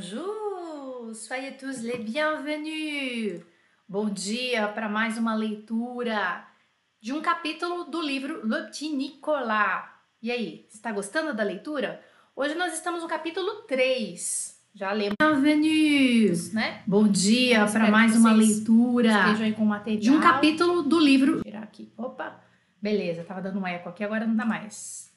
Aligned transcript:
Bonjour, 0.00 1.14
soyez 1.14 1.58
tous 1.58 1.82
les 1.82 1.98
bienvenus. 1.98 3.42
Bom 3.86 4.08
dia 4.08 4.66
para 4.68 4.88
mais 4.88 5.18
uma 5.18 5.34
leitura 5.34 6.42
de 7.02 7.12
um 7.12 7.20
capítulo 7.20 7.84
do 7.84 8.00
livro 8.00 8.40
Le 8.42 8.64
Petit 8.64 8.88
Nicolas. 8.96 9.84
E 10.22 10.30
aí, 10.30 10.66
está 10.72 10.90
gostando 10.90 11.34
da 11.34 11.42
leitura? 11.42 12.00
Hoje 12.34 12.54
nós 12.54 12.72
estamos 12.72 13.02
no 13.02 13.08
capítulo 13.08 13.56
3. 13.68 14.58
Já 14.74 14.90
lemos. 14.90 15.16
Bienvenus, 15.20 16.54
né? 16.54 16.82
Bom 16.86 17.06
dia 17.06 17.66
para 17.66 17.90
mais 17.90 18.16
uma 18.16 18.32
leitura 18.32 19.34
de 20.00 20.10
um 20.10 20.18
capítulo 20.18 20.82
do 20.82 20.98
livro. 20.98 21.34
Vou 21.34 21.42
tirar 21.42 21.62
aqui. 21.62 21.92
Opa, 21.98 22.40
beleza, 22.80 23.22
tava 23.22 23.42
dando 23.42 23.60
um 23.60 23.66
eco 23.66 23.90
aqui, 23.90 24.02
agora 24.02 24.26
não 24.26 24.34
dá 24.34 24.46
mais. 24.46 25.09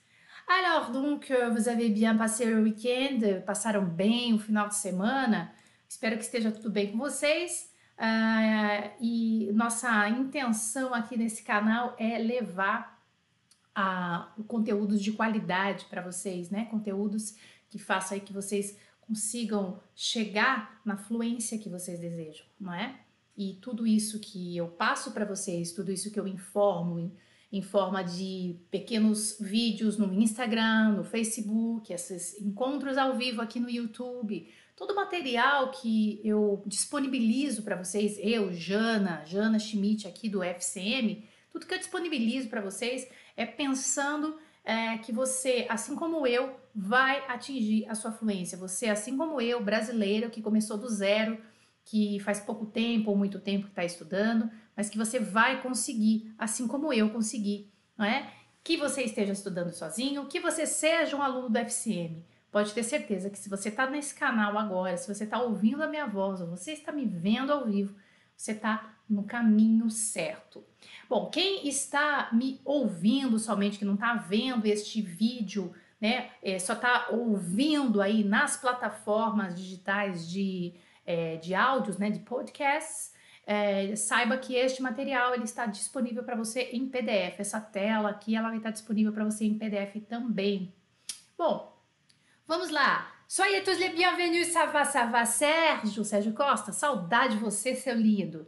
Alors, 0.48 0.92
donc, 0.92 1.32
euh, 1.32 1.50
vous 1.50 1.68
avez 1.68 1.90
bien 1.90 2.18
passé 2.18 2.46
le 2.46 2.62
week-end? 2.62 3.42
Passaram 3.46 3.86
bem 3.86 4.34
o 4.34 4.40
final 4.40 4.68
de 4.68 4.76
semana? 4.76 5.52
Espero 5.88 6.18
que 6.18 6.24
esteja 6.24 6.52
tudo 6.52 6.70
bem 6.70 6.92
com 6.92 6.98
vocês. 6.98 7.72
Uh, 7.98 8.92
e 9.00 9.52
nossa 9.54 10.10
intenção 10.10 10.94
aqui 10.94 11.18
nesse 11.18 11.44
canal 11.44 11.96
é 11.98 12.18
levar 12.18 13.02
uh, 13.78 14.44
conteúdos 14.44 15.02
de 15.02 15.14
qualidade 15.14 15.86
para 15.86 16.02
vocês, 16.02 16.50
né? 16.50 16.66
Conteúdos 16.66 17.36
que 17.70 17.80
façam 17.80 18.20
que 18.20 18.34
vocês 18.34 18.78
consigam 19.02 19.80
chegar 19.96 20.82
na 20.84 20.98
fluência 20.98 21.58
que 21.58 21.70
vocês 21.70 22.00
desejam, 22.00 22.46
não 22.60 22.74
é? 22.74 23.00
E 23.38 23.56
tudo 23.62 23.88
isso 23.88 24.20
que 24.20 24.58
eu 24.58 24.68
passo 24.68 25.12
para 25.12 25.26
vocês, 25.26 25.72
tudo 25.72 25.92
isso 25.92 26.12
que 26.12 26.20
eu 26.20 26.28
informo, 26.28 27.12
em 27.54 27.62
forma 27.62 28.04
de 28.04 28.56
pequenos 28.72 29.38
vídeos 29.40 29.96
no 29.96 30.12
Instagram, 30.12 30.94
no 30.94 31.04
Facebook, 31.04 31.94
esses 31.94 32.42
encontros 32.42 32.98
ao 32.98 33.16
vivo 33.16 33.44
aqui 33.44 33.60
no 33.60 33.70
YouTube, 33.70 34.52
todo 34.76 34.90
o 34.90 34.96
material 34.96 35.70
que 35.70 36.20
eu 36.24 36.64
disponibilizo 36.66 37.62
para 37.62 37.76
vocês, 37.76 38.18
eu, 38.20 38.52
Jana, 38.52 39.24
Jana 39.26 39.60
Schmidt 39.60 40.08
aqui 40.08 40.28
do 40.28 40.42
FCM, 40.42 41.30
tudo 41.52 41.68
que 41.68 41.76
eu 41.76 41.78
disponibilizo 41.78 42.50
para 42.50 42.60
vocês 42.60 43.08
é 43.38 43.46
pensando 43.46 44.36
é, 44.66 44.98
que 44.98 45.12
você, 45.12 45.68
assim 45.70 45.96
como 45.96 46.26
eu, 46.26 46.60
vai 46.74 47.24
atingir 47.28 47.88
a 47.88 47.94
sua 47.94 48.12
fluência. 48.12 48.58
Você, 48.58 48.88
assim 48.88 49.16
como 49.16 49.40
eu, 49.40 49.64
brasileiro, 49.64 50.32
que 50.32 50.42
começou 50.42 50.76
do 50.76 50.90
zero, 50.90 51.38
que 51.86 52.20
faz 52.22 52.40
pouco 52.40 52.66
tempo 52.66 53.12
ou 53.12 53.16
muito 53.16 53.40
tempo 53.40 53.66
que 53.66 53.72
está 53.72 53.86
estudando, 53.86 54.50
mas 54.76 54.90
que 54.90 54.98
você 54.98 55.20
vai 55.20 55.62
conseguir, 55.62 56.34
assim 56.38 56.68
como 56.68 56.92
eu 56.92 57.10
consegui, 57.10 57.72
não 57.98 58.06
é? 58.06 58.32
Que 58.64 58.78
você 58.78 59.04
esteja 59.04 59.34
estudando 59.34 59.72
sozinho, 59.72 60.26
que 60.26 60.40
você 60.40 60.66
seja 60.66 61.16
um 61.16 61.22
aluno 61.22 61.50
do 61.50 61.58
FCM. 61.58 62.24
Pode 62.52 62.74
ter 62.74 62.84
certeza 62.84 63.30
que 63.30 63.38
se 63.38 63.50
você 63.50 63.70
está 63.70 63.90
nesse 63.90 64.14
canal 64.14 64.58
agora, 64.58 64.96
se 64.96 65.12
você 65.12 65.24
está 65.24 65.42
ouvindo 65.42 65.82
a 65.82 65.88
minha 65.88 66.06
voz, 66.06 66.40
ou 66.40 66.48
você 66.48 66.74
está 66.74 66.92
me 66.92 67.06
vendo 67.06 67.52
ao 67.52 67.66
vivo, 67.66 67.96
você 68.38 68.52
está 68.52 68.96
no 69.10 69.24
caminho 69.24 69.90
certo. 69.90 70.64
Bom, 71.10 71.30
quem 71.30 71.68
está 71.68 72.30
me 72.32 72.62
ouvindo 72.64 73.38
somente, 73.40 73.80
que 73.80 73.86
não 73.86 73.96
está 73.96 74.16
vendo 74.16 74.66
este 74.66 75.02
vídeo, 75.02 75.74
né, 76.00 76.30
é, 76.42 76.60
só 76.60 76.74
está 76.74 77.08
ouvindo 77.12 78.02
aí 78.02 78.24
nas 78.24 78.58
plataformas 78.58 79.56
digitais 79.56 80.30
de, 80.30 80.74
é, 81.06 81.38
de 81.38 81.56
áudios, 81.56 81.98
né, 81.98 82.10
de 82.10 82.20
podcasts, 82.20 83.13
é, 83.46 83.96
saiba 83.96 84.38
que 84.38 84.56
este 84.56 84.82
material 84.82 85.34
ele 85.34 85.44
está 85.44 85.66
disponível 85.66 86.24
para 86.24 86.36
você 86.36 86.70
em 86.72 86.88
PDF. 86.88 87.40
Essa 87.40 87.60
tela 87.60 88.10
aqui 88.10 88.36
ela 88.36 88.50
vai 88.50 88.58
estar 88.58 88.72
disponível 88.72 89.12
para 89.12 89.26
você 89.26 89.46
em 89.46 89.58
PDF 89.58 90.02
também. 90.08 90.74
Bom, 91.38 91.78
vamos 92.48 92.70
lá. 92.70 93.12
Soyez 93.28 93.64
tous 93.64 93.80
les 93.80 93.90
bienvenus, 93.90 94.48
ça 94.50 94.66
va, 94.66 94.86
ça 94.86 95.06
va, 95.06 95.26
Sérgio, 95.26 96.06
Sérgio 96.06 96.34
Costa, 96.34 96.72
saudade 96.72 97.36
de 97.36 97.42
você, 97.42 97.74
seu 97.74 97.96
lindo. 97.96 98.48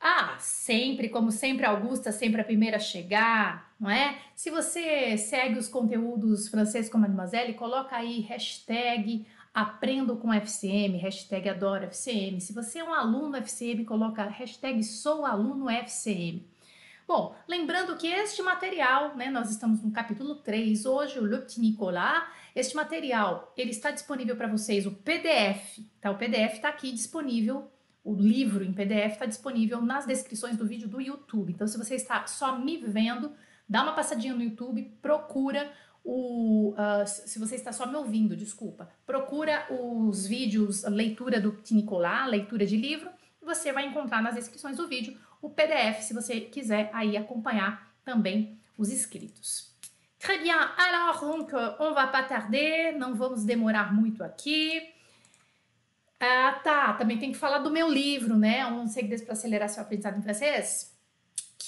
Ah, 0.00 0.36
sempre, 0.38 1.08
como 1.08 1.30
sempre, 1.30 1.66
Augusta, 1.66 2.10
sempre 2.10 2.40
a 2.40 2.44
primeira 2.44 2.76
a 2.76 2.80
chegar, 2.80 3.74
não 3.78 3.90
é? 3.90 4.18
Se 4.34 4.50
você 4.50 5.16
segue 5.16 5.58
os 5.58 5.68
conteúdos 5.68 6.48
francês 6.48 6.88
com 6.88 6.98
Mademoiselle, 6.98 7.54
coloca 7.54 7.96
aí 7.96 8.20
hashtag 8.20 9.26
Aprendo 9.58 10.14
com 10.14 10.32
FCM, 10.32 10.98
hashtag 10.98 11.48
adoro 11.48 11.82
FCM. 11.86 12.40
Se 12.40 12.52
você 12.52 12.78
é 12.78 12.84
um 12.84 12.94
aluno 12.94 13.36
FCM, 13.38 13.84
coloca 13.84 14.22
hashtag 14.22 14.84
sou 14.84 15.26
aluno 15.26 15.68
FCM. 15.68 16.46
Bom, 17.08 17.34
lembrando 17.48 17.96
que 17.96 18.06
este 18.06 18.40
material, 18.40 19.16
né, 19.16 19.28
nós 19.30 19.50
estamos 19.50 19.82
no 19.82 19.90
capítulo 19.90 20.36
3, 20.36 20.86
hoje 20.86 21.18
o 21.18 21.26
Le 21.26 21.44
Nicolas, 21.56 22.22
este 22.54 22.76
material, 22.76 23.52
ele 23.56 23.72
está 23.72 23.90
disponível 23.90 24.36
para 24.36 24.46
vocês, 24.46 24.86
o 24.86 24.92
PDF, 24.92 25.80
tá? 26.00 26.12
O 26.12 26.16
PDF 26.16 26.54
está 26.54 26.68
aqui 26.68 26.92
disponível, 26.92 27.68
o 28.04 28.14
livro 28.14 28.62
em 28.62 28.72
PDF 28.72 29.14
está 29.14 29.26
disponível 29.26 29.82
nas 29.82 30.06
descrições 30.06 30.56
do 30.56 30.68
vídeo 30.68 30.86
do 30.86 31.00
YouTube. 31.00 31.52
Então, 31.52 31.66
se 31.66 31.76
você 31.76 31.96
está 31.96 32.24
só 32.28 32.56
me 32.56 32.76
vendo, 32.76 33.32
dá 33.68 33.82
uma 33.82 33.92
passadinha 33.92 34.34
no 34.34 34.42
YouTube, 34.44 34.84
procura 35.02 35.68
o, 36.10 36.70
uh, 36.70 37.06
se 37.06 37.38
você 37.38 37.54
está 37.54 37.70
só 37.70 37.86
me 37.86 37.94
ouvindo, 37.94 38.34
desculpa, 38.34 38.88
procura 39.04 39.66
os 39.70 40.26
vídeos, 40.26 40.82
leitura 40.84 41.38
do 41.38 41.60
Nicolas, 41.70 42.30
leitura 42.30 42.64
de 42.64 42.78
livro, 42.78 43.10
você 43.42 43.70
vai 43.74 43.86
encontrar 43.86 44.22
nas 44.22 44.34
descrições 44.34 44.78
do 44.78 44.88
vídeo 44.88 45.18
o 45.42 45.50
PDF, 45.50 46.00
se 46.00 46.14
você 46.14 46.40
quiser 46.40 46.88
aí 46.94 47.14
acompanhar 47.14 47.92
também 48.06 48.58
os 48.78 48.90
escritos. 48.90 49.76
Très 50.18 50.40
bien, 50.40 50.56
alors 50.78 51.20
donc 51.20 51.52
on 51.78 51.92
va 51.92 52.06
pas 52.06 52.26
tarder, 52.26 52.96
não 52.96 53.14
vamos 53.14 53.44
demorar 53.44 53.94
muito 53.94 54.24
aqui. 54.24 54.80
Ah, 56.18 56.58
tá, 56.64 56.94
também 56.94 57.18
tem 57.18 57.32
que 57.32 57.38
falar 57.38 57.58
do 57.58 57.70
meu 57.70 57.88
livro, 57.88 58.34
né? 58.36 58.66
Um 58.66 58.88
segredo 58.88 59.24
para 59.24 59.34
acelerar 59.34 59.68
seu 59.68 59.82
aprendizado 59.82 60.18
em 60.18 60.22
francês 60.22 60.97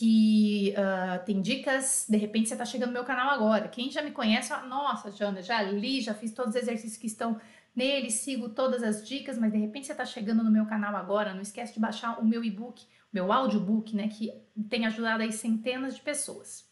que 0.00 0.74
uh, 0.78 1.22
tem 1.26 1.42
dicas, 1.42 2.06
de 2.08 2.16
repente 2.16 2.48
você 2.48 2.54
está 2.54 2.64
chegando 2.64 2.88
no 2.88 2.94
meu 2.94 3.04
canal 3.04 3.28
agora. 3.28 3.68
Quem 3.68 3.90
já 3.90 4.00
me 4.00 4.10
conhece, 4.10 4.48
fala, 4.48 4.66
nossa, 4.66 5.10
Jana, 5.10 5.42
já 5.42 5.60
li, 5.60 6.00
já 6.00 6.14
fiz 6.14 6.32
todos 6.32 6.54
os 6.54 6.62
exercícios 6.62 6.96
que 6.96 7.06
estão 7.06 7.38
nele, 7.76 8.10
sigo 8.10 8.48
todas 8.48 8.82
as 8.82 9.06
dicas, 9.06 9.36
mas 9.36 9.52
de 9.52 9.58
repente 9.58 9.86
você 9.86 9.92
está 9.92 10.06
chegando 10.06 10.42
no 10.42 10.50
meu 10.50 10.64
canal 10.64 10.96
agora, 10.96 11.34
não 11.34 11.42
esquece 11.42 11.74
de 11.74 11.80
baixar 11.80 12.18
o 12.18 12.24
meu 12.24 12.42
e-book, 12.42 12.82
meu 13.12 13.30
audiobook, 13.30 13.94
né, 13.94 14.08
que 14.08 14.32
tem 14.70 14.86
ajudado 14.86 15.22
aí 15.22 15.30
centenas 15.30 15.96
de 15.96 16.00
pessoas. 16.00 16.66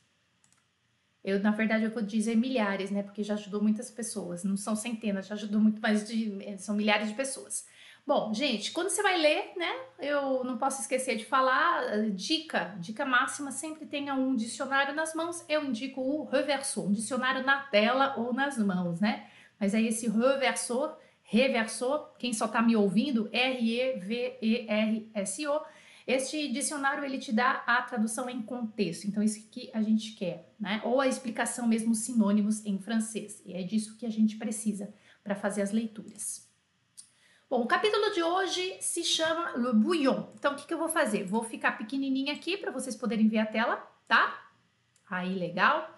Eu, 1.22 1.38
na 1.38 1.50
verdade, 1.50 1.84
eu 1.84 1.90
vou 1.90 2.02
dizer 2.02 2.34
milhares, 2.34 2.90
né, 2.90 3.02
porque 3.02 3.22
já 3.22 3.34
ajudou 3.34 3.60
muitas 3.62 3.90
pessoas, 3.90 4.42
não 4.42 4.56
são 4.56 4.74
centenas, 4.74 5.26
já 5.26 5.34
ajudou 5.34 5.60
muito 5.60 5.82
mais 5.82 6.08
de, 6.08 6.56
são 6.56 6.74
milhares 6.74 7.08
de 7.08 7.14
pessoas. 7.14 7.66
Bom, 8.08 8.32
gente, 8.32 8.72
quando 8.72 8.88
você 8.88 9.02
vai 9.02 9.18
ler, 9.18 9.52
né? 9.54 9.70
Eu 9.98 10.42
não 10.42 10.56
posso 10.56 10.80
esquecer 10.80 11.14
de 11.18 11.26
falar, 11.26 12.08
dica, 12.12 12.74
dica 12.80 13.04
máxima, 13.04 13.52
sempre 13.52 13.84
tenha 13.84 14.14
um 14.14 14.34
dicionário 14.34 14.94
nas 14.94 15.12
mãos. 15.14 15.44
Eu 15.46 15.62
indico 15.62 16.00
o 16.00 16.24
reversor, 16.24 16.86
um 16.86 16.92
dicionário 16.92 17.44
na 17.44 17.64
tela 17.64 18.14
ou 18.16 18.32
nas 18.32 18.56
mãos, 18.56 18.98
né? 18.98 19.28
Mas 19.60 19.74
aí 19.74 19.88
esse 19.88 20.08
reversor, 20.08 20.96
reversor, 21.20 22.14
quem 22.18 22.32
só 22.32 22.48
tá 22.48 22.62
me 22.62 22.74
ouvindo, 22.74 23.28
R-E-V-E-R-S-O, 23.30 24.00
este 26.06 26.48
dicionário 26.50 27.04
ele 27.04 27.18
te 27.18 27.30
dá 27.30 27.62
a 27.66 27.82
tradução 27.82 28.30
em 28.30 28.40
contexto, 28.40 29.06
então 29.06 29.22
isso 29.22 29.50
que 29.50 29.70
a 29.74 29.82
gente 29.82 30.12
quer, 30.12 30.50
né? 30.58 30.80
Ou 30.82 30.98
a 30.98 31.06
explicação 31.06 31.68
mesmo 31.68 31.94
sinônimos 31.94 32.64
em 32.64 32.78
francês. 32.78 33.42
E 33.44 33.52
é 33.52 33.62
disso 33.62 33.98
que 33.98 34.06
a 34.06 34.10
gente 34.10 34.38
precisa 34.38 34.94
para 35.22 35.34
fazer 35.34 35.60
as 35.60 35.72
leituras. 35.72 36.47
Bom, 37.50 37.62
o 37.62 37.66
capítulo 37.66 38.10
de 38.10 38.22
hoje 38.22 38.76
se 38.78 39.02
chama 39.02 39.52
Le 39.56 39.72
Bouillon. 39.72 40.26
Então, 40.34 40.52
o 40.52 40.56
que, 40.56 40.66
que 40.66 40.74
eu 40.74 40.78
vou 40.78 40.90
fazer? 40.90 41.24
Vou 41.24 41.42
ficar 41.42 41.78
pequenininha 41.78 42.34
aqui 42.34 42.58
para 42.58 42.70
vocês 42.70 42.94
poderem 42.94 43.26
ver 43.26 43.38
a 43.38 43.46
tela, 43.46 43.76
tá? 44.06 44.50
Aí, 45.08 45.34
legal. 45.34 45.88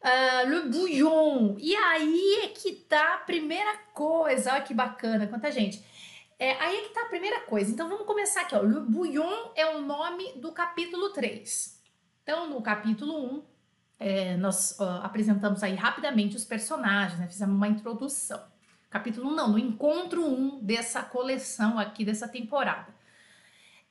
Uh, 0.00 0.48
Le 0.48 0.68
Bouillon. 0.68 1.56
E 1.58 1.74
aí 1.74 2.42
é 2.44 2.48
que 2.50 2.72
tá 2.72 3.14
a 3.14 3.18
primeira 3.18 3.78
coisa. 3.92 4.52
Olha 4.52 4.62
que 4.62 4.72
bacana, 4.72 5.26
quanta 5.26 5.50
gente. 5.50 5.84
É, 6.38 6.52
aí 6.62 6.76
é 6.76 6.82
que 6.82 6.94
tá 6.94 7.02
a 7.02 7.08
primeira 7.08 7.40
coisa. 7.40 7.68
Então, 7.68 7.88
vamos 7.88 8.06
começar 8.06 8.42
aqui. 8.42 8.54
Ó. 8.54 8.62
Le 8.62 8.78
Bouillon 8.78 9.50
é 9.56 9.66
o 9.74 9.80
nome 9.80 10.34
do 10.34 10.52
capítulo 10.52 11.10
3. 11.10 11.82
Então, 12.22 12.48
no 12.48 12.62
capítulo 12.62 13.38
1, 13.38 13.44
é, 13.98 14.36
nós 14.36 14.78
ó, 14.78 15.00
apresentamos 15.02 15.64
aí 15.64 15.74
rapidamente 15.74 16.36
os 16.36 16.44
personagens, 16.44 17.18
né? 17.18 17.26
fizemos 17.26 17.56
uma 17.56 17.66
introdução 17.66 18.49
capítulo 18.90 19.30
1 19.30 19.34
não, 19.34 19.52
no 19.52 19.58
encontro 19.58 20.26
1 20.26 20.58
dessa 20.60 21.02
coleção 21.02 21.78
aqui, 21.78 22.04
dessa 22.04 22.28
temporada. 22.28 22.92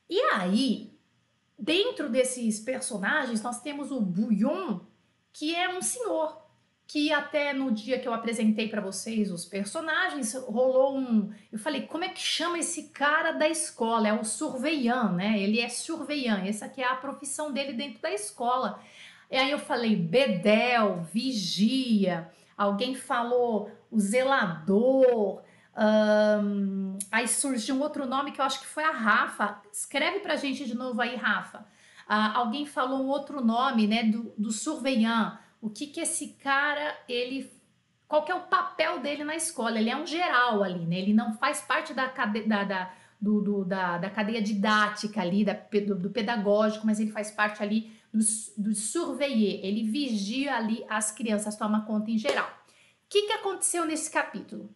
E 0.09 0.19
aí, 0.33 0.91
dentro 1.57 2.09
desses 2.09 2.59
personagens, 2.59 3.41
nós 3.41 3.61
temos 3.61 3.91
o 3.91 4.01
Bouillon, 4.01 4.81
que 5.31 5.55
é 5.55 5.69
um 5.69 5.81
senhor, 5.81 6.37
que 6.85 7.13
até 7.13 7.53
no 7.53 7.71
dia 7.71 7.99
que 7.99 8.07
eu 8.07 8.13
apresentei 8.13 8.67
para 8.67 8.81
vocês 8.81 9.31
os 9.31 9.45
personagens, 9.45 10.33
rolou 10.33 10.97
um. 10.97 11.31
Eu 11.51 11.59
falei, 11.59 11.83
como 11.83 12.03
é 12.03 12.09
que 12.09 12.19
chama 12.19 12.57
esse 12.57 12.89
cara 12.89 13.31
da 13.31 13.47
escola? 13.47 14.07
É 14.07 14.13
o 14.13 14.25
surveillant, 14.25 15.13
né? 15.13 15.39
Ele 15.39 15.61
é 15.61 15.69
surveillant, 15.69 16.45
essa 16.45 16.65
aqui 16.65 16.81
é 16.81 16.87
a 16.87 16.95
profissão 16.95 17.53
dele 17.53 17.73
dentro 17.73 18.01
da 18.01 18.11
escola. 18.11 18.81
E 19.29 19.37
aí 19.37 19.51
eu 19.51 19.59
falei, 19.59 19.95
bedel, 19.95 21.03
vigia, 21.13 22.31
alguém 22.57 22.95
falou 22.95 23.71
o 23.91 23.99
zelador, 23.99 25.41
Um, 25.79 26.97
aí 27.09 27.25
surgiu 27.25 27.75
um 27.75 27.81
outro 27.81 28.05
nome 28.05 28.33
que 28.33 28.41
eu 28.41 28.45
acho 28.45 28.59
que 28.59 28.65
foi 28.65 28.83
a 28.83 28.91
Rafa. 28.91 29.61
Escreve 29.71 30.19
pra 30.19 30.35
gente 30.35 30.65
de 30.65 30.75
novo 30.75 30.99
aí, 31.01 31.15
Rafa. 31.15 31.59
Uh, 31.59 32.35
alguém 32.35 32.65
falou 32.65 32.99
um 32.99 33.07
outro 33.07 33.39
nome, 33.39 33.87
né, 33.87 34.03
do, 34.03 34.33
do 34.37 34.51
surveillant. 34.51 35.37
O 35.61 35.69
que 35.69 35.87
que 35.87 36.01
esse 36.01 36.29
cara, 36.43 36.97
ele... 37.07 37.49
Qual 38.09 38.25
que 38.25 38.31
é 38.31 38.35
o 38.35 38.47
papel 38.47 38.99
dele 38.99 39.23
na 39.23 39.35
escola? 39.35 39.79
Ele 39.79 39.89
é 39.89 39.95
um 39.95 40.05
geral 40.05 40.63
ali, 40.63 40.85
né? 40.85 40.97
Ele 40.97 41.13
não 41.13 41.33
faz 41.37 41.61
parte 41.61 41.93
da, 41.93 42.07
da, 42.07 42.63
da, 42.63 42.91
do, 43.21 43.39
do, 43.39 43.63
da, 43.63 43.99
da 43.99 44.09
cadeia 44.09 44.41
didática 44.41 45.21
ali, 45.21 45.45
da, 45.45 45.53
do, 45.53 45.95
do 45.95 46.09
pedagógico, 46.09 46.85
mas 46.85 46.99
ele 46.99 47.11
faz 47.11 47.31
parte 47.31 47.63
ali 47.63 47.95
do, 48.11 48.19
do 48.57 48.73
surveiller. 48.73 49.63
Ele 49.63 49.83
vigia 49.83 50.57
ali 50.57 50.83
as 50.89 51.11
crianças, 51.11 51.55
toma 51.55 51.85
conta 51.85 52.09
em 52.09 52.17
geral. 52.17 52.58
Que, 53.09 53.23
que 53.23 53.33
aconteceu 53.33 53.85
nesse 53.85 54.11
capítulo? 54.11 54.69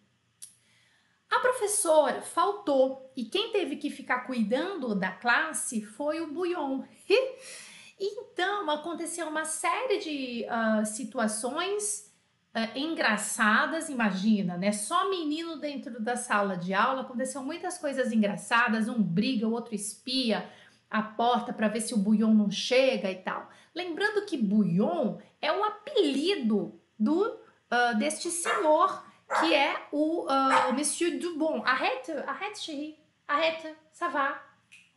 A 1.29 1.39
professora 1.39 2.21
faltou 2.21 3.11
e 3.15 3.25
quem 3.25 3.51
teve 3.51 3.75
que 3.75 3.89
ficar 3.89 4.21
cuidando 4.21 4.95
da 4.95 5.11
classe 5.11 5.81
foi 5.81 6.19
o 6.19 6.31
Bouillon. 6.31 6.83
então 7.99 8.69
aconteceu 8.69 9.27
uma 9.27 9.45
série 9.45 9.99
de 9.99 10.45
uh, 10.45 10.85
situações 10.85 12.11
uh, 12.55 12.77
engraçadas, 12.77 13.89
imagina, 13.89 14.57
né? 14.57 14.71
Só 14.71 15.09
menino 15.09 15.57
dentro 15.57 16.01
da 16.01 16.15
sala 16.15 16.57
de 16.57 16.73
aula, 16.73 17.01
aconteceu 17.01 17.43
muitas 17.43 17.77
coisas 17.77 18.11
engraçadas, 18.11 18.87
um 18.87 19.01
briga, 19.01 19.47
o 19.47 19.53
outro 19.53 19.75
espia 19.75 20.49
a 20.89 21.01
porta 21.01 21.51
para 21.51 21.67
ver 21.67 21.81
se 21.81 21.93
o 21.93 21.97
Bouillon 21.97 22.33
não 22.33 22.51
chega 22.51 23.09
e 23.11 23.15
tal. 23.15 23.49
Lembrando 23.75 24.25
que 24.25 24.37
Bouillon 24.37 25.17
é 25.41 25.51
o 25.51 25.63
apelido 25.63 26.79
do 26.97 27.42
uh, 27.73 27.97
deste 27.97 28.29
senhor 28.29 29.03
que 29.39 29.53
é 29.53 29.87
o 29.91 30.25
uh, 30.25 30.73
Monsieur 30.73 31.17
Dubon. 31.17 31.63
Arrête, 31.65 32.11
arrête, 32.27 32.61
chérie. 32.61 32.97
Arrête, 33.27 33.75
ça 33.91 34.07
va. 34.07 34.39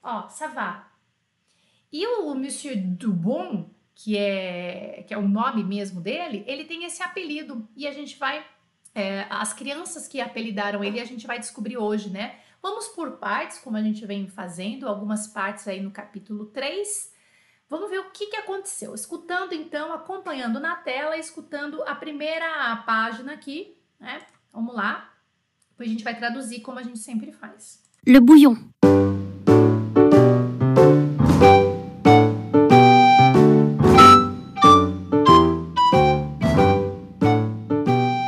Ó, 0.03 0.29
ça 0.29 0.49
va. 0.49 0.89
E 1.93 2.07
o 2.07 2.35
Monsieur 2.35 2.77
Dubon, 2.77 3.71
que 3.95 4.17
é, 4.17 5.05
que 5.07 5.15
é 5.15 5.19
o 5.19 5.27
nome 5.27 5.65
mesmo 5.65 6.01
dele, 6.01 6.45
ele 6.47 6.65
tem 6.65 6.85
esse 6.85 7.03
apelido. 7.03 7.67
E 7.77 7.87
a 7.87 7.93
gente 7.93 8.19
vai. 8.19 8.45
É, 8.95 9.27
as 9.29 9.53
crianças 9.53 10.09
que 10.09 10.21
apelidaram 10.21 10.83
ele, 10.83 11.01
a 11.01 11.05
gente 11.05 11.27
vai 11.27 11.39
descobrir 11.39 11.77
hoje, 11.77 12.11
né? 12.11 12.39
Vamos 12.63 12.89
por 12.89 13.13
partes, 13.19 13.59
como 13.59 13.77
a 13.77 13.83
gente 13.83 14.05
vem 14.07 14.27
fazendo, 14.27 14.89
algumas 14.89 15.27
partes 15.27 15.69
aí 15.69 15.81
no 15.81 15.91
capítulo 15.91 16.47
3. 16.47 17.15
Vamos 17.69 17.91
ver 17.91 17.99
o 17.99 18.11
que, 18.11 18.37
aconteceu. 18.37 18.95
Escutando 18.95 19.53
então, 19.53 19.93
acompanhando 19.93 20.61
na 20.61 20.77
tela, 20.77 21.19
escutando 21.19 21.83
a 21.83 21.97
primeira 21.97 22.77
página 22.87 23.33
aqui, 23.33 23.77
né? 23.99 24.21
Vamos 24.53 24.75
lá. 24.75 25.11
Depois 25.71 25.89
a 25.89 25.93
gente 25.93 26.05
vai 26.05 26.17
traduzir 26.17 26.61
como 26.61 26.79
a 26.79 26.83
gente 26.83 27.01
sempre 27.01 27.33
faz. 27.33 27.83
Le 28.07 28.21
bouillon. 28.21 28.57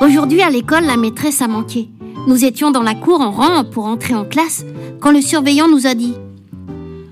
Aujourd'hui 0.02 0.42
à 0.42 0.50
l'école, 0.50 0.84
la 0.84 0.96
maîtresse 0.96 1.42
a 1.42 1.48
manqué. 1.48 1.88
Nous 2.26 2.44
étions 2.44 2.72
dans 2.72 2.82
la 2.82 2.96
cour 2.96 3.20
en 3.20 3.30
rang 3.30 3.64
pour 3.64 3.84
entrer 3.84 4.14
en 4.14 4.24
classe 4.24 4.64
quand 5.00 5.12
le 5.12 5.22
surveillant 5.22 5.68
nous 5.68 5.86
a 5.86 5.94
dit 5.94 6.16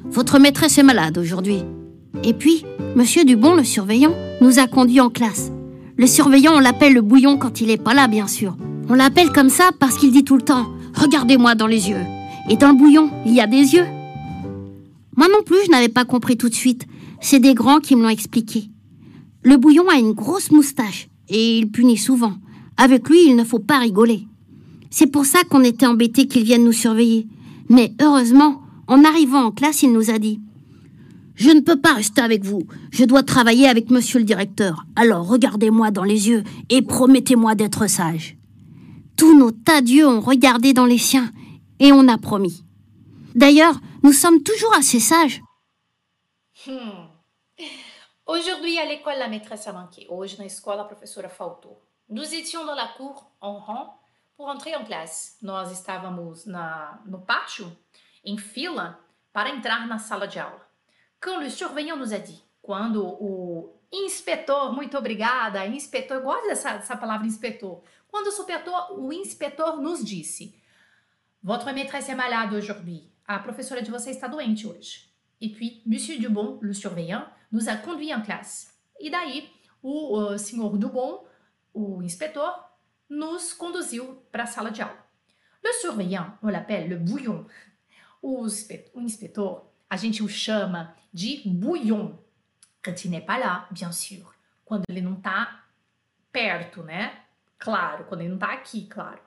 Votre 0.06 0.40
maîtresse 0.40 0.76
est 0.76 0.82
malade 0.82 1.18
aujourd'hui. 1.18 1.62
Et 2.24 2.32
puis, 2.32 2.64
Monsieur 2.96 3.24
Dubon, 3.24 3.54
le 3.54 3.64
surveillant, 3.64 4.14
nous 4.40 4.58
a 4.58 4.66
conduits 4.66 5.00
en 5.00 5.10
classe. 5.10 5.52
Le 5.96 6.06
surveillant, 6.06 6.54
on 6.54 6.60
l'appelle 6.60 6.94
le 6.94 7.02
bouillon 7.02 7.36
quand 7.36 7.60
il 7.60 7.68
n'est 7.68 7.76
pas 7.76 7.94
là, 7.94 8.08
bien 8.08 8.26
sûr. 8.26 8.56
On 8.88 8.94
l'appelle 8.94 9.30
comme 9.30 9.48
ça 9.48 9.70
parce 9.78 9.96
qu'il 9.98 10.12
dit 10.12 10.24
tout 10.24 10.36
le 10.36 10.42
temps 10.42 10.66
Regardez-moi 10.94 11.54
dans 11.54 11.66
les 11.66 11.90
yeux. 11.90 12.04
Et 12.48 12.56
dans 12.56 12.70
le 12.70 12.78
bouillon, 12.78 13.10
il 13.26 13.34
y 13.34 13.40
a 13.40 13.46
des 13.46 13.74
yeux. 13.74 13.86
Moi 15.16 15.28
non 15.28 15.42
plus, 15.44 15.58
je 15.66 15.70
n'avais 15.70 15.88
pas 15.88 16.04
compris 16.04 16.36
tout 16.36 16.48
de 16.48 16.54
suite. 16.54 16.86
C'est 17.20 17.40
des 17.40 17.54
grands 17.54 17.80
qui 17.80 17.96
me 17.96 18.02
l'ont 18.02 18.08
expliqué. 18.08 18.70
Le 19.42 19.56
bouillon 19.56 19.88
a 19.88 19.98
une 19.98 20.12
grosse 20.12 20.50
moustache 20.50 21.08
et 21.28 21.58
il 21.58 21.70
punit 21.70 21.96
souvent. 21.96 22.34
Avec 22.76 23.08
lui, 23.08 23.26
il 23.26 23.36
ne 23.36 23.44
faut 23.44 23.58
pas 23.58 23.78
rigoler. 23.78 24.26
C'est 24.90 25.06
pour 25.06 25.26
ça 25.26 25.40
qu'on 25.44 25.64
était 25.64 25.86
embêtés 25.86 26.26
qu'il 26.26 26.44
vienne 26.44 26.64
nous 26.64 26.72
surveiller. 26.72 27.26
Mais 27.68 27.92
heureusement, 28.00 28.62
en 28.86 29.04
arrivant 29.04 29.44
en 29.44 29.50
classe, 29.50 29.82
il 29.82 29.92
nous 29.92 30.10
a 30.10 30.18
dit 30.18 30.40
je 31.36 31.50
ne 31.50 31.60
peux 31.60 31.78
pas 31.78 31.92
rester 31.92 32.22
avec 32.22 32.44
vous. 32.44 32.66
Je 32.90 33.04
dois 33.04 33.22
travailler 33.22 33.68
avec 33.68 33.90
monsieur 33.90 34.18
le 34.18 34.24
directeur. 34.24 34.84
Alors 34.96 35.28
regardez-moi 35.28 35.90
dans 35.90 36.02
les 36.02 36.28
yeux 36.28 36.42
et 36.70 36.82
promettez-moi 36.82 37.54
d'être 37.54 37.86
sage. 37.86 38.36
Tous 39.16 39.38
nos 39.38 39.50
tas 39.50 39.82
d'yeux 39.82 40.08
ont 40.08 40.20
regardé 40.20 40.72
dans 40.72 40.86
les 40.86 40.98
siens 40.98 41.30
et 41.78 41.92
on 41.92 42.08
a 42.08 42.18
promis. 42.18 42.64
D'ailleurs, 43.34 43.78
nous 44.02 44.12
sommes 44.12 44.42
toujours 44.42 44.74
assez 44.74 44.98
sages. 44.98 45.42
Hmm. 46.66 47.06
Aujourd'hui 48.26 48.78
à 48.78 48.86
l'école, 48.86 49.18
la 49.18 49.28
maîtresse 49.28 49.68
a 49.68 49.72
manqué. 49.72 50.06
Hoje 50.08 50.38
na 50.38 50.46
escola, 50.46 50.88
a 50.88 51.28
faltou. 51.28 51.76
Nous 52.08 52.34
étions 52.34 52.64
dans 52.64 52.74
la 52.74 52.88
cour 52.96 53.30
en 53.40 53.58
rang 53.58 54.00
pour 54.36 54.48
entrer 54.48 54.74
en 54.74 54.84
classe. 54.84 55.36
Nós 55.42 55.70
estávamos 55.70 56.46
na, 56.46 57.00
no 57.06 57.20
pátio, 57.20 57.70
em 58.24 58.38
fila, 58.38 58.98
para 59.32 59.50
entrar 59.50 59.86
na 59.86 59.98
sala 59.98 60.26
de 60.26 60.38
aula. 60.38 60.66
Quand 61.20 61.40
le 61.40 61.48
surveillant 61.48 61.96
nous 61.96 62.12
a 62.12 62.18
dit, 62.18 62.42
quando 62.62 63.04
o 63.04 63.72
inspetor, 63.92 64.72
muito 64.72 64.96
obrigada, 64.98 65.66
inspetor, 65.66 66.18
eu 66.18 66.22
gosto 66.22 66.46
dessa, 66.46 66.76
dessa 66.76 66.96
palavra 66.96 67.26
inspetor. 67.26 67.82
Quando 68.08 68.26
o 68.26 68.30
inspetor, 68.30 68.98
o 68.98 69.12
inspetor 69.12 69.80
nos 69.80 70.04
disse, 70.04 70.54
votre 71.42 71.72
maîtresse 71.72 72.08
est 72.08 72.16
malade 72.16 72.54
aujourd'hui. 72.54 73.08
A 73.26 73.38
professora 73.38 73.82
de 73.82 73.90
você 73.90 74.10
está 74.10 74.28
doente 74.28 74.66
hoje. 74.66 75.08
E 75.40 75.48
puis, 75.48 75.82
Monsieur 75.84 76.18
Dubon, 76.18 76.58
le 76.60 76.72
surveillant, 76.72 77.26
nous 77.52 77.68
a 77.68 77.76
conduit 77.76 78.12
en 78.12 78.22
classe. 78.22 78.74
E 78.98 79.10
daí, 79.10 79.48
o, 79.82 80.16
o 80.16 80.38
senhor 80.38 80.78
Dubon, 80.78 81.24
o 81.74 82.02
inspetor, 82.02 82.52
nos 83.08 83.52
conduziu 83.52 84.22
para 84.32 84.44
a 84.44 84.46
sala 84.46 84.70
de 84.70 84.82
aula. 84.82 85.06
Le 85.62 85.72
surveillant, 85.72 86.38
on 86.42 86.48
l'appelle 86.48 86.88
le 86.88 86.96
bouillon. 86.96 87.46
O, 88.22 88.46
o 88.94 89.00
inspetor 89.00 89.70
a 89.88 89.96
gente 89.96 90.22
o 90.22 90.28
chama 90.28 90.94
de 91.12 91.42
bouillon. 91.46 92.18
Quand 92.82 93.04
il 93.04 93.10
n'est 93.10 93.24
pas 93.24 93.38
là, 93.38 93.66
bien 93.70 93.92
sûr. 93.92 94.34
Quando 94.64 94.84
ele 94.88 95.00
não 95.00 95.16
tá 95.16 95.64
perto, 96.32 96.82
né? 96.82 97.12
Claro, 97.58 98.04
quando 98.04 98.20
ele 98.20 98.30
não 98.30 98.38
tá 98.38 98.52
aqui, 98.52 98.86
claro. 98.86 99.20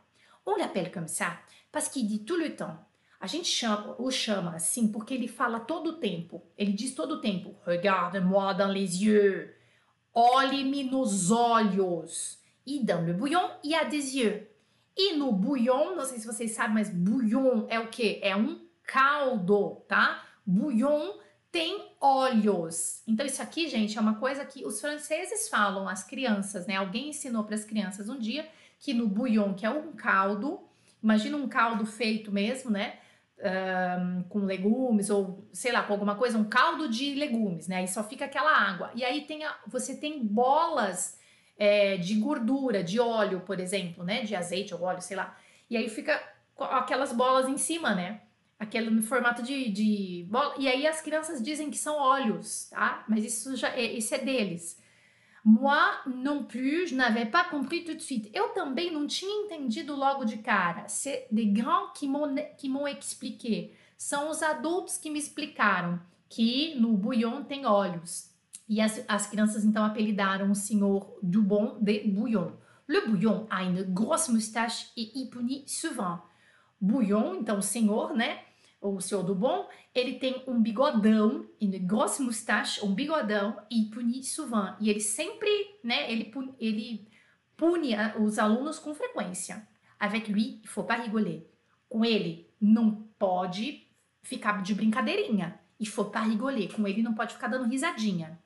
On 0.45 0.55
l'appelle 0.55 0.91
comme 0.91 1.07
ça 1.07 1.37
parce 1.71 1.89
qu'il 1.89 2.07
dit 2.07 2.23
tout 2.23 2.37
le 2.37 2.55
temps. 2.55 2.77
A 3.21 3.27
gente 3.27 3.49
chama, 3.49 3.95
o 3.99 4.09
chama 4.09 4.55
assim 4.55 4.91
porque 4.91 5.13
ele 5.13 5.27
fala 5.27 5.59
todo 5.59 5.91
o 5.91 5.93
tempo. 5.99 6.41
Ele 6.57 6.71
diz 6.71 6.95
todo 6.95 7.15
o 7.15 7.21
tempo: 7.21 7.55
Regarde-moi 7.65 8.53
dans 8.53 8.71
les 8.71 9.03
yeux. 9.03 9.53
Olhe-me 10.13 10.83
nos 10.83 11.31
olhos. 11.31 12.39
E 12.65 12.83
dans 12.83 13.05
le 13.05 13.13
bouillon, 13.13 13.49
il 13.63 13.71
y 13.71 13.75
a 13.75 13.83
des 13.83 14.15
yeux. 14.15 14.47
E 14.97 15.15
no 15.15 15.31
bouillon, 15.31 15.95
não 15.95 16.05
sei 16.05 16.19
se 16.19 16.27
vocês 16.27 16.51
sabem, 16.51 16.75
mas 16.75 16.89
bouillon 16.89 17.67
é 17.69 17.79
o 17.79 17.89
que? 17.89 18.19
É 18.21 18.35
um 18.35 18.59
caldo, 18.83 19.83
tá? 19.87 20.23
Bouillon 20.49 21.13
tem 21.51 21.93
olhos. 21.99 23.01
Então, 23.07 23.25
isso 23.25 23.41
aqui, 23.41 23.67
gente, 23.67 23.97
é 23.97 24.01
uma 24.01 24.15
coisa 24.15 24.45
que 24.45 24.65
os 24.65 24.79
franceses 24.79 25.49
falam 25.49 25.87
às 25.87 26.03
crianças, 26.03 26.67
né? 26.67 26.75
Alguém 26.75 27.09
ensinou 27.09 27.43
para 27.43 27.55
as 27.55 27.65
crianças 27.65 28.07
um 28.07 28.19
dia 28.19 28.47
que 28.79 28.93
no 28.93 29.07
bouillon, 29.07 29.53
que 29.53 29.65
é 29.65 29.69
um 29.69 29.91
caldo, 29.93 30.61
imagina 31.01 31.37
um 31.37 31.47
caldo 31.47 31.85
feito 31.85 32.31
mesmo, 32.31 32.69
né? 32.69 32.99
Um, 33.41 34.23
com 34.23 34.39
legumes 34.39 35.09
ou 35.09 35.47
sei 35.53 35.71
lá, 35.71 35.81
com 35.83 35.93
alguma 35.93 36.15
coisa, 36.15 36.37
um 36.37 36.43
caldo 36.43 36.89
de 36.89 37.15
legumes, 37.15 37.67
né? 37.67 37.77
Aí 37.77 37.87
só 37.87 38.03
fica 38.03 38.25
aquela 38.25 38.55
água. 38.55 38.91
E 38.93 39.03
aí 39.03 39.21
tem 39.21 39.43
a, 39.43 39.57
você 39.65 39.95
tem 39.95 40.23
bolas 40.23 41.17
é, 41.57 41.97
de 41.97 42.15
gordura, 42.15 42.83
de 42.83 42.99
óleo, 42.99 43.41
por 43.41 43.59
exemplo, 43.59 44.03
né? 44.03 44.21
De 44.21 44.35
azeite 44.35 44.73
ou 44.73 44.81
óleo, 44.81 45.01
sei 45.01 45.17
lá. 45.17 45.35
E 45.69 45.75
aí 45.75 45.89
fica 45.89 46.21
aquelas 46.57 47.11
bolas 47.11 47.47
em 47.47 47.57
cima, 47.57 47.95
né? 47.95 48.21
Aquele 48.59 48.89
no 48.89 49.01
formato 49.01 49.41
de, 49.41 49.69
de 49.69 50.27
bola. 50.29 50.53
E 50.59 50.67
aí 50.67 50.85
as 50.85 51.01
crianças 51.01 51.41
dizem 51.41 51.71
que 51.71 51.77
são 51.77 51.95
olhos, 51.95 52.67
tá? 52.69 53.05
Mas 53.07 53.23
isso 53.23 53.55
já 53.55 53.69
é, 53.69 53.93
isso 53.93 54.13
é 54.13 54.17
deles. 54.17 54.77
Moi 55.43 55.91
non 56.05 56.43
plus, 56.43 56.89
je 56.89 56.95
n'avais 56.95 57.29
pas 57.29 57.49
compris 57.49 57.85
tout 57.85 57.95
de 57.95 58.03
suite. 58.03 58.29
Eu 58.33 58.49
também 58.49 58.91
não 58.91 59.07
tinha 59.07 59.45
entendido 59.45 59.95
logo 59.95 60.25
de 60.25 60.37
cara. 60.37 60.87
C'est 60.87 61.27
des 61.31 61.45
grands 61.45 61.91
qui 61.95 62.07
m'ont 62.07 62.87
expliqué. 62.87 63.71
São 63.97 64.29
os 64.29 64.43
adultos 64.43 64.97
que 64.97 65.09
me 65.09 65.17
explicaram 65.17 65.99
que 66.27 66.75
no 66.75 66.95
bouillon 66.95 67.43
tem 67.43 67.65
olhos. 67.65 68.29
E 68.67 68.79
as, 68.81 69.03
as 69.07 69.25
crianças 69.25 69.63
então 69.63 69.83
apelidaram 69.83 70.51
o 70.51 70.55
senhor 70.55 71.17
Dubon 71.23 71.77
de 71.81 72.01
Bouillon. 72.01 72.51
Le 72.87 73.07
bouillon 73.07 73.47
a 73.49 73.63
une 73.63 73.83
grosse 73.83 74.29
moustache 74.29 74.91
et 74.95 75.11
il 75.15 75.29
punit 75.29 75.63
souvent. 75.67 76.19
Bouillon, 76.79 77.35
então 77.35 77.61
senhor, 77.61 78.13
né? 78.13 78.39
O 78.81 78.99
senhor 79.01 79.23
do 79.23 79.35
bom, 79.35 79.67
ele 79.93 80.19
tem 80.19 80.43
um 80.47 80.61
bigodão, 80.61 81.45
une 81.61 81.79
grosse 81.79 82.21
moustache, 82.21 82.83
um 82.83 82.93
bigodão 82.93 83.61
e 83.69 83.85
punit 83.85 84.25
souvent. 84.25 84.75
E 84.79 84.89
ele 84.89 85.01
sempre, 85.01 85.49
né, 85.83 86.11
ele, 86.11 86.31
ele 86.59 87.07
pune 87.57 87.93
os 88.19 88.39
alunos 88.39 88.79
com 88.79 88.95
frequência. 88.95 89.67
Avec 89.99 90.31
lui, 90.31 90.61
il 90.63 90.67
faut 90.67 90.87
pas 90.87 90.95
rigoler. 90.95 91.45
Com 91.89 92.05
ele, 92.05 92.49
não 92.61 93.03
pode 93.17 93.85
ficar 94.21 94.61
de 94.61 94.73
brincadeirinha. 94.73 95.59
Il 95.77 95.87
faut 95.87 96.09
pas 96.09 96.23
rigoler. 96.23 96.73
Com 96.73 96.87
ele, 96.87 97.03
não 97.03 97.13
pode 97.13 97.33
ficar 97.33 97.49
dando 97.49 97.69
risadinha. 97.69 98.39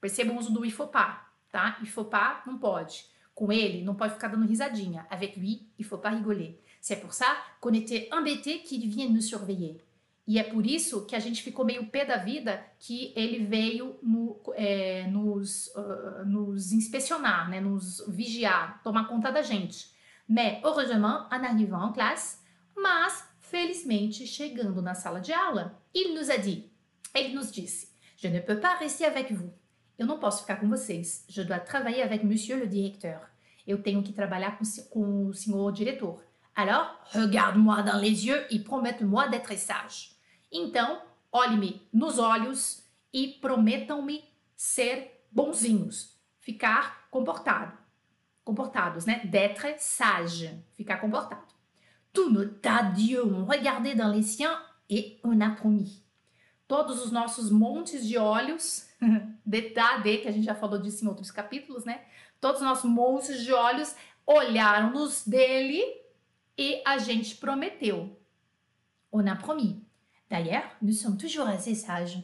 Percebam 0.00 0.36
o 0.36 0.38
uso 0.38 0.52
do 0.52 0.64
il 0.64 0.70
faut 0.70 0.90
pas, 0.90 1.26
tá? 1.50 1.78
Il 1.82 1.88
faut 1.88 2.08
pas, 2.08 2.42
não 2.46 2.58
pode. 2.58 3.06
Com 3.34 3.52
ele, 3.52 3.84
não 3.84 3.94
pode 3.94 4.14
ficar 4.14 4.28
dando 4.28 4.46
risadinha. 4.46 5.06
Avec 5.10 5.38
lui, 5.38 5.68
il 5.78 5.84
faut 5.84 6.00
pas 6.00 6.10
rigoler. 6.10 6.58
C'est 6.86 7.00
pour 7.00 7.12
ça 7.12 7.36
qu'on 7.60 7.72
était 7.72 8.08
embêté 8.12 8.60
qu'il 8.60 8.88
vienne 8.88 9.12
nous 9.12 9.20
surveiller. 9.20 9.76
E 10.24 10.38
é 10.38 10.44
por 10.44 10.64
isso 10.64 11.04
que 11.04 11.16
a 11.16 11.18
gente 11.18 11.42
ficou 11.42 11.64
meio 11.64 11.84
pé 11.88 12.04
da 12.04 12.16
vida 12.16 12.64
que 12.78 13.12
ele 13.16 13.44
veio 13.44 13.98
no, 14.00 14.40
é, 14.54 15.04
nos, 15.08 15.66
uh, 15.74 16.24
nos 16.24 16.70
inspecionar, 16.70 17.50
né, 17.50 17.60
nos 17.60 18.04
vigiar, 18.06 18.80
tomar 18.84 19.08
conta 19.08 19.32
da 19.32 19.42
gente. 19.42 19.90
Mais 20.28 20.60
heureusement, 20.62 21.26
en 21.28 21.42
arrivant 21.42 21.88
en 21.88 21.92
classe, 21.92 22.38
mas 22.76 23.24
felizmente 23.40 24.24
chegando 24.24 24.80
na 24.80 24.94
sala 24.94 25.20
de 25.20 25.32
aula, 25.32 25.76
il 25.92 26.14
nous 26.14 26.30
a 26.30 26.36
dit, 26.36 26.70
ele 27.12 27.34
nos 27.34 27.50
disse, 27.50 27.92
je 28.16 28.28
ne 28.28 28.38
peux 28.38 28.60
pas 28.60 28.76
rester 28.76 29.06
avec 29.06 29.32
vous. 29.32 29.52
Eu 29.98 30.06
não 30.06 30.20
posso 30.20 30.42
ficar 30.42 30.60
com 30.60 30.68
vocês. 30.68 31.24
Je 31.28 31.42
dois 31.42 31.58
travailler 31.58 32.02
avec 32.02 32.22
monsieur 32.22 32.56
le 32.56 32.68
directeur. 32.68 33.28
Eu 33.66 33.82
tenho 33.82 34.04
que 34.04 34.12
trabalhar 34.12 34.56
com, 34.56 34.64
com 34.88 35.26
o 35.26 35.34
senhor 35.34 35.72
diretor. 35.72 36.25
Alors, 36.56 36.98
regarde-moi 37.12 37.82
dans 37.82 37.98
les 37.98 38.26
yeux 38.26 38.46
e 38.50 38.58
promette-moi 38.58 39.28
d'être 39.28 39.54
sage. 39.58 40.12
Então, 40.50 41.02
olhe-me 41.30 41.82
nos 41.92 42.18
olhos 42.18 42.82
e 43.12 43.38
prometam-me 43.42 44.24
ser 44.56 45.26
bonzinhos, 45.30 46.16
ficar 46.40 47.06
comportado, 47.10 47.76
comportados, 48.42 49.04
né? 49.04 49.20
D'être 49.26 49.66
sage, 49.78 50.50
ficar 50.74 50.96
comportado. 50.96 51.44
Tout 52.10 52.30
nos 52.30 52.46
tas 52.62 52.84
d'yeux 52.84 53.26
ont 53.26 53.46
dans 53.94 54.08
les 54.08 54.22
siens 54.22 54.58
et 54.88 55.20
on 55.22 55.38
a 55.42 55.50
promis. 55.50 56.02
Todos 56.66 57.04
os 57.04 57.12
nossos 57.12 57.50
montes 57.50 58.08
de 58.08 58.16
olhos, 58.16 58.88
detalhe 59.44 60.22
que 60.22 60.28
a 60.28 60.32
gente 60.32 60.46
já 60.46 60.54
falou 60.54 60.78
disso 60.78 61.04
em 61.04 61.08
outros 61.08 61.30
capítulos, 61.30 61.84
né? 61.84 62.00
Todos 62.40 62.62
os 62.62 62.66
nossos 62.66 62.90
montes 62.90 63.42
de 63.42 63.52
olhos 63.52 63.94
olharam 64.26 64.90
nos 64.90 65.22
dele 65.26 65.84
e 66.58 66.82
a 66.84 66.98
gente 66.98 67.36
prometeu. 67.36 68.18
On 69.12 69.26
a 69.26 69.36
promis. 69.36 69.82
D'ailleurs, 70.28 70.68
nous 70.82 70.92
sommes 70.92 71.16
toujours 71.16 71.48
assez 71.48 71.74
sages. 71.74 72.22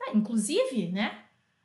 Ah, 0.00 0.12
inclusive, 0.14 0.92
né? 0.92 1.24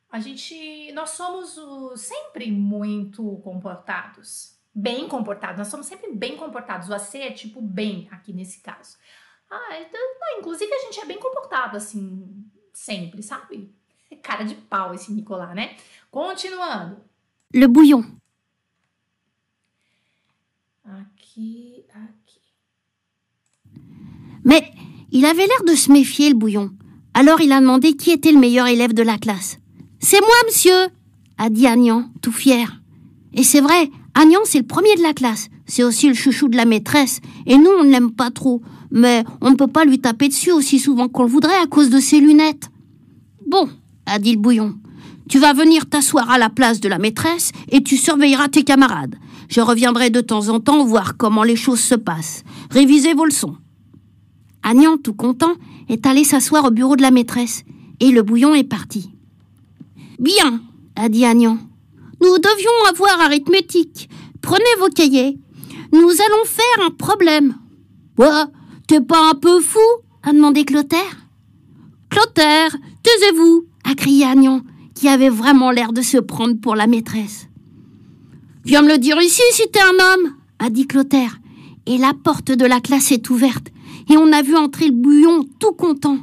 A 0.10 0.19
gente, 0.19 0.91
nós 0.93 1.12
somos 1.12 1.57
uh, 1.57 1.95
sempre 1.98 2.51
muito 2.51 3.38
comportados, 3.43 4.57
bem 4.74 5.07
comportados. 5.07 5.57
Nós 5.57 5.67
somos 5.67 5.86
sempre 5.86 6.12
bem 6.13 6.38
comportados. 6.38 6.89
O 6.89 6.93
AC 6.93 7.15
é 7.15 7.31
tipo 7.31 7.62
bem 7.62 8.07
aqui 8.12 8.34
nesse 8.34 8.62
caso. 8.62 8.98
Ah, 9.50 9.79
então, 9.79 10.01
ah, 10.22 10.39
inclusive 10.39 10.74
a 10.74 10.79
gente 10.79 11.00
é 11.00 11.05
bem 11.05 11.19
comportado 11.19 11.77
assim, 11.77 12.43
sempre, 12.74 13.22
sabe? 13.22 13.74
Cara 14.24 14.43
de 14.43 14.55
pau 14.55 14.93
esse 14.93 15.12
Nicolás, 15.12 15.55
né? 15.55 15.75
Continuando. 16.10 17.03
Le 17.53 17.67
bouillon. 17.67 18.14
Mais 24.43 24.71
Il 25.11 25.25
avait 25.25 25.45
l'air 25.47 25.63
de 25.67 25.75
se 25.75 25.91
méfier, 25.91 26.29
le 26.29 26.35
bouillon. 26.35 26.71
Alors 27.13 27.39
il 27.41 27.51
a 27.51 27.61
demandé 27.61 27.95
qui 27.95 28.11
était 28.11 28.31
le 28.31 28.39
meilleur 28.39 28.67
élève 28.67 28.93
de 28.93 29.03
la 29.03 29.17
classe. 29.17 29.59
C'est 29.99 30.19
moi, 30.19 30.35
monsieur 30.45 30.89
a 31.37 31.49
dit 31.49 31.67
Agnan, 31.67 32.09
tout 32.21 32.31
fier. 32.31 32.81
Et 33.33 33.43
c'est 33.43 33.61
vrai, 33.61 33.89
Agnan, 34.13 34.39
c'est 34.45 34.59
le 34.59 34.65
premier 34.65 34.95
de 34.95 35.01
la 35.01 35.13
classe. 35.13 35.49
C'est 35.65 35.83
aussi 35.83 36.07
le 36.07 36.13
chouchou 36.13 36.47
de 36.47 36.55
la 36.55 36.65
maîtresse. 36.65 37.19
Et 37.45 37.57
nous, 37.57 37.69
on 37.79 37.83
ne 37.83 37.91
l'aime 37.91 38.11
pas 38.11 38.31
trop. 38.31 38.61
Mais 38.91 39.23
on 39.41 39.49
ne 39.49 39.55
peut 39.55 39.67
pas 39.67 39.83
lui 39.83 39.99
taper 39.99 40.29
dessus 40.29 40.51
aussi 40.51 40.79
souvent 40.79 41.09
qu'on 41.09 41.23
le 41.23 41.29
voudrait 41.29 41.61
à 41.61 41.67
cause 41.67 41.89
de 41.89 41.99
ses 41.99 42.19
lunettes. 42.19 42.69
Bon, 43.45 43.69
a 44.05 44.19
dit 44.19 44.33
le 44.33 44.39
bouillon. 44.39 44.75
Tu 45.27 45.39
vas 45.39 45.53
venir 45.53 45.89
t'asseoir 45.89 46.29
à 46.29 46.37
la 46.37 46.49
place 46.49 46.79
de 46.79 46.87
la 46.87 46.99
maîtresse 46.99 47.51
et 47.69 47.83
tu 47.83 47.97
surveilleras 47.97 48.47
tes 48.47 48.63
camarades. 48.63 49.15
Je 49.49 49.61
reviendrai 49.61 50.09
de 50.09 50.21
temps 50.21 50.49
en 50.49 50.59
temps 50.59 50.83
voir 50.85 51.17
comment 51.17 51.43
les 51.43 51.55
choses 51.55 51.79
se 51.79 51.95
passent. 51.95 52.43
Révisez 52.71 53.13
vos 53.13 53.25
leçons. 53.25 53.55
Agnan, 54.63 54.97
tout 54.97 55.13
content, 55.13 55.53
est 55.89 56.05
allé 56.05 56.23
s'asseoir 56.23 56.65
au 56.65 56.71
bureau 56.71 56.95
de 56.95 57.01
la 57.01 57.11
maîtresse, 57.11 57.63
et 57.99 58.11
le 58.11 58.23
bouillon 58.23 58.55
est 58.55 58.63
parti. 58.63 59.11
Bien, 60.19 60.61
a 60.95 61.09
dit 61.09 61.25
Agnan. 61.25 61.57
Nous 62.21 62.37
devions 62.37 62.89
avoir 62.89 63.21
arithmétique. 63.21 64.09
Prenez 64.41 64.63
vos 64.79 64.89
cahiers. 64.89 65.37
Nous 65.91 65.99
allons 65.99 66.45
faire 66.45 66.85
un 66.87 66.91
problème. 66.91 67.55
Quoi? 68.15 68.47
T'es 68.87 69.01
pas 69.01 69.29
un 69.29 69.35
peu 69.35 69.61
fou? 69.61 69.79
a 70.23 70.33
demandé 70.33 70.65
Clotaire. 70.65 71.27
Clotaire, 72.09 72.75
taisez-vous 73.03 73.67
a 73.85 73.93
crié 73.93 74.25
Agnan, 74.25 74.61
qui 74.95 75.07
avait 75.07 75.29
vraiment 75.29 75.71
l'air 75.71 75.93
de 75.93 76.01
se 76.01 76.17
prendre 76.17 76.59
pour 76.59 76.75
la 76.75 76.87
maîtresse. 76.87 77.47
Viens 78.65 78.81
me 78.81 78.89
le 78.89 78.98
dire 78.98 79.22
ici 79.22 79.43
si 79.51 79.69
t'es 79.69 79.79
un 79.79 79.93
homme, 80.03 80.36
a 80.57 80.72
dit 80.72 80.88
Clotaire. 80.88 81.39
Et 81.86 82.00
la 82.00 82.13
porte 82.13 82.51
de 82.51 82.65
la 82.65 82.81
classe 82.81 83.12
est 83.12 83.29
ouverte 83.29 83.67
et 84.10 84.17
on 84.17 84.31
a 84.31 84.41
vu 84.41 84.55
entrer 84.55 84.88
le 84.88 84.91
bouillon 84.93 85.45
tout 85.60 85.74
content. 85.74 86.17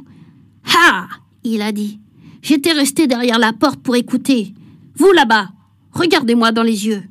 Ah 0.75 1.07
il 1.45 1.61
a 1.61 1.71
dit. 1.71 1.99
J'étais 2.41 2.73
resté 2.73 3.07
derrière 3.07 3.39
la 3.39 3.53
porte 3.53 3.81
pour 3.81 3.95
écouter. 3.95 4.53
Vous 4.95 5.11
là-bas, 5.11 5.49
regardez-moi 5.93 6.51
dans 6.51 6.63
les 6.63 6.85
yeux. 6.87 7.03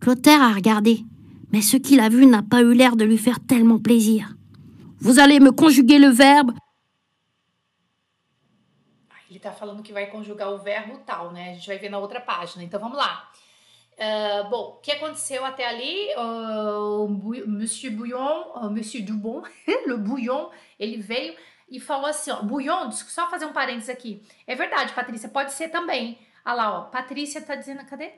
Clotaire 0.00 0.42
a 0.42 0.52
regardé, 0.52 1.04
mais 1.52 1.62
ce 1.62 1.76
qu'il 1.78 2.00
a 2.00 2.08
vu 2.10 2.26
n'a 2.26 2.42
pas 2.42 2.60
eu 2.60 2.74
l'air 2.74 2.96
de 2.96 3.04
lui 3.04 3.18
faire 3.18 3.40
tellement 3.40 3.78
plaisir. 3.78 4.34
Vous 4.98 5.18
allez 5.18 5.40
me 5.40 5.52
conjuguer 5.52 5.98
le 5.98 6.08
verbe. 6.08 6.52
Ele 9.30 9.36
está 9.36 9.52
falando 9.52 9.82
que 9.82 9.92
vai 9.92 10.10
conjugar 10.10 10.52
o 10.52 10.58
verbo 10.58 10.98
tal, 11.06 11.32
né? 11.32 11.50
A 11.50 11.54
gente 11.54 11.66
vai 11.66 11.78
ver 11.78 11.88
na 11.88 11.98
outra 11.98 12.20
página. 12.20 12.64
Então 12.64 12.80
vamos 12.80 12.98
lá. 12.98 13.30
Uh, 14.00 14.48
bom, 14.48 14.76
o 14.78 14.80
que 14.80 14.92
aconteceu 14.92 15.44
até 15.44 15.68
ali? 15.68 16.08
Uh, 16.16 17.04
o 17.04 17.08
Monsieur 17.46 17.92
Bouillon, 17.94 18.52
uh, 18.54 18.70
Monsieur 18.70 19.04
Dubon, 19.04 19.42
le 19.86 19.98
Bouillon, 19.98 20.48
ele 20.78 20.96
veio 20.96 21.36
e 21.70 21.78
falou 21.78 22.06
assim: 22.06 22.30
ó, 22.30 22.42
Bouillon, 22.42 22.90
só 22.92 23.28
fazer 23.28 23.44
um 23.44 23.52
parênteses 23.52 23.90
aqui. 23.90 24.22
É 24.46 24.54
verdade, 24.54 24.94
Patrícia, 24.94 25.28
pode 25.28 25.52
ser 25.52 25.68
também. 25.68 26.18
Olha 26.46 26.54
lá, 26.54 26.78
ó, 26.78 26.82
Patrícia 26.84 27.42
tá 27.42 27.54
dizendo, 27.54 27.84
cadê? 27.84 28.12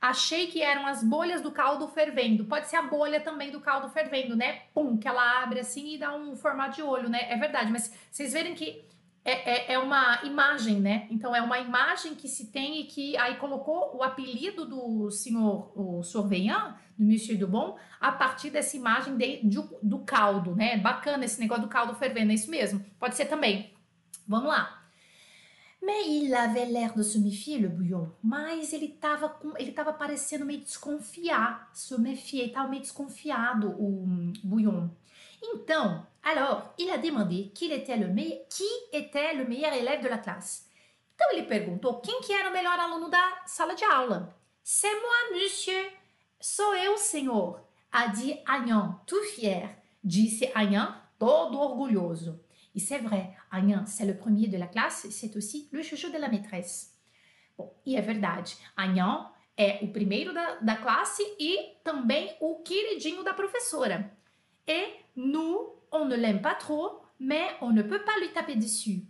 Achei 0.00 0.48
que 0.48 0.60
eram 0.60 0.86
as 0.86 1.04
bolhas 1.04 1.40
do 1.40 1.52
caldo 1.52 1.86
fervendo. 1.86 2.44
Pode 2.44 2.68
ser 2.68 2.76
a 2.76 2.82
bolha 2.82 3.20
também 3.20 3.52
do 3.52 3.60
caldo 3.60 3.88
fervendo, 3.88 4.34
né? 4.34 4.62
Pum, 4.74 4.96
que 4.96 5.06
ela 5.06 5.42
abre 5.42 5.60
assim 5.60 5.94
e 5.94 5.98
dá 5.98 6.14
um 6.16 6.34
formato 6.34 6.76
de 6.76 6.82
olho, 6.82 7.08
né? 7.08 7.30
É 7.30 7.36
verdade, 7.36 7.70
mas 7.70 7.94
vocês 8.10 8.32
verem 8.32 8.54
que 8.54 8.84
é, 9.28 9.50
é, 9.50 9.72
é, 9.74 9.78
uma 9.78 10.24
imagem, 10.24 10.80
né? 10.80 11.06
Então 11.10 11.36
é 11.36 11.42
uma 11.42 11.58
imagem 11.58 12.14
que 12.14 12.26
se 12.26 12.46
tem 12.46 12.80
e 12.80 12.84
que 12.84 13.14
aí 13.18 13.36
colocou 13.36 13.94
o 13.94 14.02
apelido 14.02 14.64
do 14.64 15.10
senhor 15.10 15.70
o 15.78 16.02
surveillant, 16.02 16.76
do 16.96 17.04
Monsieur 17.04 17.38
Dubon, 17.38 17.76
a 18.00 18.10
partir 18.10 18.48
dessa 18.48 18.74
imagem 18.74 19.18
de, 19.18 19.42
de, 19.46 19.58
do 19.82 19.98
caldo, 19.98 20.56
né? 20.56 20.78
Bacana 20.78 21.26
esse 21.26 21.38
negócio 21.38 21.64
do 21.64 21.68
caldo 21.68 21.94
fervendo, 21.94 22.32
é 22.32 22.34
isso 22.34 22.50
mesmo. 22.50 22.82
Pode 22.98 23.16
ser 23.16 23.26
também. 23.26 23.70
Vamos 24.26 24.48
lá. 24.48 24.78
Mais 25.82 26.06
il 26.08 26.34
avait 26.34 26.66
l'air 26.66 26.94
de 26.96 27.04
se 27.04 27.20
méfier, 27.20 27.58
le 27.58 27.68
bouillon. 27.68 28.08
Mas 28.22 28.72
ele 28.72 28.86
estava 28.86 29.28
com, 29.28 29.56
ele 29.58 29.72
tava 29.72 29.92
parecendo 29.92 30.44
meio 30.44 30.60
desconfiar, 30.60 31.70
se 31.72 31.98
méfier, 32.00 32.46
estava 32.46 32.68
meio 32.68 32.82
desconfiado 32.82 33.68
o 33.78 34.32
bouillon. 34.42 34.88
Então, 35.40 36.06
alors, 36.30 36.74
il 36.78 36.90
a 36.90 36.98
demandé 36.98 37.50
qui 37.54 37.72
était 37.72 37.96
le, 37.96 38.08
qui 38.50 38.68
était 38.92 39.34
le 39.34 39.46
meilleur 39.46 39.72
élève 39.72 40.02
de 40.02 40.08
la 40.08 40.18
classe. 40.18 40.68
Então 41.14 41.32
ele 41.32 41.48
perguntou 41.48 42.00
quem 42.00 42.20
que 42.20 42.32
era 42.32 42.48
o 42.48 42.52
melhor 42.52 42.78
aluno 42.78 43.08
da 43.08 43.42
sala 43.44 43.74
de 43.74 43.84
aula. 43.84 44.36
C'est 44.62 44.94
moi, 45.00 45.40
monsieur. 45.40 45.90
Sou 46.40 46.74
eu, 46.74 46.96
senhor, 46.96 47.60
a 47.90 48.06
dit 48.06 48.38
Agnan, 48.46 49.00
tout 49.04 49.24
fier. 49.34 49.74
Disse 50.04 50.48
Agnan, 50.54 50.94
todo 51.18 51.58
orgulhoso. 51.58 52.38
Et 52.72 52.78
c'est 52.78 52.98
vrai, 52.98 53.34
Agnan, 53.50 53.86
c'est 53.86 54.04
le 54.04 54.16
premier 54.16 54.46
de 54.46 54.56
la 54.56 54.68
classe, 54.68 55.08
c'est 55.10 55.34
aussi 55.34 55.68
le 55.72 55.82
chouchou 55.82 56.10
de 56.10 56.18
la 56.18 56.28
maîtresse. 56.28 56.94
Bom, 57.56 57.74
e 57.84 57.96
é 57.96 58.00
verdade, 58.00 58.56
Agnan 58.76 59.32
é 59.56 59.80
o 59.82 59.88
primeiro 59.88 60.32
da, 60.32 60.56
da 60.60 60.76
classe 60.76 61.22
e 61.40 61.78
também 61.82 62.36
o 62.40 62.62
queridinho 62.62 63.24
da 63.24 63.34
professora. 63.34 64.16
E 64.64 65.00
nous, 65.16 65.77
on 65.92 66.04
ne 66.04 66.16
l'aime 66.16 66.42
pas 66.42 66.54
trop, 66.54 67.02
mais 67.20 67.48
on 67.60 67.70
ne 67.70 67.82
peut 67.82 68.02
pas 68.02 68.18
lui 68.20 68.32
taper 68.32 68.56
dessus. 68.56 69.04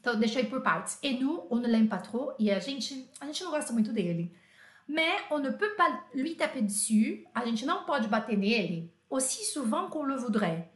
Então, 0.00 0.20
ir 0.20 0.48
por 0.48 0.62
partes. 0.62 0.98
Nous, 1.02 1.42
on 1.50 1.56
ne 1.56 1.66
l'aime 1.66 1.88
pas 1.88 1.98
trop, 1.98 2.32
e 2.38 2.50
a 2.50 2.60
gente, 2.60 3.10
a 3.20 3.26
gente 3.26 3.42
não 3.42 3.50
gosta 3.50 3.72
muito 3.72 3.92
dele. 3.92 4.30
Mais 4.88 5.16
on 5.32 5.40
ne 5.40 5.50
peut 5.50 5.74
pas 5.76 6.04
lui 6.14 6.36
taper 6.36 6.62
dessus, 6.62 7.24
a 7.34 7.44
gente 7.44 7.66
não 7.66 7.84
pode 7.84 8.06
bater 8.06 8.36
nele 8.36 8.92
aussi 9.10 9.44
souvent 9.44 9.88
qu'on 9.88 10.04
le 10.04 10.16
voudrait. 10.16 10.70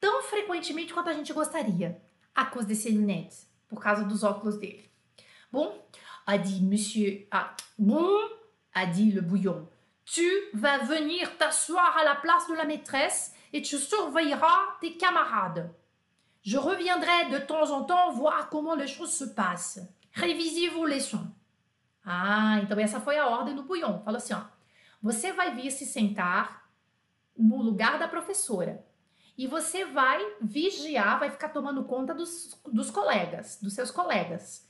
Tão 0.00 0.22
frequentemente 0.22 0.92
quanto 0.92 1.10
a 1.10 1.12
gente 1.12 1.32
gostaria, 1.32 2.00
à 2.34 2.46
cause 2.46 2.66
de 2.66 2.74
ses 2.74 2.90
lunettes, 2.90 3.46
por 3.68 3.82
causa 3.82 4.04
dos 4.04 4.24
óculos 4.24 4.58
dele. 4.58 4.90
Bon, 5.52 5.72
a 6.26 6.38
dit 6.38 6.62
monsieur, 6.62 7.28
bon, 7.78 8.08
a 8.74 8.86
dit 8.86 9.12
le 9.12 9.20
bouillon. 9.20 9.68
Tu 10.06 10.26
vas 10.54 10.78
venir 10.78 11.36
t'asseoir 11.36 11.96
à 11.98 12.04
la 12.04 12.14
place 12.14 12.46
de 12.48 12.54
la 12.54 12.64
maîtresse 12.64 13.34
et 13.56 13.62
tu 13.62 13.78
surveilleras 13.78 14.76
tes 14.80 14.96
camarades. 14.98 15.70
Je 16.42 16.58
reviendrai 16.58 17.30
de 17.30 17.38
temps 17.38 17.70
en 17.70 17.84
temps 17.84 18.12
voir 18.12 18.50
comment 18.50 18.74
les 18.74 18.86
choses 18.86 19.14
se 19.14 19.24
passent. 19.24 19.80
Révisez 20.12 20.68
vos 20.68 20.84
leçons. 20.84 21.26
Ah, 22.04 22.60
então 22.62 22.78
essa 22.78 23.00
foi 23.00 23.16
a 23.16 23.26
ordem 23.26 23.54
do 23.54 23.62
Bouillon. 23.62 24.02
Falou 24.04 24.18
assim, 24.18 24.34
ó. 24.34 24.42
Você 25.02 25.32
vai 25.32 25.54
vir 25.54 25.70
se 25.70 25.86
sentar 25.86 26.68
no 27.36 27.62
lugar 27.62 27.98
da 27.98 28.06
professora. 28.06 28.84
E 29.38 29.46
você 29.46 29.86
vai 29.86 30.20
vigiar, 30.40 31.18
vai 31.18 31.30
ficar 31.30 31.48
tomando 31.48 31.84
conta 31.84 32.14
dos, 32.14 32.60
dos 32.66 32.90
colegas, 32.90 33.58
dos 33.60 33.72
seus 33.72 33.90
colegas. 33.90 34.68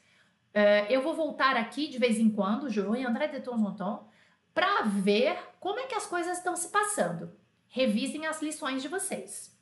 Uh, 0.54 0.86
eu 0.88 1.02
vou 1.02 1.14
voltar 1.14 1.56
aqui 1.56 1.88
de 1.88 1.98
vez 1.98 2.18
em 2.18 2.30
quando, 2.30 2.70
je 2.70 2.80
reviendrai 2.80 3.30
de 3.30 3.40
temps 3.40 3.60
en 3.60 3.74
temps, 3.74 4.06
para 4.54 4.82
ver 4.82 5.38
como 5.60 5.78
é 5.80 5.86
que 5.86 5.94
as 5.94 6.06
coisas 6.06 6.38
estão 6.38 6.56
se 6.56 6.68
passando. 6.68 7.30
Revisem 7.68 8.26
as 8.26 8.40
lições 8.42 8.82
de 8.82 8.88
vocês. 8.88 9.54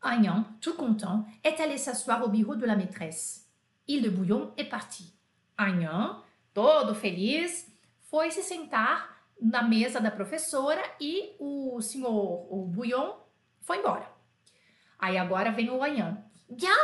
Agnan, 0.00 0.44
tout 0.60 0.74
content, 0.74 1.24
est 1.42 1.60
allé 1.60 1.78
s'asseoir 1.78 2.22
au 2.22 2.28
bureau 2.28 2.56
de 2.56 2.66
la 2.66 2.76
maîtresse. 2.76 3.48
Il 3.88 4.02
de 4.02 4.10
Bouillon 4.10 4.52
est 4.56 4.68
parti. 4.68 5.12
Agnan, 5.56 6.22
todo 6.52 6.94
feliz, 6.94 7.66
foi 8.10 8.30
se 8.30 8.42
sentar 8.42 9.14
na 9.40 9.62
mesa 9.62 10.00
da 10.00 10.10
professora 10.10 10.82
e 11.00 11.34
o 11.38 11.80
senhor, 11.80 12.46
o 12.52 12.66
Bouillon, 12.66 13.14
foi 13.60 13.78
embora. 13.78 14.10
Aí 14.98 15.18
agora 15.18 15.50
vem 15.50 15.70
o 15.70 15.82
Agnan. 15.82 16.18
Bien, 16.48 16.76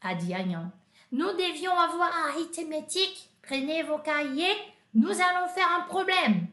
a 0.00 0.14
dit 0.14 0.34
Agnan. 0.34 0.72
Nous 1.10 1.36
devions 1.36 1.78
avoir 1.78 2.12
arithmétique. 2.28 3.30
Prenez 3.42 3.84
vos 3.84 4.00
cahiers, 4.00 4.56
nous 4.92 5.20
allons 5.20 5.48
faire 5.48 5.70
un 5.70 5.82
problème. 5.82 6.48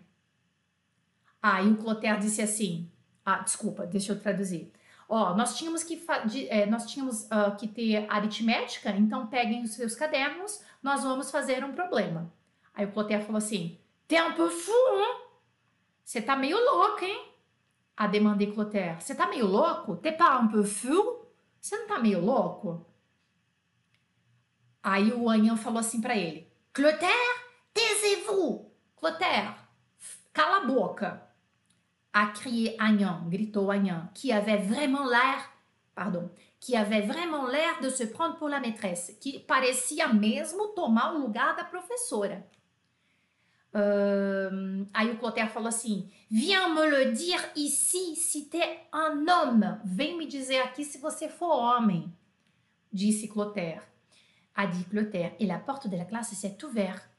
Aí 1.42 1.68
o 1.68 1.76
Clotaire 1.76 2.20
disse 2.20 2.42
assim: 2.42 2.90
Ah, 3.26 3.40
desculpa, 3.40 3.86
deixa 3.86 4.12
eu 4.12 4.20
traduzir. 4.20 4.72
Ó, 5.08 5.36
nós 5.36 5.58
tínhamos 5.58 5.84
que, 5.84 6.02
de, 6.26 6.50
é, 6.50 6.66
nós 6.66 6.86
tínhamos 6.86 7.26
uh, 7.26 7.56
que 7.58 7.68
ter 7.68 8.06
aritmética, 8.10 8.90
então 8.92 9.28
peguem 9.28 9.64
os 9.64 9.74
seus 9.74 9.96
cadernos, 9.96 10.64
nós 10.82 11.04
vamos 11.04 11.30
fazer 11.30 11.64
um 11.64 11.74
problema. 11.74 12.32
Aí 12.74 12.86
o 12.86 12.92
Clotaire 12.92 13.24
falou 13.24 13.38
assim: 13.38 13.80
fou, 14.50 15.00
hein? 15.00 15.22
Você 16.04 16.22
tá 16.22 16.36
meio 16.36 16.58
louco, 16.58 17.06
hein? 17.06 17.32
A 17.96 18.08
demandé 18.08 18.48
Clotaire. 18.48 19.02
Você 19.02 19.14
tá 19.16 19.28
meio 19.28 19.46
louco? 19.46 19.96
T'es 19.98 20.18
pas 20.18 20.42
un 20.42 20.48
peu 20.48 20.64
fou? 20.64 21.32
Você 21.62 21.78
não 21.78 21.88
tá 21.88 22.00
meio 22.00 22.20
louco? 22.20 22.86
Aí 24.82 25.14
o 25.14 25.30
Anhan 25.30 25.56
falou 25.56 25.80
assim 25.80 26.02
para 26.02 26.18
ele: 26.18 26.52
Clotaire, 26.74 27.40
taisez-vous! 27.74 28.72
Clotaire, 28.98 29.56
cala 30.34 30.58
a 30.58 30.66
boca! 30.66 31.33
A 32.14 32.28
crié 32.28 32.76
Agnan, 32.80 33.28
gritou 33.28 33.72
Agnan, 33.72 34.08
qui 34.14 34.32
avait 34.32 34.58
vraiment 34.58 35.06
l'air, 35.06 35.52
pardon, 35.96 36.30
qui 36.60 36.76
avait 36.78 37.02
vraiment 37.02 37.48
l'air 37.48 37.82
de 37.82 37.90
se 37.90 38.04
prendre 38.04 38.38
pour 38.38 38.50
la 38.50 38.60
maîtresse, 38.60 39.18
que 39.20 39.40
parecia 39.40 40.14
mesmo 40.14 40.68
tomar 40.70 41.16
o 41.16 41.20
lugar 41.20 41.56
da 41.56 41.64
professora. 41.64 42.44
Uh, 43.76 44.88
aí 44.94 45.10
o 45.10 45.18
Clotaire 45.18 45.50
falou 45.50 45.68
assim: 45.68 46.08
Viens 46.30 46.70
me 46.70 46.86
le 46.86 47.12
dire 47.12 47.44
ici 47.56 48.16
si 48.16 48.48
t'es 48.48 48.82
un 48.94 49.28
homme. 49.28 49.82
Vem 49.84 50.16
me 50.16 50.28
dizer 50.28 50.60
aqui 50.60 50.86
se 50.86 51.00
você 51.00 51.28
for 51.28 51.50
homem, 51.50 52.16
disse 52.92 53.28
Clotaire. 53.28 53.82
A 54.56 54.68
dit 54.68 54.88
Clotaire, 54.88 55.36
e 55.40 55.48
la 55.48 55.58
porte 55.58 55.90
de 55.90 55.98
la 55.98 56.06
classe 56.06 56.36
s'est 56.36 56.64
ouverte. 56.64 57.10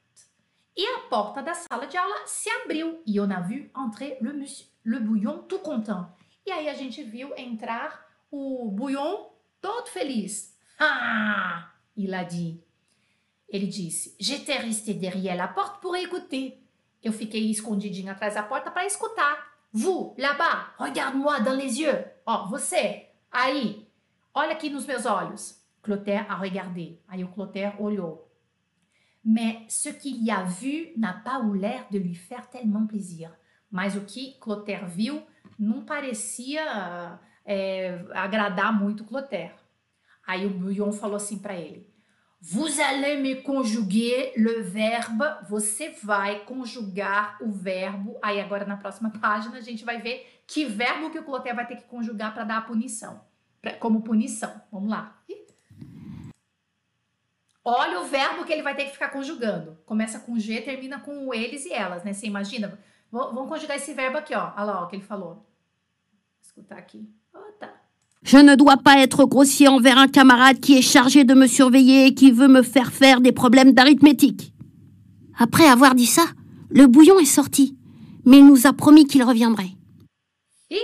E 0.76 0.86
a 0.86 1.00
porta 1.08 1.42
da 1.42 1.54
sala 1.54 1.86
de 1.86 1.96
aula 1.96 2.26
se 2.26 2.48
abriu 2.48 3.02
e 3.04 3.18
on 3.18 3.30
a 3.32 3.40
vu 3.40 3.68
entrer 3.76 4.18
le, 4.20 4.32
monsieur, 4.32 4.68
le 4.84 5.00
bouillon 5.00 5.38
tout 5.48 5.58
content. 5.58 6.06
E 6.46 6.52
aí 6.52 6.68
a 6.68 6.74
gente 6.74 7.02
viu 7.02 7.32
entrar 7.36 8.06
o 8.30 8.70
bouillon 8.70 9.30
todo 9.60 9.88
feliz. 9.88 10.56
Ah! 10.78 11.70
Il 11.96 12.12
a 12.14 12.24
dit. 12.24 12.60
Ele 13.48 13.66
disse: 13.66 14.14
J'étais 14.20 14.58
resté 14.58 14.94
derrière 14.94 15.36
la 15.36 15.48
porte 15.48 15.80
pour 15.80 15.96
écouter. 15.96 16.60
Eu 17.02 17.12
fiquei 17.12 17.50
escondidinho 17.50 18.10
atrás 18.10 18.34
da 18.34 18.42
porta 18.42 18.70
para 18.70 18.86
escutar. 18.86 19.36
Vous, 19.72 20.14
là-bas, 20.16 20.74
regarde-moi 20.78 21.40
dans 21.40 21.52
les 21.52 21.80
yeux. 21.80 22.04
Ó, 22.26 22.44
oh, 22.44 22.48
você, 22.48 23.10
aí, 23.30 23.86
olha 24.32 24.52
aqui 24.52 24.70
nos 24.70 24.86
meus 24.86 25.04
olhos. 25.04 25.60
Clotaire 25.82 26.26
a 26.30 26.36
regardé. 26.36 26.98
Aí 27.08 27.22
o 27.22 27.28
Clotaire 27.28 27.80
olhou. 27.80 28.22
Mais 29.24 29.66
ce 29.68 29.90
qu'il 29.90 30.22
y 30.22 30.30
a 30.30 30.42
vu 30.42 30.92
n'a 30.96 31.12
pas 31.12 31.40
eu 31.40 31.54
l'air 31.54 31.86
de 31.90 31.98
lui 31.98 32.14
faire 32.14 32.48
tellement 32.48 32.86
plaisir. 32.86 33.30
Mas 33.74 33.96
o 33.96 34.02
que 34.02 34.34
Clotaire 34.34 34.86
viu 34.86 35.26
não 35.58 35.84
parecia 35.84 37.18
é, 37.44 38.04
agradar 38.12 38.72
muito 38.72 39.02
Clotaire. 39.02 39.50
Aí 40.24 40.46
o 40.46 40.50
Bouillon 40.50 40.92
falou 40.92 41.16
assim 41.16 41.40
para 41.40 41.56
ele: 41.56 41.92
Vous 42.40 42.78
allez 42.78 43.20
me 43.20 43.42
conjuguer 43.42 44.32
le 44.36 44.62
verbe. 44.62 45.24
Você 45.48 45.90
vai 45.90 46.44
conjugar 46.44 47.36
o 47.42 47.50
verbo. 47.50 48.16
Aí 48.22 48.40
agora 48.40 48.64
na 48.64 48.76
próxima 48.76 49.10
página 49.20 49.56
a 49.56 49.60
gente 49.60 49.84
vai 49.84 50.00
ver 50.00 50.40
que 50.46 50.64
verbo 50.64 51.10
que 51.10 51.18
o 51.18 51.24
Clotaire 51.24 51.56
vai 51.56 51.66
ter 51.66 51.74
que 51.74 51.88
conjugar 51.88 52.32
para 52.32 52.44
dar 52.44 52.58
a 52.58 52.62
punição, 52.62 53.22
pra, 53.60 53.72
como 53.72 54.02
punição. 54.02 54.62
Vamos 54.70 54.88
lá. 54.88 55.20
Olha 57.64 57.98
o 58.02 58.04
verbo 58.04 58.44
que 58.44 58.52
ele 58.52 58.62
vai 58.62 58.76
ter 58.76 58.84
que 58.84 58.92
ficar 58.92 59.08
conjugando. 59.08 59.76
Começa 59.84 60.20
com 60.20 60.38
G, 60.38 60.60
termina 60.60 61.00
com 61.00 61.34
eles 61.34 61.64
e 61.64 61.72
elas, 61.72 62.04
né? 62.04 62.12
Você 62.12 62.28
imagina? 62.28 62.78
Vamos 63.14 63.48
conjugar 63.48 63.76
esse 63.76 63.94
verbo 63.94 64.18
aqui, 64.18 64.34
ó. 64.34 64.50
Olha 64.56 64.64
lá 64.64 64.82
ó, 64.82 64.84
o 64.84 64.88
que 64.88 64.96
ele 64.96 65.04
falou. 65.04 65.34
Vou 65.34 65.44
escutar 66.42 66.76
aqui. 66.76 67.08
Oh, 67.32 67.38
tá. 67.60 67.72
Je 68.22 68.38
ne 68.38 68.56
dois 68.56 68.76
pas 68.76 68.98
être 68.98 69.24
grossier 69.24 69.68
envers 69.68 69.98
un 69.98 70.08
camarade 70.08 70.58
qui 70.58 70.76
est 70.76 70.82
chargé 70.82 71.22
de 71.22 71.34
me 71.34 71.46
surveiller 71.46 72.06
et 72.06 72.14
qui 72.14 72.32
veut 72.32 72.48
me 72.48 72.62
faire 72.62 72.92
faire 72.92 73.20
des 73.20 73.30
problèmes 73.30 73.72
d'arithmétique. 73.72 74.52
Après 75.38 75.68
avoir 75.68 75.94
dit 75.94 76.06
ça, 76.06 76.24
le 76.70 76.88
bouillon 76.88 77.20
est 77.20 77.24
sorti, 77.24 77.76
mais 78.24 78.38
il 78.38 78.46
nous 78.46 78.66
a 78.66 78.72
promis 78.72 79.06
qu'il 79.06 79.22
reviendrait. 79.22 79.76
E 80.72 80.80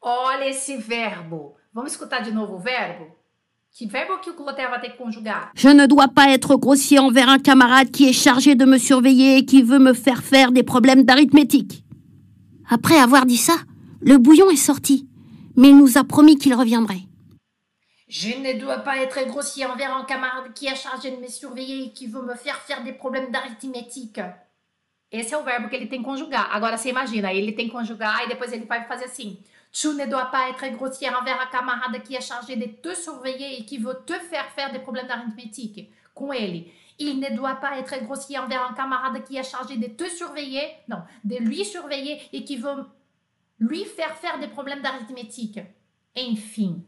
olha 0.00 0.48
esse 0.48 0.74
verbo. 0.78 1.56
Vamos 1.74 1.92
escutar 1.92 2.22
de 2.22 2.30
novo 2.30 2.54
o 2.54 2.58
verbo? 2.58 3.17
Que 3.76 3.86
verbo 3.86 4.18
que 4.18 4.30
o 4.30 4.34
Clotaire 4.34 4.70
vai 4.70 4.80
ter 4.80 4.90
que 4.90 4.98
conjugar? 4.98 5.52
Je 5.54 5.68
ne 5.68 5.86
dois 5.86 6.08
pas 6.08 6.30
être 6.30 6.56
grossier 6.56 6.98
envers 6.98 7.28
un 7.28 7.38
camarade 7.38 7.90
qui 7.90 8.08
est 8.08 8.12
chargé 8.12 8.54
de 8.56 8.64
me 8.64 8.78
surveiller 8.78 9.38
et 9.38 9.44
qui 9.44 9.62
veut 9.62 9.78
me 9.78 9.92
faire 9.92 10.22
faire 10.22 10.50
des 10.52 10.64
problèmes 10.64 11.04
d'arithmétique. 11.04 11.84
Après 12.68 12.98
avoir 12.98 13.24
dit 13.24 13.36
ça, 13.36 13.54
le 14.00 14.18
bouillon 14.18 14.50
est 14.50 14.56
sorti, 14.56 15.06
mais 15.56 15.68
il 15.70 15.76
nous 15.76 15.96
a 15.96 16.04
promis 16.04 16.38
qu'il 16.38 16.54
reviendrait. 16.54 17.02
Je 18.08 18.30
ne 18.30 18.58
dois 18.58 18.78
pas 18.78 18.96
être 18.98 19.24
grossier 19.26 19.66
envers 19.66 19.94
un 19.94 20.04
camarade 20.04 20.52
qui 20.54 20.66
est 20.66 20.74
chargé 20.74 21.10
de 21.10 21.16
me 21.16 21.28
surveiller 21.28 21.84
e 21.84 21.92
que 21.92 22.10
veut 22.10 22.22
me 22.22 22.34
faire 22.34 22.56
faire 22.56 22.82
des 22.82 22.94
problèmes 22.94 23.30
d'arithmétique. 23.30 24.20
Esse 25.10 25.34
é 25.34 25.38
o 25.38 25.44
verbo 25.44 25.68
que 25.68 25.76
ele 25.76 25.86
tem 25.86 26.00
que 26.00 26.04
conjugar. 26.04 26.48
Agora 26.52 26.76
você 26.76 26.90
imagina, 26.90 27.32
ele 27.32 27.52
tem 27.52 27.66
que 27.66 27.72
conjugar 27.72 28.24
e 28.24 28.28
depois 28.28 28.52
ele 28.52 28.66
vai 28.66 28.86
fazer 28.86 29.04
assim. 29.04 29.38
Tu 29.70 29.88
ne 29.88 30.06
dois 30.06 30.26
pas 30.26 30.48
être 30.48 30.66
grossier 30.76 31.08
envers 31.10 31.40
un 31.40 31.46
camarade 31.46 32.02
qui 32.02 32.14
est 32.14 32.20
chargé 32.20 32.56
de 32.56 32.66
te 32.66 32.94
surveiller 32.94 33.60
e 33.60 33.64
que 33.64 33.80
veut 33.80 33.98
te 34.06 34.14
faire 34.14 34.50
faire 34.50 34.72
des 34.72 34.78
problèmes 34.78 35.06
d'arithmétique. 35.06 35.90
Com 36.14 36.32
ele. 36.32 36.66
Il 36.98 37.20
ne 37.20 37.36
doit 37.36 37.56
pas 37.56 37.78
être 37.78 38.02
grossier 38.02 38.38
envers 38.38 38.62
un 38.68 38.74
camarade 38.74 39.22
qui 39.24 39.36
est 39.36 39.44
chargé 39.44 39.76
de 39.76 39.86
te 39.86 40.08
surveiller, 40.08 40.68
non, 40.88 41.02
de 41.22 41.36
lui 41.36 41.64
surveiller 41.64 42.20
et 42.32 42.42
qui 42.44 42.56
veut 42.56 42.86
lui 43.60 43.84
faire 43.84 44.16
faire 44.16 44.38
des 44.40 44.48
problèmes 44.48 44.82
d'arithmétique. 44.82 45.60
Enfim. 46.16 46.84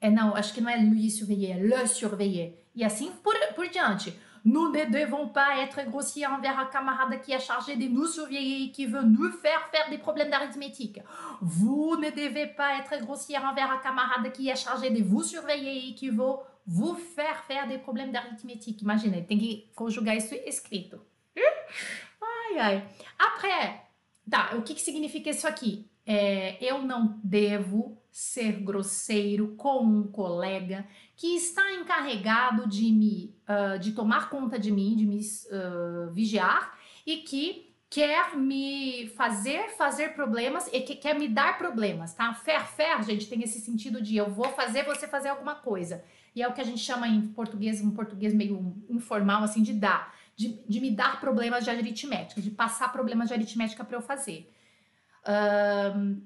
É, 0.00 0.10
não, 0.10 0.34
acho 0.34 0.54
que 0.54 0.60
não 0.60 0.70
é 0.70 0.76
lui 0.76 1.10
surveiller, 1.10 1.58
le 1.58 1.86
surveiller. 1.86 2.54
E 2.74 2.84
assim 2.84 3.10
por, 3.22 3.34
por 3.54 3.68
diante. 3.68 4.14
Nous 4.46 4.70
ne 4.70 4.84
devons 4.84 5.28
pas 5.28 5.58
être 5.60 5.90
grossiers 5.90 6.24
envers 6.24 6.56
un 6.56 6.66
camarade 6.66 7.20
qui 7.20 7.32
est 7.32 7.40
chargé 7.40 7.74
de 7.74 7.88
nous 7.88 8.06
surveiller 8.06 8.66
et 8.66 8.70
qui 8.70 8.86
veut 8.86 9.02
nous 9.02 9.28
faire 9.32 9.68
faire 9.72 9.90
des 9.90 9.98
problèmes 9.98 10.30
d'arithmétique. 10.30 11.00
Vous 11.40 11.96
ne 11.96 12.10
devez 12.10 12.46
pas 12.46 12.78
être 12.78 13.04
grossier 13.04 13.36
envers 13.38 13.72
un 13.72 13.78
camarade 13.78 14.30
qui 14.30 14.48
est 14.48 14.54
chargé 14.54 14.90
de 14.90 15.02
vous 15.02 15.24
surveiller 15.24 15.88
et 15.88 15.94
qui 15.94 16.10
veut 16.10 16.36
vous 16.64 16.94
faire 16.94 17.42
faire 17.48 17.66
des 17.66 17.78
problèmes 17.78 18.12
d'arithmétique. 18.12 18.82
Imagina, 18.82 19.20
tem 19.20 19.36
que 19.36 19.74
conjugar 19.74 20.16
isso 20.16 20.36
escrito. 20.46 21.00
Ai, 21.36 22.58
ai. 22.60 22.84
Après, 23.18 23.82
tá, 24.30 24.50
o 24.56 24.62
que, 24.62 24.74
que 24.74 24.80
significa 24.80 25.30
isso 25.30 25.48
aqui? 25.48 25.90
É, 26.06 26.56
eu 26.64 26.82
não 26.82 27.18
devo 27.24 28.00
ser 28.12 28.60
grosseiro 28.62 29.56
com 29.56 29.82
um 29.82 30.04
colega 30.04 30.86
que 31.16 31.34
está 31.34 31.72
encarregado 31.72 32.68
de 32.68 32.92
me 32.92 33.34
uh, 33.48 33.78
de 33.78 33.92
tomar 33.92 34.28
conta 34.28 34.58
de 34.58 34.70
mim, 34.70 34.94
de 34.94 35.06
me 35.06 35.18
uh, 35.18 36.12
vigiar 36.12 36.78
e 37.06 37.18
que 37.18 37.74
quer 37.88 38.36
me 38.36 39.08
fazer 39.16 39.70
fazer 39.76 40.14
problemas 40.14 40.68
e 40.72 40.80
que 40.80 40.94
quer 40.94 41.18
me 41.18 41.28
dar 41.28 41.56
problemas, 41.56 42.12
tá? 42.14 42.34
Fer, 42.34 42.66
fer, 42.66 43.02
gente, 43.02 43.28
tem 43.28 43.42
esse 43.42 43.60
sentido 43.60 44.02
de 44.02 44.16
eu 44.16 44.28
vou 44.28 44.48
fazer 44.50 44.84
você 44.84 45.08
fazer 45.08 45.28
alguma 45.28 45.54
coisa. 45.54 46.04
E 46.34 46.42
é 46.42 46.48
o 46.48 46.52
que 46.52 46.60
a 46.60 46.64
gente 46.64 46.80
chama 46.80 47.08
em 47.08 47.28
português, 47.28 47.80
um 47.80 47.92
português 47.92 48.34
meio 48.34 48.76
informal, 48.90 49.42
assim, 49.42 49.62
de 49.62 49.72
dar. 49.72 50.14
De, 50.36 50.60
de 50.68 50.80
me 50.80 50.90
dar 50.90 51.18
problemas 51.18 51.64
de 51.64 51.70
aritmética, 51.70 52.42
de 52.42 52.50
passar 52.50 52.92
problemas 52.92 53.28
de 53.28 53.34
aritmética 53.34 53.82
para 53.82 53.96
eu 53.96 54.02
fazer. 54.02 54.52
Euh, 55.26 56.16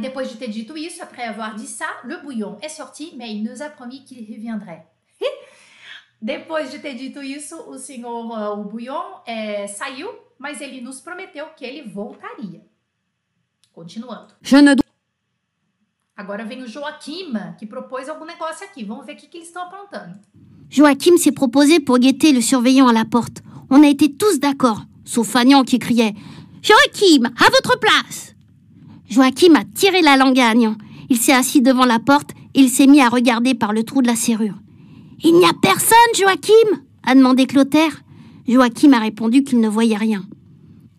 Depois 0.00 0.24
de 0.24 0.36
ter 0.36 0.48
dito 0.48 0.76
isso, 0.78 1.02
après 1.02 1.24
avoir 1.24 1.54
dit 1.54 1.66
ça, 1.66 1.86
le 2.04 2.16
bouillon 2.22 2.58
est 2.62 2.70
sorti, 2.70 3.12
mais 3.16 3.34
il 3.34 3.42
nous 3.42 3.60
a 3.60 3.68
promis 3.68 4.02
qu'il 4.04 4.18
reviendrait. 4.20 4.86
depois 6.22 6.64
de 6.64 6.78
ter 6.78 6.94
dito 6.94 7.22
isso, 7.22 7.54
o 7.68 7.76
senhor, 7.76 8.30
uh, 8.30 8.58
o 8.58 8.64
bouillon, 8.64 9.20
é, 9.26 9.66
saiu, 9.66 10.08
mas 10.38 10.62
ele 10.62 10.80
nos 10.80 11.02
prometeu 11.02 11.46
que 11.54 11.66
ele 11.66 11.82
voltaria. 11.82 12.62
Continuando. 13.74 14.34
Je 14.40 14.56
ne 14.56 14.74
Agora 16.16 16.44
vem 16.44 16.62
o 16.62 16.66
Joaquim, 16.66 17.34
que 17.58 17.66
propôs 17.66 18.08
algum 18.08 18.24
negócio 18.24 18.64
aqui. 18.64 18.84
Vamos 18.84 19.04
ver 19.04 19.14
o 19.14 19.16
que, 19.16 19.26
que 19.26 19.36
eles 19.36 19.48
estão 19.48 19.64
aprontando. 19.64 20.18
Joachim 20.70 21.18
s'est 21.18 21.32
proposé 21.32 21.80
pour 21.80 21.98
guetter 21.98 22.32
le 22.32 22.40
surveillant 22.40 22.88
à 22.88 22.92
la 22.92 23.04
porte. 23.04 23.42
On 23.68 23.82
a 23.82 23.88
été 23.88 24.08
tous 24.12 24.38
d'accord, 24.38 24.80
sauf 25.04 25.34
Agnan 25.36 25.64
qui 25.64 25.78
criait 25.78 26.14
Joachim, 26.62 27.24
à 27.36 27.50
votre 27.50 27.78
place 27.78 28.33
Joachim 29.14 29.54
a 29.54 29.62
tiré 29.62 30.02
la 30.02 30.16
langue 30.16 30.40
à 30.40 30.48
Agnan. 30.48 30.74
Il 31.08 31.18
s'est 31.18 31.32
assis 31.32 31.60
devant 31.62 31.84
la 31.84 32.00
porte 32.00 32.30
et 32.54 32.60
il 32.60 32.68
s'est 32.68 32.88
mis 32.88 33.00
à 33.00 33.08
regarder 33.08 33.54
par 33.54 33.72
le 33.72 33.84
trou 33.84 34.02
de 34.02 34.08
la 34.08 34.16
serrure. 34.16 34.56
Il 35.22 35.34
n'y 35.34 35.44
a 35.44 35.52
personne, 35.62 35.96
Joachim 36.18 36.82
a 37.04 37.14
demandé 37.14 37.46
Clotaire. 37.46 38.02
Joachim 38.48 38.92
a 38.92 38.98
répondu 38.98 39.44
qu'il 39.44 39.60
ne 39.60 39.68
voyait 39.68 39.96
rien. 39.96 40.24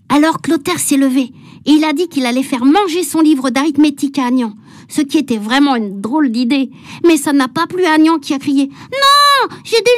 Alors 0.08 0.40
Clotaire 0.40 0.80
s'est 0.80 0.96
levé 0.96 1.34
et 1.66 1.72
il 1.72 1.84
a 1.84 1.92
dit 1.92 2.08
qu'il 2.08 2.26
allait 2.26 2.42
faire 2.42 2.64
manger 2.64 3.04
son 3.04 3.20
livre 3.20 3.50
d'arithmétique 3.50 4.18
à 4.18 4.28
Agnan, 4.28 4.54
ce 4.88 5.02
qui 5.02 5.18
était 5.18 5.36
vraiment 5.36 5.76
une 5.76 6.00
drôle 6.00 6.32
d'idée. 6.32 6.70
Mais 7.06 7.18
ça 7.18 7.34
n'a 7.34 7.50
pas 7.50 7.68
plu 7.68 7.84
à 7.84 7.96
Agnan 7.96 8.20
qui 8.20 8.34
a 8.34 8.40
crié 8.40 8.68
Non, 8.68 9.56
j'ai 9.66 9.82
des 9.82 9.92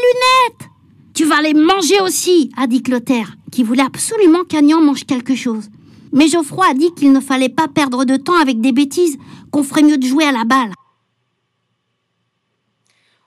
lunettes 0.57 0.71
Tu 1.13 1.23
vas 1.23 1.43
les 1.43 1.53
manger 1.53 2.01
aussi, 2.01 2.49
a 2.57 2.65
dit 2.65 2.81
Clotaire, 2.81 3.35
qui 3.51 3.61
voulait 3.61 3.83
absolument 3.83 4.43
qu'Agnan 4.43 4.81
mange 4.81 5.05
quelque 5.05 5.35
chose. 5.35 5.69
Mais 6.17 6.29
Geoffroy 6.29 6.65
a 6.65 6.73
dit 6.73 6.95
qu'il 6.95 7.11
ne 7.11 7.19
fallait 7.19 7.47
pas 7.47 7.67
perdre 7.67 8.03
de 8.03 8.17
temps 8.17 8.41
avec 8.41 8.59
des 8.59 8.71
bêtises, 8.71 9.19
qu'on 9.51 9.61
ferait 9.61 9.83
mieux 9.83 9.99
de 9.99 10.07
jouer 10.07 10.25
à 10.25 10.31
la 10.31 10.45
balle. 10.45 10.73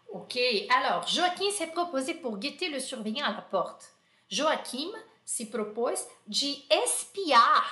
Ok, 0.09 0.37
alors 0.77 1.07
Joaquim 1.07 1.53
s'est 1.53 1.69
proposé 1.69 2.15
pour 2.15 2.39
guetter 2.39 2.69
le 2.69 2.81
surveillant 2.81 3.27
à 3.27 3.33
la 3.33 3.43
porte. 3.43 3.93
Joaquim 4.29 4.89
se 5.25 5.45
propôs 5.45 6.05
de 6.27 6.49
espiar, 6.85 7.65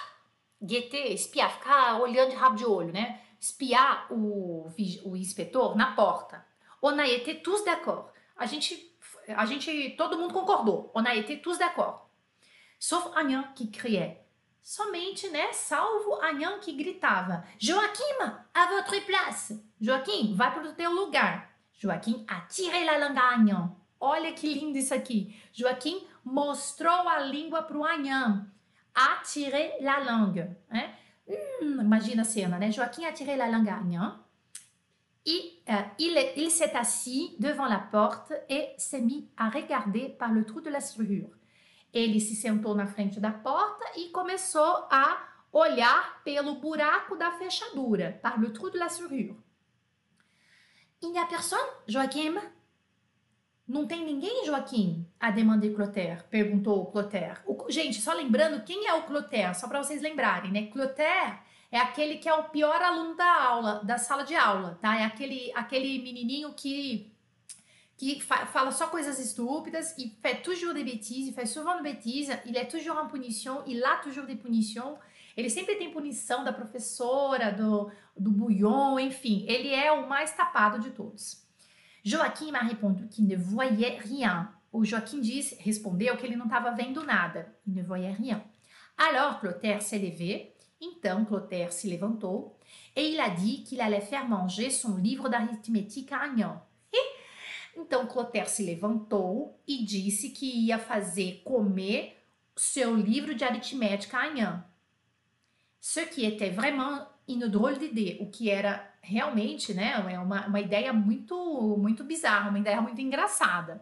guetter, 0.62 1.12
espiar, 1.12 1.50
ficar 1.50 2.00
olhando 2.00 2.30
de 2.30 2.36
rabo 2.36 2.56
de 2.56 2.64
olho, 2.64 2.92
né? 2.92 3.20
Espiar 3.40 4.06
o, 4.12 4.70
o 5.04 5.16
inspetor 5.16 5.76
na 5.76 5.96
porta. 5.96 6.44
On 6.80 6.96
a 6.96 7.08
été 7.08 7.42
tous 7.42 7.64
d'accord. 7.64 8.12
A 8.36 8.46
gente, 8.46 8.72
a 9.26 9.44
gente, 9.46 9.96
todo 9.96 10.16
mundo 10.16 10.32
concordou. 10.32 10.92
On 10.94 11.04
a 11.04 11.16
été 11.16 11.40
tous 11.42 11.58
d'accord. 11.58 12.08
Sauf 12.78 13.10
Agnan 13.16 13.42
qui 13.56 13.68
criait. 13.72 14.27
Somente, 14.68 15.30
né? 15.30 15.50
Salvo 15.54 16.20
Agnan 16.20 16.58
que 16.58 16.72
gritava: 16.72 17.42
Joaquim, 17.58 18.20
à 18.52 18.66
votre 18.66 19.00
place. 19.06 19.58
Joaquim, 19.80 20.34
vai 20.34 20.52
para 20.52 20.68
o 20.68 20.74
teu 20.74 20.92
lugar. 20.92 21.50
Joaquim 21.72 22.22
atire 22.28 22.84
la 22.84 22.98
langue 22.98 23.18
a 23.18 23.30
Agnan. 23.30 23.74
Olha 23.98 24.30
que 24.34 24.46
lindo 24.46 24.76
isso 24.76 24.92
aqui. 24.92 25.34
Joaquim 25.54 26.06
mostrou 26.22 27.08
a 27.08 27.18
língua 27.20 27.62
para 27.62 27.78
o 27.78 27.82
Agnan. 27.82 28.46
Atire 28.94 29.72
la 29.80 30.00
langue. 30.00 30.54
Né? 30.70 30.94
Hum, 31.26 31.80
imagina 31.80 32.20
a 32.20 32.26
cena, 32.26 32.58
né? 32.58 32.70
Joaquim 32.70 33.06
atire 33.06 33.36
la 33.36 33.48
langue 33.48 33.70
a 33.70 33.76
Agnan. 33.78 34.22
Et 35.24 35.62
euh, 35.70 35.82
il, 35.98 36.32
il 36.36 36.50
s'est 36.50 36.76
assis 36.76 37.34
devant 37.38 37.68
la 37.68 37.78
porte 37.78 38.34
et 38.50 38.74
s'est 38.76 39.00
mis 39.00 39.30
à 39.34 39.48
regarder 39.48 40.10
par 40.10 40.30
le 40.30 40.44
trou 40.44 40.60
de 40.60 40.68
la 40.68 40.80
serrure. 40.80 41.37
Ele 41.92 42.20
se 42.20 42.36
sentou 42.36 42.74
na 42.74 42.86
frente 42.86 43.18
da 43.18 43.32
porta 43.32 43.84
e 43.96 44.10
começou 44.10 44.86
a 44.90 45.28
olhar 45.52 46.22
pelo 46.22 46.56
buraco 46.56 47.16
da 47.16 47.32
fechadura, 47.32 48.18
par 48.22 48.38
le 48.40 48.50
trou 48.50 48.70
de 48.70 48.78
la 48.78 48.88
serrure. 48.88 49.36
Il 51.00 51.12
n'y 51.12 51.18
a 51.18 51.26
personne, 51.26 51.68
Joaquim? 51.86 52.36
Não 53.66 53.86
tem 53.86 54.04
ninguém, 54.04 54.44
Joaquim? 54.44 55.06
A 55.20 55.30
demandé 55.30 55.70
Clotaire, 55.70 56.24
perguntou 56.24 56.86
Clotaire. 56.86 57.40
O, 57.46 57.70
gente, 57.70 58.00
só 58.00 58.12
lembrando, 58.12 58.64
quem 58.64 58.86
é 58.86 58.94
o 58.94 59.04
Clotaire? 59.04 59.54
Só 59.54 59.68
para 59.68 59.82
vocês 59.82 60.02
lembrarem, 60.02 60.50
né? 60.50 60.66
Clotaire 60.66 61.38
é 61.70 61.78
aquele 61.78 62.16
que 62.16 62.28
é 62.28 62.34
o 62.34 62.44
pior 62.44 62.80
aluno 62.80 63.14
da 63.14 63.42
aula, 63.42 63.84
da 63.84 63.98
sala 63.98 64.24
de 64.24 64.34
aula, 64.34 64.78
tá? 64.80 64.96
É 64.98 65.04
aquele, 65.04 65.52
aquele 65.54 66.02
menininho 66.02 66.52
que 66.54 67.12
qui 67.98 68.20
fala 68.20 68.70
só 68.70 68.86
coisas 68.86 69.18
estúpidas 69.18 69.92
e 69.98 70.16
fait 70.22 70.36
toujours 70.36 70.72
des 70.72 70.84
bêtises, 70.84 71.26
il 71.26 71.34
fait 71.34 71.46
souvent 71.46 71.76
de 71.76 71.82
bêtises, 71.82 72.30
il 72.46 72.56
est 72.56 72.68
toujours 72.68 72.96
en 72.96 73.08
punition, 73.08 73.60
il 73.66 73.82
a 73.82 73.96
toujours 73.96 74.24
des 74.24 74.36
punitions. 74.36 74.96
Ele 75.36 75.50
sempre 75.50 75.74
tem 75.74 75.90
punição 75.90 76.44
da 76.44 76.52
professora, 76.52 77.50
do, 77.50 77.90
do 78.16 78.30
bouillon, 78.30 78.98
enfim, 79.00 79.44
ele 79.48 79.74
é 79.74 79.90
o 79.90 80.08
mais 80.08 80.32
tapado 80.32 80.78
de 80.78 80.90
todos. 80.90 81.44
Joaquim 82.04 82.52
m'a 82.52 82.60
répondu 82.60 83.08
qu'il 83.08 83.26
ne 83.26 83.36
voyait 83.36 83.98
rien. 83.98 84.48
O 84.72 84.84
Joaquim 84.84 85.20
disse, 85.20 85.56
respondeu 85.60 86.16
que 86.16 86.24
ele 86.24 86.36
não 86.36 86.46
estava 86.46 86.70
vendo 86.70 87.04
nada. 87.04 87.52
Il 87.66 87.74
ne 87.74 87.82
voyait 87.82 88.12
rien. 88.12 88.42
Alors 88.96 89.40
Clotaire 89.40 89.82
s'est 89.82 89.98
levé. 89.98 90.54
Então 90.80 91.24
Clotaire 91.24 91.72
se 91.72 91.88
levantou 91.88 92.54
et 92.94 93.08
il 93.10 93.18
a 93.18 93.30
dit 93.30 93.64
qu'il 93.64 93.80
allait 93.80 94.00
faire 94.00 94.28
manger 94.28 94.70
son 94.70 94.96
livre 94.96 95.28
d'arithmétique 95.28 96.12
à 96.12 96.22
Agnan. 96.22 96.62
Então 97.78 98.06
Clotaire 98.06 98.50
se 98.50 98.64
levantou 98.64 99.56
e 99.66 99.84
disse 99.84 100.30
que 100.30 100.66
ia 100.66 100.78
fazer 100.78 101.42
comer 101.44 102.20
seu 102.56 102.96
livro 102.96 103.36
de 103.36 103.44
aritmética 103.44 104.18
a 104.18 104.24
Agnan. 104.24 104.64
Ce 105.80 106.00
qui 106.06 106.26
était 106.26 106.50
vraiment 106.50 107.06
une 107.28 107.48
drôle 107.48 107.78
d'idée, 107.78 108.18
o 108.20 108.28
que 108.28 108.50
era 108.50 108.84
realmente, 109.00 109.72
né, 109.72 109.92
é 110.10 110.18
uma, 110.18 110.48
uma 110.48 110.60
ideia 110.60 110.92
muito 110.92 111.76
muito 111.78 112.02
bizarra, 112.02 112.50
uma 112.50 112.58
ideia 112.58 112.80
muito 112.82 113.00
engraçada. 113.00 113.80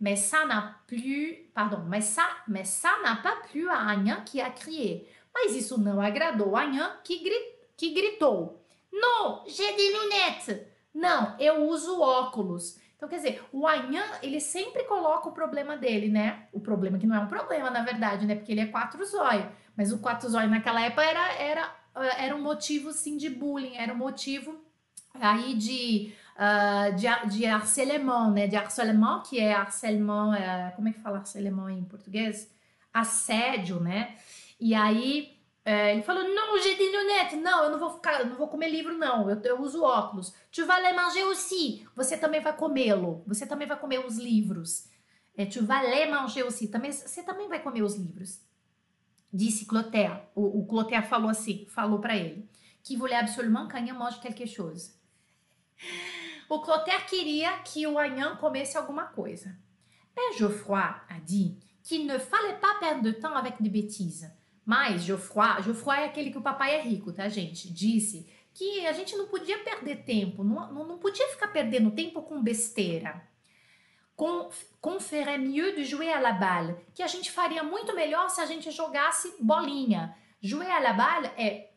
Mais 0.00 0.20
ça 0.20 0.44
n'a 0.44 0.80
plus, 0.86 1.50
pardon, 1.52 1.84
mais 1.88 2.04
ça, 2.04 2.26
mais 2.48 2.64
ça 2.64 2.92
n'a 3.02 3.16
pas 3.16 3.36
plu 3.48 3.68
à 3.68 3.88
Agnan 3.88 4.22
qui 4.24 4.40
a 4.40 4.50
crié. 4.50 5.08
Mas 5.34 5.54
isso 5.54 5.78
não 5.78 6.00
agradou 6.00 6.56
a 6.56 6.62
Agnan 6.62 6.96
que, 7.02 7.18
gri, 7.18 7.34
que 7.76 7.92
gritou. 7.92 8.60
Non, 8.92 9.44
j'ai 9.46 9.72
des 9.74 9.92
lunettes. 9.92 10.66
Não, 10.94 11.36
eu 11.38 11.68
uso 11.68 12.00
óculos. 12.00 12.81
Então, 13.02 13.10
quer 13.10 13.16
dizer, 13.16 13.44
o 13.50 13.66
Anhan, 13.66 14.04
ele 14.22 14.38
sempre 14.38 14.84
coloca 14.84 15.28
o 15.28 15.32
problema 15.32 15.76
dele, 15.76 16.08
né? 16.08 16.46
O 16.52 16.60
problema 16.60 17.00
que 17.00 17.06
não 17.06 17.16
é 17.16 17.18
um 17.18 17.26
problema, 17.26 17.68
na 17.68 17.82
verdade, 17.82 18.24
né? 18.24 18.36
Porque 18.36 18.52
ele 18.52 18.60
é 18.60 18.66
quatro 18.66 19.04
zóio. 19.04 19.50
Mas 19.76 19.90
o 19.90 19.98
quatro 19.98 20.28
zóio 20.28 20.48
naquela 20.48 20.80
época 20.80 21.02
era, 21.02 21.32
era, 21.32 21.76
era 22.16 22.36
um 22.36 22.40
motivo, 22.40 22.92
sim, 22.92 23.16
de 23.16 23.28
bullying. 23.28 23.74
Era 23.74 23.92
um 23.92 23.96
motivo 23.96 24.54
aí 25.14 25.54
de, 25.54 26.14
uh, 26.36 26.94
de, 26.94 27.08
de 27.28 27.44
né? 28.32 28.46
De 28.46 28.54
harcelement, 28.54 29.22
que 29.28 29.40
é 29.40 29.52
harcelement... 29.52 30.36
Uh, 30.36 30.76
como 30.76 30.86
é 30.86 30.92
que 30.92 31.00
fala 31.00 31.18
harcelement 31.18 31.70
em 31.70 31.82
português? 31.82 32.54
Assédio, 32.94 33.80
né? 33.80 34.14
E 34.60 34.76
aí 34.76 35.41
é, 35.64 35.92
ele 35.92 36.02
falou: 36.02 36.24
Não, 36.24 36.58
j'ai 36.58 36.76
des 36.76 36.92
lunettes. 36.92 37.40
Não, 37.40 37.64
eu 37.64 37.70
não 37.70 37.78
vou 37.78 37.90
ficar, 37.90 38.24
não 38.24 38.36
vou 38.36 38.48
comer 38.48 38.68
livro, 38.68 38.96
não. 38.96 39.30
Eu, 39.30 39.40
eu 39.42 39.60
uso 39.60 39.82
óculos. 39.82 40.34
Tu 40.50 40.66
vas 40.66 40.82
les 40.82 40.94
manger 40.94 41.24
aussi. 41.26 41.86
Você 41.94 42.16
também 42.16 42.40
vai 42.40 42.56
comê-lo. 42.56 43.22
Você 43.26 43.46
também 43.46 43.68
vai 43.68 43.78
comer 43.78 44.04
os 44.04 44.16
livros. 44.16 44.88
É, 45.36 45.46
tu 45.46 45.64
vas 45.64 45.82
les 45.88 46.10
manger 46.10 46.44
aussi. 46.44 46.68
Também, 46.68 46.90
você 46.90 47.22
também 47.22 47.48
vai 47.48 47.62
comer 47.62 47.82
os 47.82 47.94
livros. 47.94 48.40
Disse 49.32 49.64
Clotaire. 49.64 50.22
O, 50.34 50.60
o 50.60 50.66
Clotaire 50.66 51.06
falou 51.06 51.30
assim, 51.30 51.64
falou 51.66 52.00
para 52.00 52.16
ele. 52.16 52.48
Que 52.82 52.96
voulait 52.96 53.20
absolument 53.20 53.68
qu'Agnan 53.68 53.94
mange 53.94 54.20
quelque 54.20 54.46
chose. 54.46 54.92
O 56.48 56.60
Clotaire 56.60 57.06
queria 57.06 57.58
que 57.58 57.86
o 57.86 57.98
Agnan 57.98 58.36
comesse 58.36 58.76
alguma 58.76 59.04
coisa. 59.04 59.56
Père 60.14 60.36
Geoffroy 60.36 60.94
a 61.08 61.20
dit 61.24 61.56
qu'il 61.82 62.06
ne 62.06 62.18
fallait 62.18 62.60
pas 62.60 62.74
perdre 62.78 63.02
de 63.02 63.12
temps 63.12 63.34
avec 63.34 63.62
des 63.62 63.70
bêtises. 63.70 64.30
Mas 64.64 65.02
Geoffroy, 65.02 65.62
Geoffroy 65.62 65.98
é 65.98 66.04
aquele 66.04 66.30
que 66.30 66.38
o 66.38 66.42
papai 66.42 66.76
é 66.76 66.82
rico, 66.82 67.12
tá, 67.12 67.28
gente? 67.28 67.72
Disse 67.72 68.26
que 68.54 68.86
a 68.86 68.92
gente 68.92 69.16
não 69.16 69.26
podia 69.26 69.58
perder 69.58 70.04
tempo, 70.04 70.44
não, 70.44 70.72
não, 70.72 70.98
podia 70.98 71.26
ficar 71.28 71.48
perdendo 71.48 71.90
tempo 71.90 72.22
com 72.22 72.42
besteira. 72.42 73.26
Com, 74.14 74.50
com 74.80 75.00
ferait 75.00 75.38
mieux 75.38 75.74
de 75.74 75.84
jouer 75.84 76.12
à 76.12 76.20
la 76.20 76.32
balle, 76.32 76.76
que 76.94 77.02
a 77.02 77.06
gente 77.06 77.30
faria 77.30 77.62
muito 77.62 77.94
melhor 77.94 78.28
se 78.28 78.40
a 78.40 78.46
gente 78.46 78.70
jogasse 78.70 79.34
bolinha. 79.40 80.14
Jouer 80.40 80.70
à 80.70 80.78
la 80.78 80.92
balle 80.92 81.30
é 81.36 81.70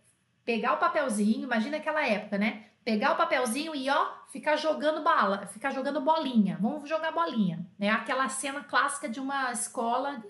pegar 0.43 0.73
o 0.73 0.77
papelzinho, 0.77 1.43
imagina 1.43 1.77
aquela 1.77 2.05
época, 2.05 2.37
né? 2.37 2.65
Pegar 2.83 3.13
o 3.13 3.17
papelzinho 3.17 3.73
e 3.73 3.89
ó, 3.89 4.07
ficar 4.27 4.57
jogando 4.57 5.01
bala, 5.01 5.47
ficar 5.47 5.71
jogando 5.71 6.01
bolinha. 6.01 6.59
Vamos 6.61 6.87
jogar 6.87 7.11
bolinha, 7.11 7.65
né? 7.79 7.89
Aquela 7.89 8.29
cena 8.29 8.63
clássica 8.63 9.09
de 9.09 9.19
uma 9.19 9.51
escola 9.51 10.23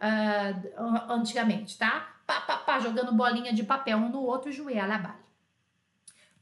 uh, 0.00 1.12
antigamente, 1.12 1.76
tá? 1.76 2.14
Pá, 2.26 2.40
pá, 2.40 2.56
pá, 2.58 2.80
jogando 2.80 3.12
bolinha 3.12 3.52
de 3.52 3.62
papel 3.62 3.98
um 3.98 4.08
no 4.08 4.22
outro, 4.22 4.52
jouer 4.52 4.78
à 4.78 4.86
la 4.86 4.98
balle. 4.98 5.28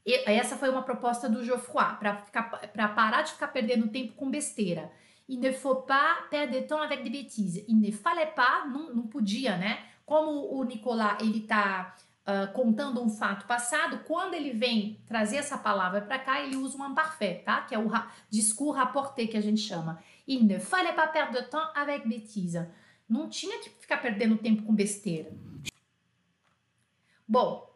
E 0.05 0.23
essa 0.31 0.55
foi 0.55 0.69
uma 0.69 0.83
proposta 0.83 1.27
do 1.27 1.43
Geoffroy, 1.43 1.97
para 1.99 2.87
parar 2.89 3.23
de 3.23 3.33
ficar 3.33 3.49
perdendo 3.49 3.89
tempo 3.89 4.13
com 4.13 4.29
besteira. 4.29 4.89
Il 5.27 5.39
ne 5.39 5.51
faut 5.51 5.81
pas 5.85 6.25
perdre 6.29 6.65
temps 6.65 6.81
avec 6.81 7.03
des 7.03 7.09
bêtises. 7.09 7.65
Il 7.67 7.81
ne 7.81 7.91
fallait 7.91 8.33
pas, 8.33 8.65
não, 8.65 8.95
não 8.95 9.07
podia, 9.07 9.57
né? 9.57 9.79
Como 10.05 10.57
o 10.57 10.63
Nicolas, 10.63 11.17
ele 11.19 11.41
tá 11.41 11.93
uh, 12.25 12.53
contando 12.53 13.03
um 13.03 13.09
fato 13.09 13.45
passado, 13.45 13.99
quando 14.05 14.33
ele 14.33 14.51
vem 14.51 15.01
trazer 15.05 15.37
essa 15.37 15.57
palavra 15.57 15.99
para 15.99 16.17
cá, 16.19 16.41
ele 16.41 16.55
usa 16.55 16.77
um 16.77 16.89
imparfait, 16.89 17.43
tá? 17.43 17.61
Que 17.61 17.75
é 17.75 17.79
o 17.79 17.91
discours 18.29 18.77
rapporté 18.77 19.27
que 19.27 19.35
a 19.35 19.41
gente 19.41 19.59
chama. 19.59 20.01
Il 20.25 20.45
ne 20.45 20.59
fallait 20.59 20.95
pas 20.95 21.07
perdre 21.07 21.41
temps 21.49 21.69
avec 21.75 22.07
bêtise. 22.07 22.65
Não 23.09 23.29
tinha 23.29 23.59
que 23.59 23.69
ficar 23.79 23.97
perdendo 23.97 24.37
tempo 24.37 24.63
com 24.63 24.75
besteira. 24.75 25.31
Bom, 27.27 27.67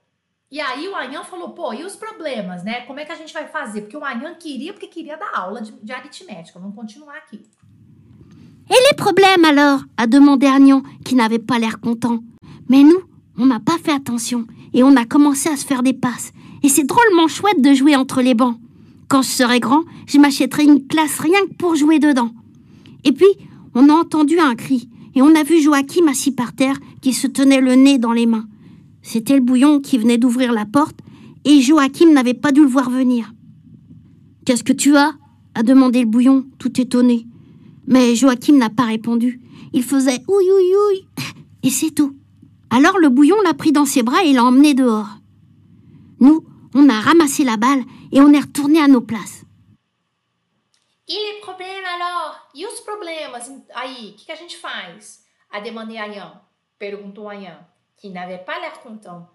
e 0.50 0.60
aí 0.60 0.88
o 0.90 0.96
Anhan 0.96 1.24
falou, 1.24 1.52
pô, 1.52 1.74
e 1.74 1.86
os 1.86 1.96
problemas, 1.96 2.64
né? 2.64 2.82
Como 2.82 3.00
é 3.00 3.06
que 3.06 3.12
a 3.14 3.16
gente 3.16 3.34
vai 3.34 3.48
fazer? 3.48 3.82
Porque 3.82 3.96
o 3.96 4.04
Anhan 4.04 4.36
queria, 4.36 4.74
porque 4.74 4.88
queria 4.88 5.18
dar 5.18 5.32
aula 5.34 5.62
de, 5.62 5.72
de 5.72 5.94
aritmética. 5.94 6.60
Vamos 6.60 6.76
continuar 6.76 7.18
aqui. 7.18 7.42
Et 8.70 8.88
les 8.90 8.96
problèmes 8.96 9.44
alors 9.44 9.84
a 9.98 10.08
demandé 10.08 10.48
Agnan, 10.48 10.82
qui 11.04 11.16
n'avait 11.16 11.40
pas 11.40 11.60
l'air 11.60 11.80
content. 11.80 12.20
Mais 12.70 12.84
nous, 12.84 13.02
on 13.38 13.46
n'a 13.46 13.60
pas 13.60 13.78
fait 13.78 13.92
attention 13.92 14.46
et 14.74 14.84
on 14.84 14.96
a 14.96 15.06
commencé 15.06 15.50
à 15.50 15.58
se 15.58 15.66
faire 15.66 15.84
des 15.84 15.94
passes. 15.94 16.32
Et 16.64 16.70
c'est 16.70 16.86
drôlement 16.86 17.28
chouette 17.28 17.62
de 17.62 17.74
jouer 17.74 17.96
entre 17.96 18.22
les 18.22 18.34
bancs. 18.34 18.58
Quand 19.10 19.22
je 19.22 19.30
serai 19.30 19.60
grand, 19.60 19.84
je 20.08 20.20
m'achèterai 20.20 20.64
une 20.64 20.88
classe 20.88 21.20
rien 21.20 21.46
que 21.48 21.54
pour 21.56 21.76
jouer 21.76 22.00
dedans. 22.00 22.32
Et 23.04 23.12
puis, 23.12 23.28
on 23.74 23.90
a 23.90 23.94
entendu 23.94 24.40
un 24.40 24.56
cri 24.56 24.90
et 25.16 25.22
on 25.22 25.36
a 25.36 25.44
vu 25.44 25.62
Joachim 25.62 26.08
assis 26.08 26.32
par 26.32 26.54
terre 26.54 26.78
qui 27.02 27.14
se 27.14 27.28
tenait 27.28 27.62
le 27.62 27.76
nez 27.76 27.98
dans 27.98 28.14
les 28.14 28.26
mains. 28.26 28.48
C'était 29.02 29.36
le 29.36 29.42
bouillon 29.42 29.80
qui 29.80 29.98
venait 29.98 30.18
d'ouvrir 30.18 30.54
la 30.54 30.66
porte 30.66 31.00
et 31.44 31.62
Joachim 31.62 32.12
n'avait 32.14 32.34
pas 32.34 32.52
dû 32.52 32.62
le 32.62 32.68
voir 32.68 32.90
venir. 32.90 33.34
Qu'est-ce 34.46 34.64
que 34.64 34.74
tu 34.74 34.96
as? 34.96 35.14
a 35.54 35.64
demandé 35.64 36.00
le 36.00 36.08
bouillon, 36.08 36.46
tout 36.60 36.80
étonné. 36.80 37.28
Mais 37.86 38.16
Joachim 38.16 38.58
n'a 38.58 38.70
pas 38.70 38.86
répondu. 38.86 39.42
Il 39.74 39.84
faisait 39.84 40.24
ouï 40.28 40.46
ouï 40.46 40.76
ouï 40.76 41.06
et 41.64 41.70
c'est 41.70 41.92
tout. 41.92 42.16
Alors 42.70 42.98
le 43.00 43.10
bouillon 43.10 43.36
l'a 43.44 43.54
pris 43.54 43.74
dans 43.74 43.86
ses 43.86 44.02
bras 44.02 44.24
et 44.24 44.32
l'a 44.32 44.46
emmené 44.46 44.74
dehors. 44.74 45.20
Nous, 46.22 46.44
on 46.74 46.88
a 46.88 47.00
ramassé 47.00 47.44
la 47.44 47.58
balle 47.58 47.84
et 48.14 48.22
on 48.22 48.32
est 48.32 48.40
retourné 48.40 48.80
à 48.80 48.88
nos 48.88 49.02
places. 49.02 49.41
Les 51.14 51.42
problèmes 51.42 51.86
alors? 51.86 52.48
E 52.54 52.66
os 52.66 52.80
problemas 52.82 53.50
aí? 53.74 54.12
O 54.12 54.16
que, 54.16 54.26
que 54.26 54.32
a 54.32 54.36
gente 54.36 54.58
faz? 54.58 55.26
A 55.50 55.60
demandei 55.60 55.98
Ayan. 55.98 56.42
Perguntou 56.78 57.30
Ayan. 57.30 57.66
qui 58.02 58.10
n'avait 58.10 58.40
pas 58.40 58.60
l'air 58.60 58.82
content, 58.82 59.30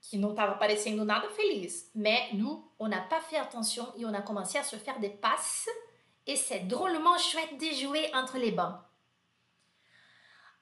qui 0.00 0.16
n'avait 0.16 0.56
parecendo 0.56 1.04
nada 1.04 1.28
feliz. 1.30 1.90
Mais 1.92 2.30
nous, 2.34 2.64
on 2.78 2.86
n'a 2.86 3.00
pas 3.00 3.20
fait 3.20 3.36
attention 3.36 3.92
et 3.96 4.06
on 4.06 4.14
a 4.14 4.22
commencé 4.22 4.58
à 4.58 4.62
se 4.62 4.76
faire 4.76 5.00
des 5.00 5.10
passes 5.10 5.68
et 6.24 6.36
c'est 6.36 6.60
drôlement 6.60 7.18
chouette 7.18 7.58
de 7.58 7.72
jouer 7.72 8.14
entre 8.14 8.38
les 8.38 8.52
bancs. 8.52 8.78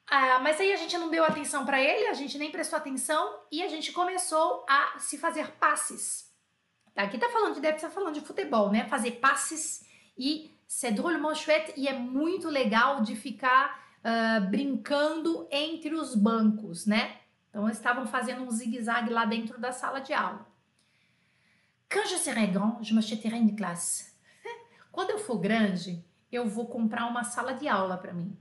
Ah, 0.07 0.39
mas 0.39 0.59
aí 0.59 0.73
a 0.73 0.75
gente 0.75 0.97
não 0.97 1.11
deu 1.11 1.23
atenção 1.23 1.63
para 1.63 1.79
ele, 1.79 2.07
a 2.07 2.13
gente 2.13 2.37
nem 2.39 2.51
prestou 2.51 2.77
atenção 2.77 3.41
e 3.51 3.61
a 3.61 3.67
gente 3.67 3.91
começou 3.91 4.65
a 4.67 4.97
se 4.97 5.19
fazer 5.19 5.51
passes. 5.51 6.29
Tá, 6.95 7.03
aqui 7.03 7.19
tá 7.19 7.29
falando 7.29 7.53
de 7.53 7.61
deve 7.61 7.75
estar 7.75 7.91
falando 7.91 8.15
de 8.15 8.21
futebol, 8.21 8.71
né? 8.71 8.87
Fazer 8.89 9.11
passes 9.11 9.85
e 10.17 10.50
c'est 10.73 10.93
drôlement 10.93 11.35
chouette 11.35 11.73
e 11.75 11.89
é 11.89 11.93
muito 11.93 12.47
legal 12.47 13.01
de 13.01 13.13
ficar 13.13 13.77
uh, 14.05 14.49
brincando 14.49 15.45
entre 15.51 15.93
os 15.93 16.15
bancos, 16.15 16.85
né? 16.85 17.17
Então, 17.49 17.67
estavam 17.67 18.07
fazendo 18.07 18.43
um 18.43 18.49
zigue-zague 18.49 19.09
lá 19.09 19.25
dentro 19.25 19.59
da 19.59 19.73
sala 19.73 19.99
de 19.99 20.13
aula. 20.13 20.47
Quand 21.89 22.07
je 22.07 22.17
serai 22.17 22.47
grand, 22.47 22.81
je 22.81 22.93
m'achèterai 22.93 23.37
une 23.37 23.53
classe. 23.53 24.15
Quando 24.93 25.09
eu 25.09 25.19
for 25.19 25.39
grande, 25.39 26.05
eu 26.31 26.47
vou 26.47 26.65
comprar 26.65 27.05
uma 27.05 27.25
sala 27.25 27.53
de 27.53 27.67
aula 27.67 27.97
para 27.97 28.13
mim. 28.13 28.37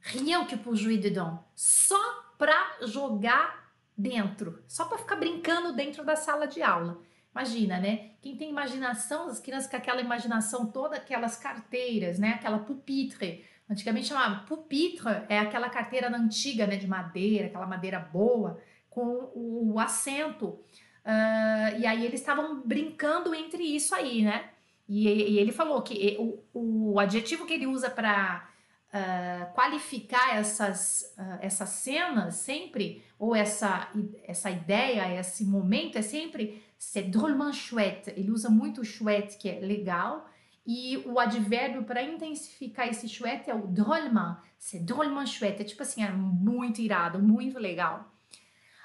Rien 0.00 0.46
que 0.46 0.56
pour 0.56 0.74
jouer 0.74 0.96
dedans. 0.96 1.38
Só 1.54 2.00
para 2.38 2.78
jogar 2.86 3.70
dentro. 3.94 4.64
Só 4.66 4.86
para 4.86 4.96
ficar 4.96 5.16
brincando 5.16 5.74
dentro 5.74 6.02
da 6.02 6.16
sala 6.16 6.46
de 6.46 6.62
aula. 6.62 6.98
Imagina, 7.32 7.78
né? 7.78 8.10
Quem 8.20 8.36
tem 8.36 8.50
imaginação, 8.50 9.28
as 9.28 9.38
crianças 9.38 9.70
com 9.70 9.76
aquela 9.76 10.00
imaginação 10.00 10.66
toda, 10.66 10.96
aquelas 10.96 11.36
carteiras, 11.36 12.18
né? 12.18 12.30
Aquela 12.30 12.58
pupitre 12.58 13.44
Antigamente 13.70 14.08
chamava 14.08 14.40
pupitre, 14.46 15.06
é 15.28 15.38
aquela 15.38 15.70
carteira 15.70 16.08
antiga, 16.08 16.66
né, 16.66 16.74
de 16.74 16.88
madeira, 16.88 17.46
aquela 17.46 17.66
madeira 17.66 18.00
boa, 18.00 18.60
com 18.90 19.30
o, 19.32 19.78
assento. 19.78 20.58
Uh, 21.04 21.78
e 21.78 21.86
aí 21.86 22.04
eles 22.04 22.18
estavam 22.18 22.60
brincando 22.62 23.32
entre 23.32 23.62
isso 23.62 23.94
aí, 23.94 24.22
né? 24.22 24.50
E, 24.88 25.06
e 25.06 25.38
ele 25.38 25.52
falou 25.52 25.80
que 25.82 26.16
o, 26.18 26.92
o, 26.92 26.98
adjetivo 26.98 27.46
que 27.46 27.52
ele 27.52 27.68
usa 27.68 27.88
para 27.88 28.48
uh, 28.88 28.90
ah, 28.92 29.52
qualificar 29.54 30.34
essas, 30.36 31.14
uh, 31.16 31.38
essas 31.40 31.68
cenas 31.68 32.34
sempre, 32.34 33.04
ou 33.16 33.36
essa, 33.36 33.88
essa 34.24 34.50
ideia, 34.50 35.20
esse 35.20 35.44
momento, 35.44 35.96
é 35.96 36.02
sempre 36.02 36.60
c'est 36.80 37.02
drôlement 37.02 37.52
chouette. 37.52 38.08
Ele 38.16 38.30
usa 38.30 38.48
muito 38.48 38.82
chouette, 38.82 39.36
que 39.36 39.50
é 39.50 39.60
legal, 39.60 40.26
e 40.66 40.96
o 41.06 41.20
advérbio 41.20 41.84
para 41.84 42.02
intensificar 42.02 42.88
esse 42.88 43.06
chouette 43.06 43.50
é 43.50 43.54
o 43.54 43.66
drôlement. 43.66 44.38
C'est 44.58 44.80
drôlement 44.80 45.26
chouette. 45.26 45.60
É 45.60 45.64
tipo 45.64 45.82
assim, 45.82 46.02
é 46.02 46.10
muito 46.10 46.80
irado, 46.80 47.18
muito 47.18 47.58
legal. 47.58 48.10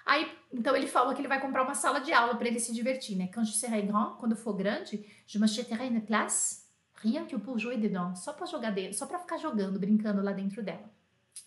Aí, 0.06 0.30
então 0.54 0.76
ele 0.76 0.88
falou 0.88 1.14
que 1.16 1.22
ele 1.22 1.30
vai 1.30 1.40
comprar 1.40 1.64
uma 1.64 1.74
sala 1.74 2.00
de 2.00 2.12
aula 2.12 2.36
para 2.36 2.48
ele 2.48 2.60
se 2.60 2.74
divertir, 2.74 3.18
né? 3.18 3.30
Quand 3.34 3.46
je 3.46 3.54
serai 3.54 3.82
grand, 3.82 4.18
quando 4.20 4.36
for 4.36 4.54
grande, 4.54 5.06
je 5.26 5.40
m'achèterai 5.40 5.88
une 5.88 6.02
classe, 6.06 6.66
rien 6.96 7.26
que 7.26 7.38
pour 7.38 7.58
jouer 7.58 7.78
dedans, 7.78 8.16
só 8.16 8.34
para 8.34 8.46
jogar 8.46 8.72
dentro, 8.72 8.98
só 8.98 9.08
para 9.08 9.20
ficar 9.20 9.38
jogando, 9.38 9.80
brincando 9.80 10.22
lá 10.22 10.34
dentro 10.34 10.62
dela. 10.62 10.94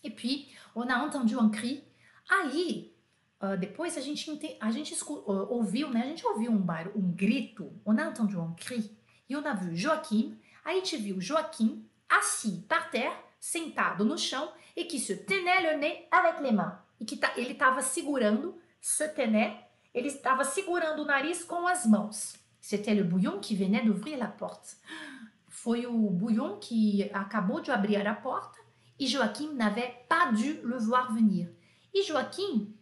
E 0.03 0.09
puis, 0.09 0.49
on 0.75 0.89
a 0.89 1.05
entendu 1.05 1.39
un 1.39 1.49
cri. 1.49 1.83
Aí, 2.27 2.88
uh, 3.41 3.57
depois 3.57 3.97
a 3.97 4.01
gente 4.01 4.57
a 4.59 4.71
gente 4.71 4.93
uh, 5.03 5.53
ouviu, 5.53 5.89
né? 5.89 6.03
A 6.03 6.07
gente 6.07 6.25
ouviu 6.25 6.51
um 6.51 6.61
barulho, 6.61 6.97
um 6.97 7.11
grito. 7.11 7.71
On 7.85 7.97
a 7.97 8.05
entendu 8.05 8.39
un 8.39 8.53
cri. 8.55 8.97
E 9.29 9.35
on 9.35 9.45
a 9.45 9.53
vu 9.53 9.75
Joaquim, 9.75 10.37
a 10.65 10.73
gente 10.73 10.97
viu 10.97 11.21
Joaquim 11.21 11.85
assis 12.09 12.63
par 12.67 12.89
terre, 12.89 13.15
sentado 13.39 14.03
no 14.03 14.17
chão 14.17 14.51
e 14.75 14.85
que 14.85 14.99
se 14.99 15.15
tenait 15.17 15.61
le 15.61 15.77
nez 15.77 16.07
avec 16.11 16.41
les 16.41 16.51
mains. 16.51 16.79
E 16.99 17.05
que 17.05 17.15
tá, 17.15 17.31
ele 17.37 17.53
estava 17.53 17.81
segurando, 17.81 18.59
se 18.81 19.07
tenait, 19.09 19.57
ele 19.93 20.07
estava 20.07 20.43
segurando 20.43 21.03
o 21.03 21.05
nariz 21.05 21.43
com 21.43 21.67
as 21.67 21.85
mãos. 21.85 22.35
C'était 22.59 22.93
le 22.93 23.03
bouillon 23.03 23.39
qui 23.39 23.55
venait 23.55 23.83
d'ouvrir 23.83 24.17
la 24.17 24.27
porte. 24.27 24.77
Foi 25.47 25.85
o 25.85 26.09
bouillon 26.09 26.59
que 26.59 27.09
acabou 27.13 27.61
de 27.61 27.71
abrir 27.71 28.05
a 28.05 28.15
porta 28.15 28.59
e 28.99 29.07
Joaquim 29.07 29.53
n'avait 29.53 30.05
pas 30.07 30.31
dû 30.31 30.59
le 30.63 30.77
voir 30.77 31.13
venir. 31.13 31.49
E 31.93 32.03
Joaquim 32.03 32.73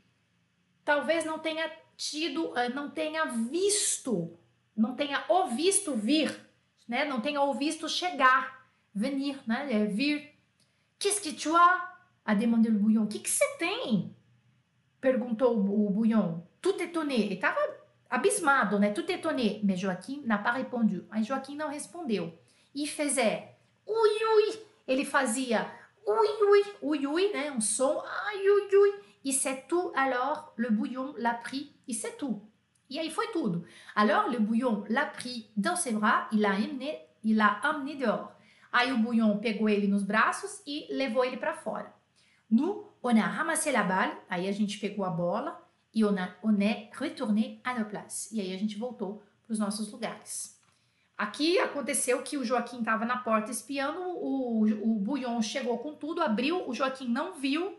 talvez 0.88 1.26
não 1.26 1.38
tenha 1.38 1.70
tido, 1.96 2.58
eh, 2.58 2.70
não 2.70 2.90
tenha 2.90 3.26
visto 3.26 4.38
não 4.78 4.96
tenha 4.96 5.26
o 5.28 5.48
visto 5.48 5.96
vir, 5.96 6.40
né? 6.88 7.04
Não 7.04 7.20
tenha 7.20 7.42
o 7.42 7.54
visto 7.56 7.90
chegar, 7.90 8.70
venir, 8.94 9.42
né? 9.48 9.68
É 9.72 9.86
vir. 9.86 10.36
Qu'est-ce 11.00 11.20
que 11.20 11.34
tu 11.34 11.56
as? 11.56 11.98
A 12.24 12.36
demandé 12.36 12.70
le 12.70 12.78
bouillon. 12.78 13.04
O 13.04 13.08
que, 13.08 13.28
você 13.28 13.58
tem? 13.58 14.16
Perguntou 15.02 15.58
o 15.58 15.90
bouillon. 15.90 16.44
Tout 16.62 16.80
étonné. 16.80 17.34
Estava 17.34 17.60
abismado, 18.10 18.78
né? 18.78 18.92
Tout 18.92 19.10
étonné. 19.10 19.62
Mas 19.64 19.80
Joaquim 19.80 20.22
n'a 20.26 20.38
pas 20.38 20.52
répondu. 20.52 21.08
Aí 21.10 21.24
Joaquim 21.24 21.56
não 21.56 21.70
respondeu. 21.70 22.38
E 22.76 22.84
é, 22.86 23.56
ui, 23.88 24.10
ui. 24.36 24.60
Ele 24.88 25.06
fazia 25.06 25.72
ui, 26.06 26.28
ui, 26.42 26.64
ui, 26.82 27.08
ui, 27.08 27.34
né? 27.34 27.52
Um 27.52 27.62
som, 27.62 28.04
ai, 28.06 28.38
ui, 28.38 28.76
ui. 28.76 28.94
E 29.28 29.34
c'est 29.34 29.68
tout, 29.68 29.92
alors, 29.94 30.54
le 30.56 30.70
bouillon 30.70 31.14
l'a 31.18 31.34
pris. 31.34 31.74
E 31.90 31.92
c'est 31.92 32.16
tout. 32.16 32.42
Et 32.90 33.04
il 33.04 33.12
foi 33.12 33.26
tudo. 33.34 33.66
Alors, 33.94 34.30
le 34.30 34.40
bouillon 34.40 34.86
l'a 34.88 35.06
pris 35.06 35.50
dans 35.58 35.76
ses 35.76 35.92
bras 35.92 36.30
e 36.32 36.38
l'a 36.38 36.52
amené, 36.52 36.98
e 37.26 37.34
l'a 37.34 37.60
amené 37.62 37.96
dehors. 37.96 38.32
Aí 38.72 38.94
o 38.94 38.98
bouillon 38.98 39.38
pegou 39.40 39.68
ele 39.68 39.90
nos 39.90 40.04
braços 40.04 40.62
e 40.66 40.88
levou 40.92 41.26
ele 41.26 41.36
para 41.36 41.54
fora. 41.54 41.94
Nous, 42.50 42.86
on 43.04 43.18
a 43.18 43.28
ramassé 43.28 43.74
la 43.74 43.84
balle, 43.84 44.14
aí 44.30 44.48
a 44.48 44.52
gente 44.54 44.80
pegou 44.80 45.04
a 45.04 45.10
bola 45.10 45.62
e 45.94 46.06
on, 46.06 46.18
a, 46.18 46.30
on 46.42 46.62
est 46.62 46.90
retourné 46.94 47.60
à 47.66 47.78
nos 47.78 47.90
places. 47.90 48.32
E 48.32 48.40
aí 48.40 48.54
a 48.54 48.58
gente 48.58 48.78
voltou 48.78 49.22
para 49.46 49.52
os 49.52 49.60
nossos 49.60 49.92
lugares. 49.92 50.58
Aqui 51.18 51.60
aconteceu 51.60 52.22
que 52.22 52.38
o 52.38 52.46
Joaquim 52.46 52.80
estava 52.80 53.04
na 53.04 53.18
porta 53.18 53.52
espiando, 53.52 54.00
o, 54.00 54.64
o 54.64 55.00
Bouillon 55.00 55.42
chegou 55.42 55.80
com 55.80 55.96
tudo, 55.96 56.22
abriu, 56.22 56.70
o 56.70 56.74
Joaquim 56.74 57.10
não 57.10 57.34
viu, 57.34 57.78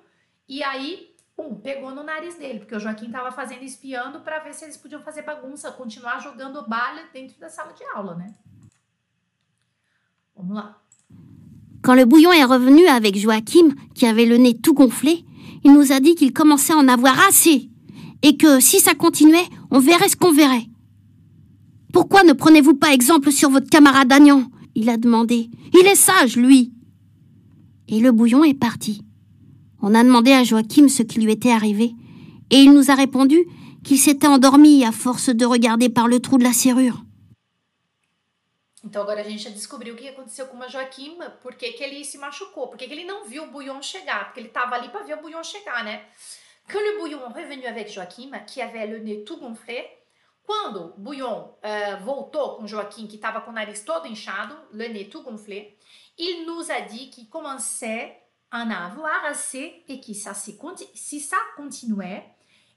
e 0.49 0.63
aí 0.63 1.08
No 1.39 2.03
nariz 2.03 2.37
dele, 2.37 2.59
porque 2.59 2.79
Joaquim 2.79 3.07
estava 3.07 3.31
fazendo 3.31 3.63
espiando 3.63 4.21
para 4.21 4.41
ver 4.41 4.53
se 4.55 4.65
eles 4.65 4.77
podiam 4.77 5.01
fazer 5.01 5.23
bagunça, 5.23 5.71
continuar 5.71 6.21
jogando 6.21 6.65
dentro 7.13 7.39
da 7.39 7.49
sala 7.49 7.73
de 7.73 7.85
aula, 7.95 8.17
né? 8.17 8.35
Vamos 10.37 10.57
lá. 10.57 10.77
Quand 11.83 11.95
le 11.95 12.05
bouillon 12.05 12.33
est 12.33 12.45
revenu 12.45 12.87
avec 12.87 13.17
Joachim, 13.17 13.75
qui 13.95 14.07
avait 14.07 14.27
le 14.27 14.37
nez 14.37 14.59
tout 14.59 14.75
gonflé, 14.75 15.25
il 15.65 15.73
nous 15.73 15.93
a 15.93 16.01
dit 16.01 16.17
qu'il 16.17 16.33
commençait 16.33 16.73
à 16.73 16.77
en 16.77 16.89
avoir 16.89 17.19
assez 17.29 17.71
et 18.23 18.37
que 18.37 18.61
si 18.61 18.81
ça 18.81 18.95
continuait, 18.95 19.49
on 19.71 19.79
verrait 19.79 20.09
ce 20.09 20.17
qu'on 20.17 20.33
verrait. 20.33 20.67
Pourquoi 21.93 22.25
ne 22.25 22.33
prenez-vous 22.33 22.75
pas 22.75 22.93
exemple 22.93 23.31
sur 23.31 23.49
votre 23.51 23.71
camarade 23.71 24.13
Agnan? 24.13 24.51
Il 24.75 24.91
a 24.91 24.97
demandé. 24.97 25.51
Il 25.73 25.87
est 25.87 25.95
sage, 25.95 26.37
lui. 26.37 26.73
Et 27.89 28.01
le 28.01 28.13
bouillon 28.13 28.45
est 28.45 28.59
parti. 28.59 29.05
On 29.81 29.95
a 29.95 30.03
demandé 30.03 30.33
à 30.33 30.45
Joachim 30.45 30.89
ce 30.89 31.03
qui 31.03 31.21
lui 31.21 31.33
était 31.33 31.53
arrivé, 31.53 31.93
et 32.51 32.57
il 32.57 32.73
nous 32.73 32.91
a 32.91 32.95
répondu 32.95 33.47
qu'il 33.85 33.99
s'était 33.99 34.27
endormi 34.27 34.85
à 34.85 34.93
force 34.93 35.31
de 35.31 35.45
regarder 35.45 35.89
par 35.89 36.09
le 36.09 36.21
trou 36.21 36.39
de 36.39 36.45
la 36.45 36.53
serrure. 36.53 37.05
Então 38.85 39.03
agora 39.03 39.21
a 39.21 39.25
gente 39.25 39.43
já 39.43 39.51
descobriu 39.51 39.95
o 39.95 39.97
que 39.97 40.09
aconteceu 40.09 40.47
com 40.47 40.57
o 40.57 40.69
Joaquim, 40.69 41.19
por 41.43 41.55
que, 41.57 41.67
ele 41.83 42.05
se 42.05 42.17
machucou, 42.17 42.69
por 42.69 42.79
que, 42.79 42.85
ele 42.85 43.05
não 43.05 43.25
viu 43.25 43.45
o 43.45 43.51
Bouillon 43.51 43.83
chegar, 43.83 44.27
porque 44.27 44.41
ele 44.41 44.49
estava 44.49 44.77
ali 44.77 44.89
para 44.89 45.03
ver 45.03 45.19
o 45.19 45.21
Bouillon 45.21 45.43
chegar, 45.43 45.85
né? 45.85 46.07
Quand 46.71 46.81
le 46.81 46.99
Bouillon 46.99 47.33
revenu 47.33 47.67
avec 47.67 47.91
Joaquim, 47.91 48.31
qui 48.47 48.61
avait 48.61 48.87
le 48.87 48.99
nez 48.99 49.25
tout 49.25 49.39
gonflé, 49.39 49.85
quando 50.45 50.95
Bouillon 50.97 51.55
uh, 51.63 52.05
voltou 52.05 52.57
com 52.57 52.67
Joaquim, 52.67 53.07
que 53.07 53.17
estava 53.17 53.41
com 53.41 53.51
o 53.51 53.55
nariz 53.55 53.83
todo 53.83 54.07
inchado, 54.07 54.55
le 54.73 54.89
nez 54.89 55.07
tout 55.07 55.23
gonflé, 55.23 55.77
il 56.17 56.47
nous 56.47 56.71
a 56.71 56.81
dit 56.81 57.11
qu'il 57.11 57.29
commençait 57.29 58.17
en 58.53 58.71
avoir 58.71 59.25
assez 59.27 59.85
et 59.89 60.01
que 60.01 60.15
ça, 60.15 60.35
si 60.35 61.21
ça 61.21 61.37
continuait, 61.57 62.25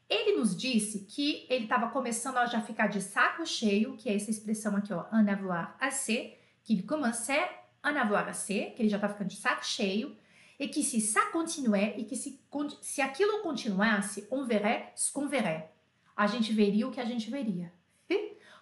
ele 0.09 0.37
nos 0.37 0.55
disse 0.55 1.05
que 1.05 1.45
ele 1.49 1.63
estava 1.63 1.87
começando 1.89 2.37
a 2.37 2.45
já 2.45 2.61
ficar 2.61 2.87
de 2.87 3.01
saco 3.01 3.45
cheio, 3.45 3.95
que 3.95 4.09
é 4.09 4.15
essa 4.15 4.29
expressão 4.29 4.75
aqui, 4.75 4.91
ó, 4.93 5.05
en 5.13 5.27
avoir 5.27 5.77
assez, 5.79 6.37
que 6.63 6.73
ele 6.73 6.83
commençait 6.83 7.49
en 7.83 7.95
avoir 7.95 8.27
assez, 8.27 8.73
que 8.75 8.81
ele 8.81 8.89
já 8.89 8.97
está 8.97 9.07
ficando 9.07 9.29
de 9.29 9.37
saco 9.37 9.65
cheio, 9.65 10.15
e 10.59 10.67
que 10.67 10.83
se 10.83 10.99
ça 10.99 11.21
continuait, 11.31 11.95
e 11.97 12.03
que 12.03 12.15
se, 12.15 12.39
se 12.81 13.01
aquilo 13.01 13.41
continuasse, 13.41 14.27
on 14.29 14.43
verrait 14.45 14.91
ce 14.95 15.11
qu'on 15.11 15.27
verrait. 15.27 15.71
A 16.15 16.27
gente 16.27 16.53
veria 16.53 16.87
o 16.87 16.91
que 16.91 16.99
a 16.99 17.05
gente 17.05 17.31
veria. 17.31 17.71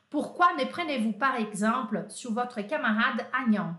Pourquoi 0.09 0.53
ne 0.53 0.65
prenez-vous 0.65 1.13
par 1.13 1.35
exemple 1.35 2.05
sur 2.09 2.33
votre 2.33 2.61
camarade 2.61 3.27
Agnan? 3.31 3.75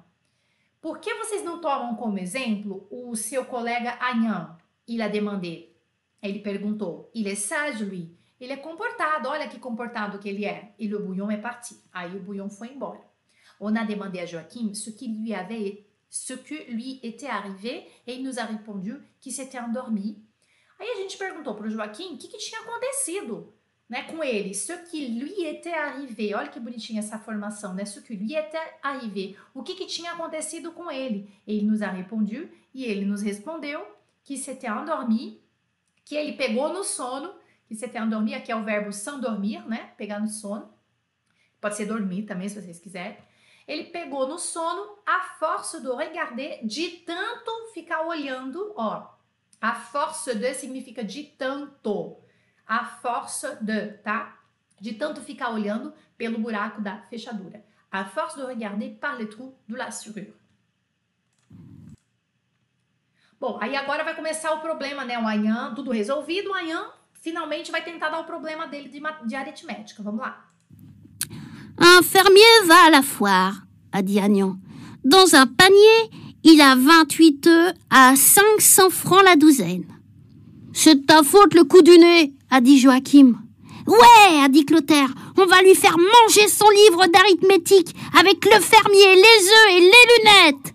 Por 0.81 0.99
que 0.99 1.13
vocês 1.15 1.45
não 1.45 1.61
tomam 1.61 1.95
como 1.95 2.19
exemplo 2.19 2.87
o 2.91 3.15
seu 3.15 3.45
colega 3.45 3.99
Agnan? 4.01 4.57
Il 4.89 5.03
a 5.03 5.09
demandé. 5.09 5.69
Ele 6.23 6.39
perguntou: 6.39 7.11
Il 7.15 7.27
est 7.27 7.37
sage, 7.37 7.85
lui? 7.85 8.17
Ele 8.41 8.55
é 8.55 8.57
comportado, 8.57 9.29
olha 9.29 9.49
que 9.49 9.59
comportado 9.59 10.19
que 10.19 10.29
ele 10.29 10.47
é. 10.47 10.75
E 10.79 10.89
le 10.89 10.99
bouillon 10.99 11.31
est 11.31 11.43
parti. 11.43 11.77
Aí 11.93 12.17
o 12.17 12.21
bouillon 12.21 12.49
foi 12.49 12.69
embora. 12.69 13.01
On 13.61 13.77
a 13.77 13.85
demandé 13.85 14.21
à 14.21 14.27
Joachim 14.27 14.73
ce 14.73 14.91
qui 14.91 15.09
lui 15.09 15.35
avait, 15.35 15.85
ce 16.09 16.33
que 16.33 16.55
lui 16.73 16.99
était 17.03 17.27
arrivé, 17.27 17.87
et 18.07 18.15
il 18.15 18.23
nous 18.23 18.41
a 18.41 18.45
répondu 18.45 18.97
qu'il 19.21 19.33
s'était 19.33 19.61
endormi. 19.61 20.25
Aí 20.79 20.89
a 20.89 20.97
gente 20.97 21.19
perguntou 21.19 21.55
para 21.55 21.67
o 21.67 21.71
Joaquim 21.71 22.15
o 22.15 22.17
que, 22.17 22.29
que 22.29 22.39
tinha 22.39 22.63
acontecido 22.63 23.53
né, 23.91 24.05
com 24.05 24.23
ele. 24.23 24.55
Ce 24.55 24.73
qui 24.89 25.19
lui 25.19 25.45
était 25.45 25.75
arrivé. 25.75 26.33
Olha 26.35 26.49
que 26.49 26.61
bonitinha 26.61 27.01
essa 27.01 27.19
formação, 27.19 27.75
né? 27.75 27.85
Ce 27.85 28.01
qui 28.01 28.15
lui 28.15 28.35
était 28.35 28.79
arrivé. 28.81 29.37
O 29.53 29.65
que, 29.65 29.75
que 29.75 29.85
tinha 29.85 30.13
acontecido 30.13 30.71
com 30.71 30.89
ele? 30.89 31.29
Ele 31.47 31.67
nos 31.67 31.83
a 31.83 31.93
e 32.73 32.85
ele 32.85 33.05
nos 33.05 33.21
respondeu 33.21 33.85
que 34.23 34.37
s'était 34.39 34.69
endormi 34.69 35.43
que 36.11 36.17
ele 36.17 36.33
pegou 36.33 36.73
no 36.73 36.83
sono, 36.83 37.33
que 37.69 37.77
tem 37.77 38.09
dormir, 38.09 38.35
aqui 38.35 38.51
é 38.51 38.57
o 38.57 38.65
verbo 38.65 38.93
sans 38.93 39.21
dormir, 39.21 39.65
né? 39.69 39.93
Pegar 39.97 40.19
no 40.19 40.27
sono. 40.27 40.69
Pode 41.61 41.77
ser 41.77 41.87
dormir 41.87 42.25
também, 42.25 42.49
se 42.49 42.61
vocês 42.61 42.81
quiserem. 42.81 43.17
Ele 43.67 43.85
pegou 43.85 44.27
no 44.27 44.37
sono 44.37 44.99
a 45.07 45.21
force 45.39 45.81
de 45.81 45.89
regarder, 45.95 46.67
de 46.67 46.89
tanto 47.07 47.53
ficar 47.73 48.05
olhando, 48.05 48.73
ó. 48.77 49.07
A 49.61 49.75
force 49.75 50.35
de 50.35 50.53
significa 50.53 51.05
de 51.05 51.23
tanto. 51.23 52.17
A 52.71 52.85
force 52.85 53.59
de, 53.61 53.89
tá? 54.05 54.39
De 54.81 54.93
tanto 54.93 55.21
ficar 55.21 55.51
olhando 55.51 55.93
pelo 56.17 56.39
buraco 56.39 56.81
da 56.81 56.99
fechadura. 57.11 57.65
A 57.91 58.05
force 58.05 58.37
de 58.37 58.47
regarder 58.47 58.97
par 59.01 59.19
le 59.19 59.27
trou 59.27 59.59
de 59.67 59.75
la 59.75 59.91
serrure. 59.91 60.33
Bom, 63.41 63.59
aí 63.61 63.75
agora 63.75 64.05
vai 64.05 64.15
começar 64.15 64.53
o 64.53 64.61
problema, 64.61 65.05
né? 65.05 65.19
O 65.19 65.27
Ayan, 65.27 65.75
tudo 65.75 65.91
resolvido, 65.91 66.51
o 66.51 66.55
Ayan 66.55 66.93
finalmente 67.21 67.73
vai 67.73 67.83
tentar 67.83 68.09
dar 68.09 68.21
o 68.21 68.25
problema 68.25 68.69
dele 68.69 68.89
de, 68.89 69.01
de 69.27 69.35
aritmética. 69.35 70.03
Vamos 70.05 70.21
lá. 70.21 70.47
Un 71.77 72.03
fermier 72.05 72.67
va 72.67 72.87
à 72.87 72.91
la 72.91 73.03
foire, 73.03 73.63
a 73.91 74.01
dit 74.01 74.21
Agnan. 74.21 74.59
Dans 75.03 75.35
un 75.35 75.47
panier, 75.47 76.11
il 76.45 76.61
a 76.61 76.77
28 76.77 77.47
œufs 77.47 77.75
à 77.89 78.15
500 78.15 78.91
francs 78.91 79.25
la 79.25 79.35
douzaine. 79.35 79.87
C'est 80.83 81.05
ta 81.05 81.23
faute 81.23 81.53
le 81.53 81.65
coup 81.65 81.83
du 81.83 81.91
nez, 81.99 82.33
a 82.51 82.63
dit 82.63 82.79
Joachim. 82.79 83.35
Ouais, 83.87 84.43
a 84.43 84.49
dit 84.49 84.65
Clotaire, 84.65 85.13
on 85.37 85.45
va 85.45 85.61
lui 85.61 85.75
faire 85.75 85.99
manger 85.99 86.49
son 86.49 86.65
livre 86.71 87.05
d'arithmétique 87.13 87.95
avec 88.19 88.43
le 88.47 88.59
fermier, 88.59 89.15
les 89.15 89.21
œufs 89.21 89.77
et 89.77 89.81
les 89.81 90.55
lunettes. 90.57 90.75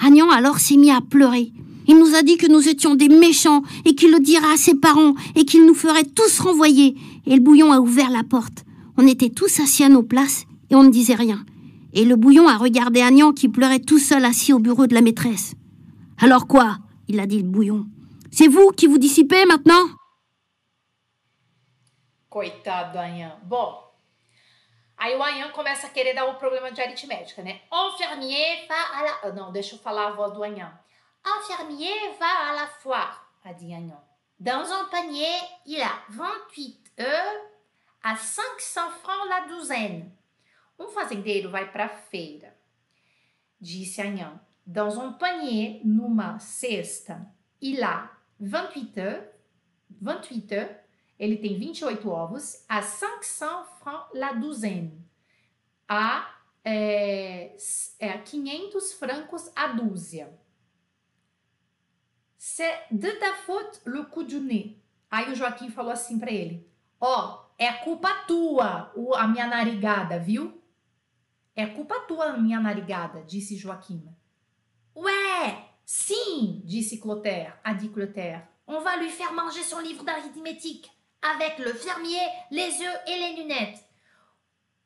Agnan 0.00 0.30
alors 0.30 0.60
s'est 0.60 0.76
mis 0.76 0.92
à 0.92 1.00
pleurer. 1.00 1.50
Il 1.88 1.98
nous 1.98 2.14
a 2.14 2.22
dit 2.22 2.36
que 2.36 2.46
nous 2.46 2.68
étions 2.68 2.94
des 2.94 3.08
méchants 3.08 3.64
et 3.84 3.96
qu'il 3.96 4.12
le 4.12 4.20
dira 4.20 4.52
à 4.52 4.56
ses 4.56 4.76
parents 4.76 5.14
et 5.34 5.44
qu'il 5.44 5.66
nous 5.66 5.74
ferait 5.74 6.04
tous 6.04 6.38
renvoyer. 6.38 6.94
Et 7.26 7.34
le 7.34 7.40
bouillon 7.40 7.72
a 7.72 7.80
ouvert 7.80 8.10
la 8.10 8.22
porte. 8.22 8.64
On 8.96 9.08
était 9.08 9.30
tous 9.30 9.58
assis 9.58 9.82
à 9.82 9.88
nos 9.88 10.04
places 10.04 10.44
et 10.70 10.76
on 10.76 10.84
ne 10.84 10.90
disait 10.90 11.16
rien. 11.16 11.44
Et 11.94 12.04
le 12.04 12.14
bouillon 12.14 12.46
a 12.46 12.58
regardé 12.58 13.00
Agnan 13.00 13.32
qui 13.32 13.48
pleurait 13.48 13.80
tout 13.80 13.98
seul 13.98 14.24
assis 14.24 14.52
au 14.52 14.60
bureau 14.60 14.86
de 14.86 14.94
la 14.94 15.00
maîtresse. 15.02 15.54
Alors 16.18 16.46
quoi? 16.46 16.78
Il 17.08 17.18
a 17.18 17.26
dit 17.26 17.38
le 17.38 17.48
bouillon. 17.48 17.86
C'est 18.32 18.48
vous 18.48 18.70
qui 18.70 18.86
vous 18.86 18.98
dissipez 18.98 19.44
maintenant 19.44 19.88
Coitado 22.30 22.92
do 22.92 22.98
Anhan. 22.98 23.38
Bon. 23.42 23.78
Aí 24.96 25.14
o 25.14 25.22
Anhan 25.22 25.50
começa 25.52 25.86
a 25.86 25.90
querer 25.90 26.14
dar 26.14 26.24
o 26.24 26.36
problema 26.36 26.72
de 26.72 26.80
aritmética, 26.80 27.42
né? 27.42 27.60
O 27.70 27.90
fermier 27.98 28.66
va 28.66 28.98
à 28.98 29.02
la... 29.02 29.20
Ah, 29.24 29.32
não, 29.32 29.52
deixa 29.52 29.74
eu 29.74 29.78
falar 29.78 30.08
a 30.08 30.12
voz 30.12 30.32
do 30.32 30.42
Anhan. 30.42 30.72
Un 31.26 31.42
fermier 31.42 32.16
va 32.18 32.48
à 32.48 32.52
la 32.52 32.66
foire, 32.68 33.22
a 33.44 33.52
dit 33.52 33.74
Agnon. 33.74 34.00
Dans 34.40 34.72
un 34.72 34.86
panier, 34.86 35.38
il 35.66 35.80
a 35.82 36.02
28 36.08 36.92
œufs 37.00 37.42
a 38.02 38.16
500 38.16 38.90
francs 39.02 39.28
la 39.28 39.40
douzaine. 39.46 40.10
Um 40.78 40.88
fazendeiro 40.88 41.50
vai 41.50 41.70
para 41.70 41.84
a 41.84 41.88
feira, 41.88 42.56
disse 43.60 44.00
Agnan. 44.00 44.40
Dans 44.66 44.98
un 44.98 45.12
panier, 45.12 45.82
numa 45.84 46.38
cesta, 46.38 47.20
il 47.60 47.82
a 47.82 48.10
28 48.42 48.98
œufs, 48.98 49.24
28 50.00 50.52
œufs, 50.52 50.76
ele 51.18 51.36
tem 51.36 51.56
28 51.56 52.08
ovos, 52.10 52.64
a 52.68 52.82
500 52.82 53.66
francs 53.78 54.06
la 54.12 54.32
douzaine. 54.32 55.06
A 55.88 56.28
é, 56.64 57.56
é 57.98 58.18
500 58.18 58.94
francos 58.94 59.50
a 59.54 59.68
dúzia. 59.68 60.28
C'est 62.36 62.86
de 62.90 63.10
ta 63.20 63.34
faute 63.34 63.80
le 63.86 64.02
coup 64.06 64.24
du 64.24 64.40
nez. 64.40 64.76
Aí 65.08 65.30
o 65.30 65.34
Joaquim 65.34 65.70
falou 65.70 65.92
assim 65.92 66.18
para 66.18 66.32
ele: 66.32 66.68
Ó, 67.00 67.06
oh, 67.06 67.52
é 67.56 67.72
culpa 67.72 68.12
tua 68.26 68.92
a 69.16 69.28
minha 69.28 69.46
narigada, 69.46 70.18
viu? 70.18 70.60
É 71.54 71.66
culpa 71.66 72.00
tua 72.00 72.30
a 72.30 72.36
minha 72.36 72.58
narigada, 72.58 73.22
disse 73.22 73.56
Joaquim. 73.56 74.08
Ouais, 74.94 75.71
sim, 75.92 76.62
disse 76.64 76.98
Clotaire, 76.98 77.58
a 77.62 77.74
dit 77.74 77.90
Clotaire. 77.90 78.48
On 78.66 78.80
va 78.80 78.96
lui 78.96 79.10
faire 79.10 79.34
manger 79.34 79.62
son 79.62 79.78
livre 79.80 80.04
d'arithmétique 80.04 80.90
avec 81.20 81.58
le 81.58 81.74
fermier, 81.74 82.26
les 82.50 82.80
œufs 82.80 83.00
et 83.06 83.18
les 83.18 83.42
lunettes. 83.42 83.84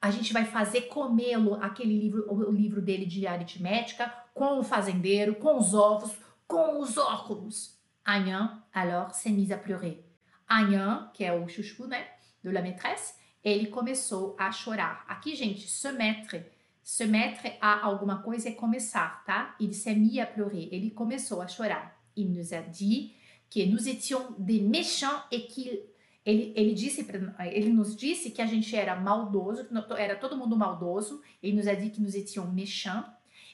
A 0.02 0.10
gente 0.10 0.32
vai 0.32 0.44
fazer 0.44 0.88
comê-lo 0.88 1.54
aquele 1.62 1.96
livro, 1.96 2.24
o 2.28 2.50
livro 2.50 2.82
dele 2.82 3.06
de 3.06 3.24
aritmética, 3.24 4.12
com 4.34 4.58
o 4.58 4.64
fazendeiro, 4.64 5.36
com 5.36 5.56
os 5.56 5.74
ovos, 5.74 6.10
com 6.48 6.80
os 6.80 6.98
óculos. 6.98 7.78
Agnan, 8.04 8.60
alors, 8.74 9.14
s'est 9.14 9.30
mise 9.30 9.52
à 9.52 9.58
pleurer. 9.58 10.04
Agnan, 10.48 11.10
que 11.14 11.24
é 11.24 11.32
o 11.32 11.48
chuchu, 11.48 11.86
né, 11.86 12.04
de 12.42 12.50
la 12.50 12.62
maîtresse, 12.62 13.14
ele 13.44 13.68
começou 13.68 14.34
a 14.40 14.50
chorar. 14.50 15.04
Aqui, 15.06 15.36
gente, 15.36 15.68
se 15.68 15.92
mettre, 15.92 16.44
se 16.86 17.04
mettre 17.04 17.58
a 17.60 17.84
alguma 17.84 18.22
coisa 18.22 18.48
é 18.48 18.52
começar, 18.52 19.24
tá? 19.24 19.56
Il 19.58 19.74
s'est 19.74 19.96
mis 19.96 20.20
à 20.20 20.24
pleurer. 20.26 20.68
Ele 20.70 20.92
começou 20.92 21.42
a 21.42 21.48
chorar. 21.48 22.00
Il 22.14 22.30
nous 22.30 22.54
a 22.54 22.60
dit 22.60 23.12
que 23.50 23.66
nous 23.66 23.88
étions 23.88 24.36
des 24.38 24.60
méchants 24.60 25.20
et 25.32 25.48
qu'il 25.48 25.80
ele, 26.24 26.52
ele, 26.54 26.74
disse, 26.74 27.04
ele 27.52 27.72
nos 27.72 27.96
disse 27.96 28.30
que 28.30 28.40
a 28.40 28.46
gente 28.46 28.76
era 28.76 28.94
maldoso, 28.94 29.66
era 29.98 30.14
todo 30.14 30.36
mundo 30.36 30.56
maldoso. 30.56 31.20
Ele 31.42 31.56
nos 31.56 31.66
a 31.66 31.74
dit 31.74 31.90
que 31.90 32.00
nous 32.00 32.16
étions 32.16 32.46
méchants 32.46 33.04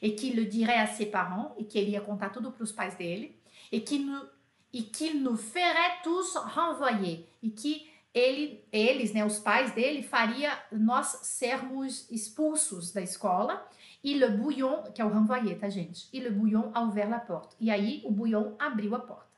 e 0.02 0.10
que 0.10 0.26
le 0.26 0.44
dirait 0.44 0.80
à 0.80 0.86
ses 0.86 1.06
parents 1.06 1.54
e 1.56 1.64
que 1.64 1.78
ele 1.78 1.92
ia 1.92 2.02
contar 2.02 2.28
tudo 2.28 2.52
para 2.52 2.62
os 2.62 2.72
pais 2.72 2.94
dele 2.96 3.34
e 3.72 3.80
que 3.80 3.98
no, 3.98 4.28
e 4.74 4.82
que 4.82 5.14
nous 5.14 5.38
ferait 5.38 6.02
tous 6.04 6.36
renvoyer 6.54 7.26
e 7.42 7.48
que 7.48 7.86
ele, 8.14 8.64
eles, 8.70 9.12
né, 9.12 9.24
os 9.24 9.38
pais 9.38 9.72
dele, 9.72 10.02
faria 10.02 10.58
nós 10.70 11.06
sermos 11.22 12.10
expulsos 12.10 12.92
da 12.92 13.00
escola. 13.00 13.66
E 14.04 14.14
le 14.14 14.28
bouillon, 14.28 14.82
que 14.92 15.00
é 15.00 15.04
o 15.04 15.08
renvoyer, 15.08 15.58
tá, 15.58 15.68
gente? 15.68 16.08
E 16.12 16.20
le 16.20 16.30
bouillon 16.30 16.70
a 16.74 16.80
ouvert 16.80 17.08
la 17.08 17.20
porte. 17.20 17.54
E 17.60 17.70
aí 17.70 18.02
o 18.04 18.10
bouillon 18.10 18.56
abriu 18.58 18.94
a 18.94 19.00
porta. 19.00 19.32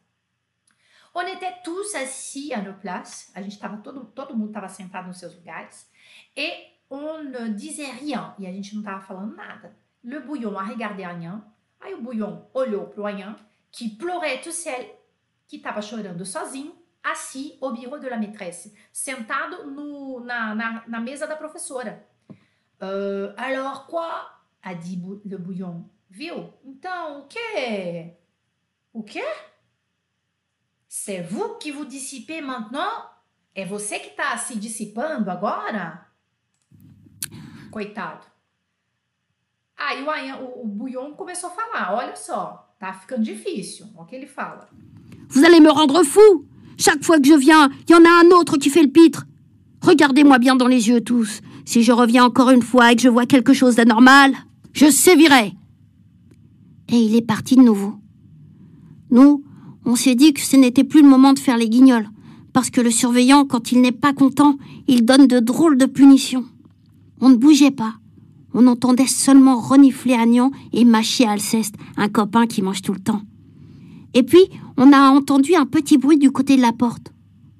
On 1.14 1.22
était 1.28 1.62
tous 1.62 1.94
assis 1.94 2.52
à 2.52 2.60
nos 2.60 2.76
places. 2.80 3.30
A 3.34 3.42
gente 3.42 3.58
tava 3.58 3.76
todo, 3.76 4.06
todo 4.06 4.36
mundo 4.36 4.48
estava 4.48 4.68
sentado 4.68 5.06
nos 5.06 5.18
seus 5.18 5.34
lugares. 5.34 5.88
E 6.36 6.72
on 6.90 7.24
ne 7.24 7.50
disait 7.50 7.92
rien. 7.92 8.34
E 8.38 8.46
a 8.46 8.52
gente 8.52 8.74
não 8.74 8.80
estava 8.80 9.00
falando 9.00 9.36
nada. 9.36 9.76
Le 10.02 10.18
bouillon 10.20 10.58
a 10.58 10.64
regardé 10.64 11.04
Agnan. 11.04 11.44
Aí 11.80 11.94
o 11.94 12.00
bouillon 12.00 12.46
olhou 12.52 12.86
para 12.88 13.02
o 13.02 13.06
Agnan, 13.06 13.36
que 13.70 13.90
pleurait 13.90 14.42
tout 14.42 14.52
seul, 14.52 14.86
que 15.46 15.56
estava 15.56 15.80
chorando 15.80 16.24
sozinho. 16.24 16.74
Assis 17.04 17.58
au 17.60 17.72
bureau 17.72 17.98
de 17.98 18.08
la 18.08 18.16
maîtresse, 18.16 18.74
sentado 18.92 19.70
no, 19.70 20.20
na, 20.20 20.54
na, 20.54 20.84
na 20.88 21.00
mesa 21.00 21.26
da 21.26 21.36
professora. 21.36 22.02
Uh, 22.80 23.32
alors 23.36 23.86
quoi? 23.86 24.34
a 24.64 24.74
dit 24.74 25.00
le 25.24 25.36
bouillon. 25.36 25.84
Viu? 26.10 26.52
Então, 26.64 27.20
o 27.20 27.28
que? 27.28 28.14
O 28.92 29.02
que? 29.02 29.22
C'est 30.88 31.20
vous 31.20 31.58
qui 31.58 31.70
vous 31.70 31.84
dissipez 31.84 32.40
maintenant? 32.40 33.10
É 33.54 33.64
você 33.64 33.98
que 33.98 34.08
está 34.08 34.36
se 34.38 34.58
dissipando 34.58 35.30
agora? 35.30 36.06
Coitado. 37.70 38.26
Aí 39.76 40.02
o, 40.02 40.44
o, 40.44 40.62
o 40.62 40.66
Bouillon 40.66 41.14
começou 41.14 41.50
a 41.50 41.52
falar: 41.52 41.94
olha 41.94 42.16
só, 42.16 42.74
tá 42.78 42.92
ficando 42.92 43.22
difícil. 43.22 43.90
Olha 43.94 44.04
o 44.04 44.06
que 44.06 44.16
ele 44.16 44.26
fala. 44.26 44.68
Vous 45.28 45.44
allez 45.44 45.60
me 45.60 45.68
rendre 45.68 46.04
fou! 46.04 46.48
Chaque 46.84 47.02
fois 47.02 47.18
que 47.18 47.26
je 47.26 47.32
viens, 47.32 47.70
il 47.88 47.92
y 47.92 47.94
en 47.94 48.04
a 48.04 48.22
un 48.22 48.38
autre 48.38 48.58
qui 48.58 48.68
fait 48.68 48.82
le 48.82 48.90
pitre. 48.90 49.24
Regardez-moi 49.80 50.38
bien 50.38 50.54
dans 50.54 50.66
les 50.66 50.88
yeux 50.88 51.00
tous. 51.00 51.40
Si 51.64 51.82
je 51.82 51.92
reviens 51.92 52.26
encore 52.26 52.50
une 52.50 52.60
fois 52.60 52.92
et 52.92 52.96
que 52.96 53.00
je 53.00 53.08
vois 53.08 53.24
quelque 53.24 53.54
chose 53.54 53.76
d'anormal, 53.76 54.34
je 54.74 54.90
sévirai. 54.90 55.54
Et 56.90 56.98
il 56.98 57.16
est 57.16 57.26
parti 57.26 57.56
de 57.56 57.62
nouveau. 57.62 57.94
Nous, 59.10 59.42
on 59.86 59.96
s'est 59.96 60.14
dit 60.14 60.34
que 60.34 60.42
ce 60.42 60.58
n'était 60.58 60.84
plus 60.84 61.00
le 61.00 61.08
moment 61.08 61.32
de 61.32 61.38
faire 61.38 61.56
les 61.56 61.70
guignols, 61.70 62.10
parce 62.52 62.68
que 62.68 62.82
le 62.82 62.90
surveillant, 62.90 63.46
quand 63.46 63.72
il 63.72 63.80
n'est 63.80 63.90
pas 63.90 64.12
content, 64.12 64.58
il 64.86 65.06
donne 65.06 65.26
de 65.26 65.40
drôles 65.40 65.78
de 65.78 65.86
punitions. 65.86 66.44
On 67.22 67.30
ne 67.30 67.36
bougeait 67.36 67.70
pas. 67.70 67.94
On 68.52 68.66
entendait 68.66 69.06
seulement 69.06 69.58
renifler 69.58 70.12
Agnan 70.12 70.50
et 70.74 70.84
mâcher 70.84 71.24
Alceste, 71.24 71.76
un 71.96 72.10
copain 72.10 72.46
qui 72.46 72.60
mange 72.60 72.82
tout 72.82 72.92
le 72.92 73.00
temps. 73.00 73.22
Et 74.12 74.22
puis, 74.22 74.42
on 74.76 74.92
a 74.92 75.10
entendu 75.10 75.54
un 75.54 75.66
petit 75.66 75.98
bruit 75.98 76.18
du 76.18 76.30
côté 76.30 76.56
de 76.56 76.62
la 76.62 76.72
porte. 76.72 77.12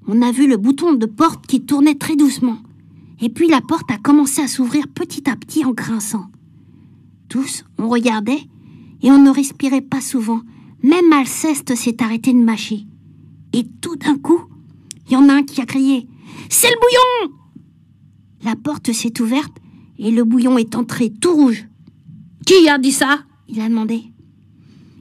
On 0.07 0.21
a 0.23 0.33
vu 0.33 0.47
le 0.47 0.57
bouton 0.57 0.93
de 0.95 1.07
porte 1.07 1.47
qui 1.47 1.65
tournait 1.65 1.95
très 1.95 2.17
doucement. 2.17 2.59
Et 3.21 3.29
puis 3.29 3.49
la 3.49 3.61
porte 3.61 3.91
a 3.91 3.97
commencé 3.97 4.43
à 4.43 4.49
s'ouvrir 4.49 4.89
petit 4.89 5.29
à 5.31 5.37
petit 5.37 5.65
en 5.65 5.71
grinçant. 5.71 6.27
Tous, 7.29 7.65
on 7.79 7.89
regardait 7.89 8.41
et 9.03 9.11
on 9.11 9.19
ne 9.19 9.31
respirait 9.31 9.81
pas 9.81 10.01
souvent. 10.01 10.41
Même 10.83 11.12
Alceste 11.12 11.75
s'est 11.75 12.03
arrêté 12.03 12.33
de 12.33 12.39
mâcher. 12.39 12.87
Et 13.53 13.65
tout 13.81 13.97
d'un 13.97 14.19
coup, 14.19 14.43
il 15.07 15.12
y 15.12 15.17
en 15.17 15.29
a 15.29 15.35
un 15.35 15.43
qui 15.43 15.61
a 15.61 15.67
crié 15.67 16.09
C'est 16.51 16.69
le 16.69 16.77
bouillon 16.81 17.37
La 18.43 18.57
porte 18.57 18.93
s'est 18.93 19.21
ouverte 19.23 19.57
et 19.99 20.11
le 20.11 20.25
bouillon 20.25 20.59
est 20.59 20.75
entré 20.75 21.11
tout 21.11 21.35
rouge. 21.35 21.67
Qui 22.45 22.69
a 22.69 22.79
dit 22.79 22.93
ça? 22.93 23.21
Il 23.49 23.61
a 23.61 23.69
demandé. 23.69 24.03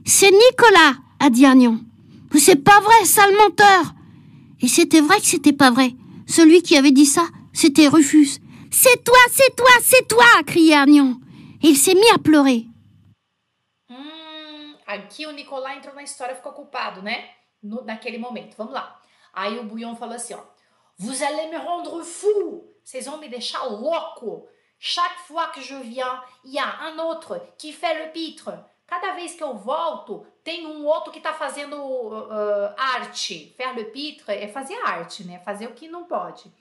C'est 0.04 0.30
Nicolas 0.30 0.96
a 1.18 1.30
dit 1.30 1.44
Agnon. 1.44 1.80
C'est 2.38 2.56
pas 2.56 2.80
vrai, 2.80 3.04
sale 3.04 3.34
menteur 3.36 3.94
Et 4.60 4.68
c'était 4.68 5.00
vrai 5.00 5.18
que 5.20 5.26
c'était 5.26 5.52
pas 5.52 5.70
vrai. 5.70 5.94
Celui 6.26 6.62
qui 6.62 6.76
avait 6.76 6.90
dit 6.90 7.06
ça, 7.06 7.26
c'était 7.52 7.88
Rufus. 7.88 8.40
C'est 8.70 9.04
toi, 9.04 9.18
c'est 9.30 9.54
toi, 9.54 9.70
c'est 9.82 10.08
toi 10.08 10.24
criait 10.46 10.74
Agnon. 10.74 11.20
Et 11.62 11.68
il 11.68 11.76
s'est 11.76 11.94
mis 11.94 12.08
à 12.12 12.18
pleurer. 12.18 12.66
Hum, 13.88 14.74
aqui 14.86 15.26
o 15.26 15.32
Nicolas 15.32 15.76
entrou 15.76 15.94
na 15.94 16.02
história, 16.02 16.34
ficou 16.34 16.52
culpado, 16.52 17.02
né? 17.02 17.24
No, 17.62 17.84
naquele 17.84 18.18
momento. 18.18 18.56
Vamos 18.56 18.74
lá. 18.74 18.98
Aí 19.32 19.58
o 19.58 19.64
Bouillon 19.64 19.94
falou 19.94 20.16
assim, 20.16 20.34
ó. 20.34 20.40
Vous 20.98 21.22
allez 21.22 21.48
me 21.50 21.56
rendre 21.56 22.04
fou! 22.04 22.64
Vocês 22.84 23.06
vão 23.06 23.18
me 23.18 23.28
deixar 23.28 23.64
louco! 23.64 24.48
Chaque 24.78 25.18
fois 25.26 25.48
que 25.48 25.60
je 25.60 25.74
viens, 25.76 26.22
il 26.44 26.52
y 26.52 26.58
a 26.58 26.80
un 26.82 26.98
autre 26.98 27.40
qui 27.56 27.72
fait 27.72 28.04
le 28.04 28.12
pitre. 28.12 28.52
Cada 28.86 29.12
vez 29.12 29.34
que 29.34 29.42
eu 29.42 29.56
volto, 29.56 30.26
tem 30.42 30.66
um 30.66 30.84
outro 30.84 31.10
que 31.10 31.18
está 31.18 31.32
fazendo 31.32 31.76
uh, 31.76 32.74
arte. 32.76 33.54
Faire 33.56 33.74
le 33.74 33.86
pitre 33.86 34.32
é 34.32 34.48
fazer 34.48 34.74
arte, 34.84 35.24
né? 35.24 35.38
Fazer 35.40 35.66
o 35.66 35.72
que 35.72 35.88
não 35.88 36.04
pode. 36.04 36.52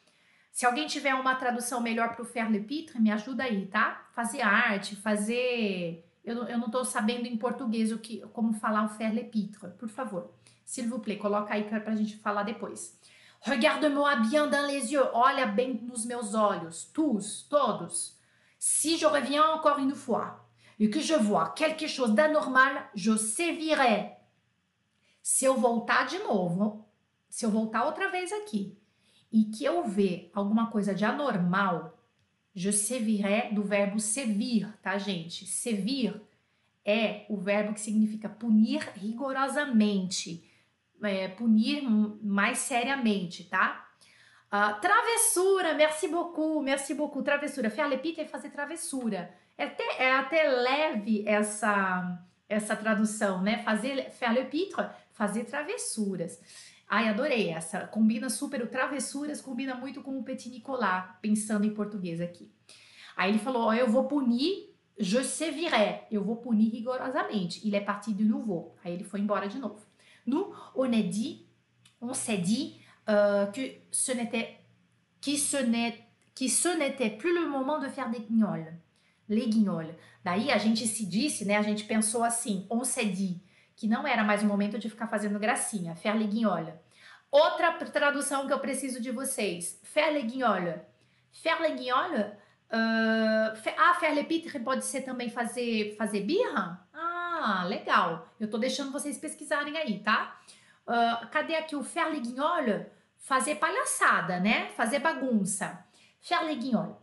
Se 0.51 0.65
alguém 0.65 0.88
tiver 0.88 1.13
uma 1.15 1.36
tradução 1.36 1.82
melhor 1.82 2.15
para 2.15 2.21
o 2.21 2.26
faire 2.26 2.51
le 2.51 2.61
pitre, 2.61 3.01
me 3.01 3.11
ajuda 3.11 3.43
aí, 3.43 3.65
tá? 3.65 4.05
Fazer 4.13 4.41
arte, 4.41 4.95
fazer. 4.95 6.07
Eu, 6.24 6.43
eu 6.43 6.57
não 6.57 6.67
estou 6.67 6.86
sabendo 6.86 7.28
em 7.28 7.36
português 7.36 7.91
o 7.91 7.97
que, 7.97 8.21
como 8.32 8.53
falar 8.53 8.86
o 8.86 8.89
faire 8.89 9.13
le 9.13 9.24
pitre. 9.26 9.71
Por 9.71 9.89
favor, 9.89 10.30
s'il 10.63 10.88
vous 10.88 10.99
plaît, 10.99 11.17
coloca 11.17 11.53
aí 11.53 11.63
para 11.63 11.91
a 11.91 11.95
gente 11.95 12.17
falar 12.17 12.43
depois. 12.43 12.97
Regarde-moi 13.41 14.15
bien 14.30 14.47
dans 14.47 14.65
les 14.65 14.93
yeux. 14.93 15.09
Olha 15.11 15.45
bem 15.45 15.74
nos 15.74 16.05
meus 16.05 16.34
olhos. 16.34 16.86
Tous, 16.93 17.45
todos. 17.49 18.17
Si 18.57 18.97
je 18.97 19.05
reviens 19.05 19.43
encore 19.51 19.80
une 19.80 19.93
fois 19.93 20.42
et 20.80 20.89
que 20.89 20.99
je 20.99 21.13
vois 21.13 21.49
quelque 21.49 21.88
chose 21.88 22.13
d'anormal, 22.13 22.89
je 22.93 23.15
sévirai. 23.15 24.11
Se 25.21 25.45
eu 25.45 25.55
voltar 25.55 26.05
de 26.05 26.17
novo, 26.19 26.86
se 27.30 27.45
eu 27.45 27.51
voltar 27.51 27.86
outra 27.86 28.09
vez 28.09 28.32
aqui 28.32 28.78
e 29.32 29.45
que 29.45 29.63
eu 29.63 29.84
ver 29.84 30.30
alguma 30.34 30.69
coisa 30.69 30.93
de 30.93 31.05
anormal, 31.05 31.97
je 32.53 32.71
sévirai 32.71 33.53
do 33.53 33.63
verbo 33.63 33.99
sevir, 33.99 34.71
tá, 34.82 34.97
gente? 34.97 35.45
Sevir 35.45 36.21
é 36.86 37.26
o 37.30 37.38
verbo 37.38 37.74
que 37.74 37.80
significa 37.80 38.30
punir 38.30 38.82
rigorosamente, 38.95 40.43
é, 41.01 41.28
punir 41.28 41.84
mais 42.21 42.59
seriamente, 42.59 43.45
tá? 43.45 43.84
Uh, 44.53 44.80
travessura, 44.80 45.74
merci 45.74 46.07
beaucoup, 46.07 46.61
merci 46.61 46.93
beaucoup. 46.93 47.24
Travessura, 47.24 47.71
faire 47.71 47.89
le 47.89 47.99
é 48.19 48.26
fazer 48.28 48.51
travessura. 48.51 49.34
É 49.58 49.66
até, 49.66 49.84
é 49.99 50.12
até 50.14 50.47
leve 50.49 51.24
essa, 51.28 52.20
essa 52.49 52.76
tradução, 52.76 53.41
né? 53.41 53.62
Fazer 53.64 54.12
faire 54.12 54.34
le 54.34 54.45
pitre, 54.45 54.86
fazer 55.12 55.45
travessuras. 55.45 56.39
Ai, 56.88 57.08
adorei 57.10 57.49
essa. 57.49 57.88
Combina 57.88 58.30
super 58.30 58.62
o 58.62 58.68
travessuras, 58.68 59.41
combina 59.41 59.76
muito 59.76 60.01
com 60.01 60.18
o 60.18 60.24
petit 60.24 60.49
Nicolas, 60.49 61.06
pensando 61.22 61.66
em 61.66 61.74
português 61.74 62.20
aqui. 62.20 62.51
Aí 63.16 63.32
ele 63.32 63.39
falou: 63.39 63.68
oh, 63.68 63.74
eu 63.74 63.88
vou 63.88 64.08
punir, 64.08 64.76
je 64.97 65.24
sévirai, 65.24 66.08
eu 66.12 66.24
vou 66.24 66.38
punir 66.38 66.70
rigorosamente. 66.70 67.66
Il 67.66 67.74
est 67.74 67.86
parti 67.86 68.14
de 68.14 68.24
nouveau. 68.24 68.76
Aí 68.84 68.93
ele 68.93 69.04
foi 69.04 69.20
embora 69.20 69.47
de 69.47 69.60
novo. 69.60 69.86
Nous, 70.26 70.54
on 70.76 70.93
a 70.93 71.01
dit, 71.01 71.45
on 72.01 72.14
s'est 72.14 72.38
dit 72.38 72.80
euh, 73.10 73.45
que 73.47 73.62
ce 73.91 74.12
n'était 74.14 74.60
que 75.22 75.38
ce 75.38 76.78
n'était 76.78 77.12
plus 77.12 77.34
le 77.34 77.47
moment 77.47 77.80
de 77.80 77.88
faire 77.88 78.10
des 78.10 78.20
guignols. 78.20 78.74
Les 79.30 79.47
guignols. 79.47 79.93
Daí 80.24 80.51
a 80.51 80.57
gente 80.57 80.88
se 80.88 81.05
disse, 81.05 81.45
né? 81.45 81.57
A 81.57 81.61
gente 81.61 81.84
pensou 81.86 82.24
assim, 82.24 82.65
on 82.69 82.84
s'est 82.84 83.05
dit, 83.05 83.41
que 83.76 83.88
não 83.88 84.07
era 84.07 84.24
mais 84.24 84.41
o 84.43 84.45
momento 84.45 84.78
de 84.78 84.89
ficar 84.89 85.07
fazendo 85.07 85.39
gracinha, 85.39 85.95
faire 85.95 86.17
les 86.17 86.28
guignols. 86.28 86.74
Outra 87.32 87.71
tradução 87.74 88.45
que 88.45 88.53
eu 88.53 88.59
preciso 88.59 89.01
de 89.01 89.11
vocês, 89.11 89.80
faire 89.84 90.13
les 90.13 90.24
guignols. 90.24 90.80
Faire 91.32 91.61
les 91.63 91.76
guignols, 91.76 92.19
uh, 92.19 93.74
ah, 93.78 93.93
faire 93.99 94.13
les 94.13 94.28
pitres 94.28 94.61
pode 94.61 94.86
ser 94.86 95.01
também 95.01 95.30
fazer, 95.30 95.95
fazer 95.97 96.21
birra? 96.21 96.88
Ah, 96.93 97.65
legal. 97.67 98.28
Eu 98.39 98.49
tô 98.49 98.57
deixando 98.57 98.91
vocês 98.91 99.17
pesquisarem 99.17 99.78
aí, 99.78 99.99
tá? 99.99 100.39
Uh, 100.88 101.28
cadê 101.32 101.55
aqui 101.55 101.76
o 101.76 101.84
faire 101.84 102.11
les 102.11 102.21
guignols? 102.21 102.86
Fazer 103.17 103.55
palhaçada, 103.55 104.39
né? 104.39 104.69
Fazer 104.76 104.99
bagunça. 104.99 105.84
Faire 106.21 106.45
les 106.45 106.57
guignols. 106.57 107.03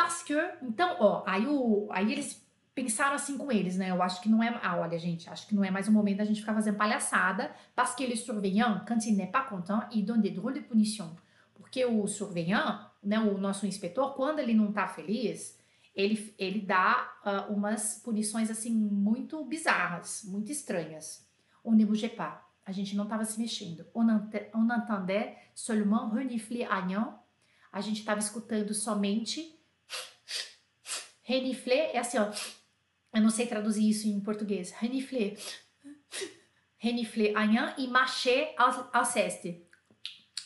Parce 0.00 0.24
que, 0.24 0.34
então, 0.62 0.96
ó, 0.98 1.22
aí, 1.26 1.46
o, 1.46 1.86
aí 1.90 2.10
eles 2.10 2.42
pensaram 2.74 3.16
assim 3.16 3.36
com 3.36 3.52
eles, 3.52 3.76
né? 3.76 3.90
Eu 3.90 4.02
acho 4.02 4.22
que 4.22 4.30
não 4.30 4.42
é. 4.42 4.58
Ah, 4.62 4.78
olha, 4.78 4.98
gente, 4.98 5.28
acho 5.28 5.46
que 5.46 5.54
não 5.54 5.62
é 5.62 5.70
mais 5.70 5.88
o 5.88 5.92
momento 5.92 6.16
da 6.16 6.24
gente 6.24 6.40
ficar 6.40 6.54
fazendo 6.54 6.78
palhaçada. 6.78 7.54
Parce 7.76 7.94
que 7.94 8.06
le 8.06 8.16
surveillant, 8.16 8.82
quand 8.88 9.04
il 9.04 9.14
n'est 9.14 9.30
pas 9.30 9.46
content, 9.46 9.82
il 9.92 10.06
donne 10.06 10.22
des 10.22 10.30
drôles 10.30 10.54
de 10.54 10.62
punition. 10.62 11.14
Porque 11.52 11.84
o 11.84 12.06
surveillant, 12.06 12.90
né, 13.04 13.18
o 13.18 13.36
nosso 13.36 13.66
inspetor, 13.66 14.14
quando 14.14 14.38
ele 14.38 14.54
não 14.54 14.72
tá 14.72 14.88
feliz, 14.88 15.58
ele, 15.94 16.34
ele 16.38 16.62
dá 16.62 17.12
uh, 17.22 17.52
umas 17.52 18.00
punições 18.02 18.50
assim 18.50 18.74
muito 18.74 19.44
bizarras, 19.44 20.22
muito 20.24 20.50
estranhas. 20.50 21.28
On 21.62 21.72
ne 21.72 21.84
bougeait 21.84 22.16
pas. 22.16 22.40
A 22.64 22.72
gente 22.72 22.96
não 22.96 23.04
estava 23.04 23.26
se 23.26 23.38
mexendo. 23.38 23.84
On, 23.94 24.08
entendait 24.08 25.36
seulement 25.54 26.08
renifler 26.08 26.64
agnan. 26.72 27.18
A 27.70 27.82
gente 27.82 28.00
estava 28.00 28.18
escutando 28.18 28.72
somente 28.72 29.59
renifler. 31.30 31.90
É 31.94 31.98
assim, 31.98 32.18
ó. 32.18 32.30
Eu 33.14 33.22
não 33.22 33.30
sei 33.30 33.46
traduzir 33.46 33.88
isso 33.88 34.08
em 34.08 34.20
português. 34.20 34.72
Renifler. 34.72 35.38
Renifler 36.76 37.36
agnan 37.36 37.74
e 37.78 37.86
mâcher 37.86 38.54
alceste. 38.92 39.64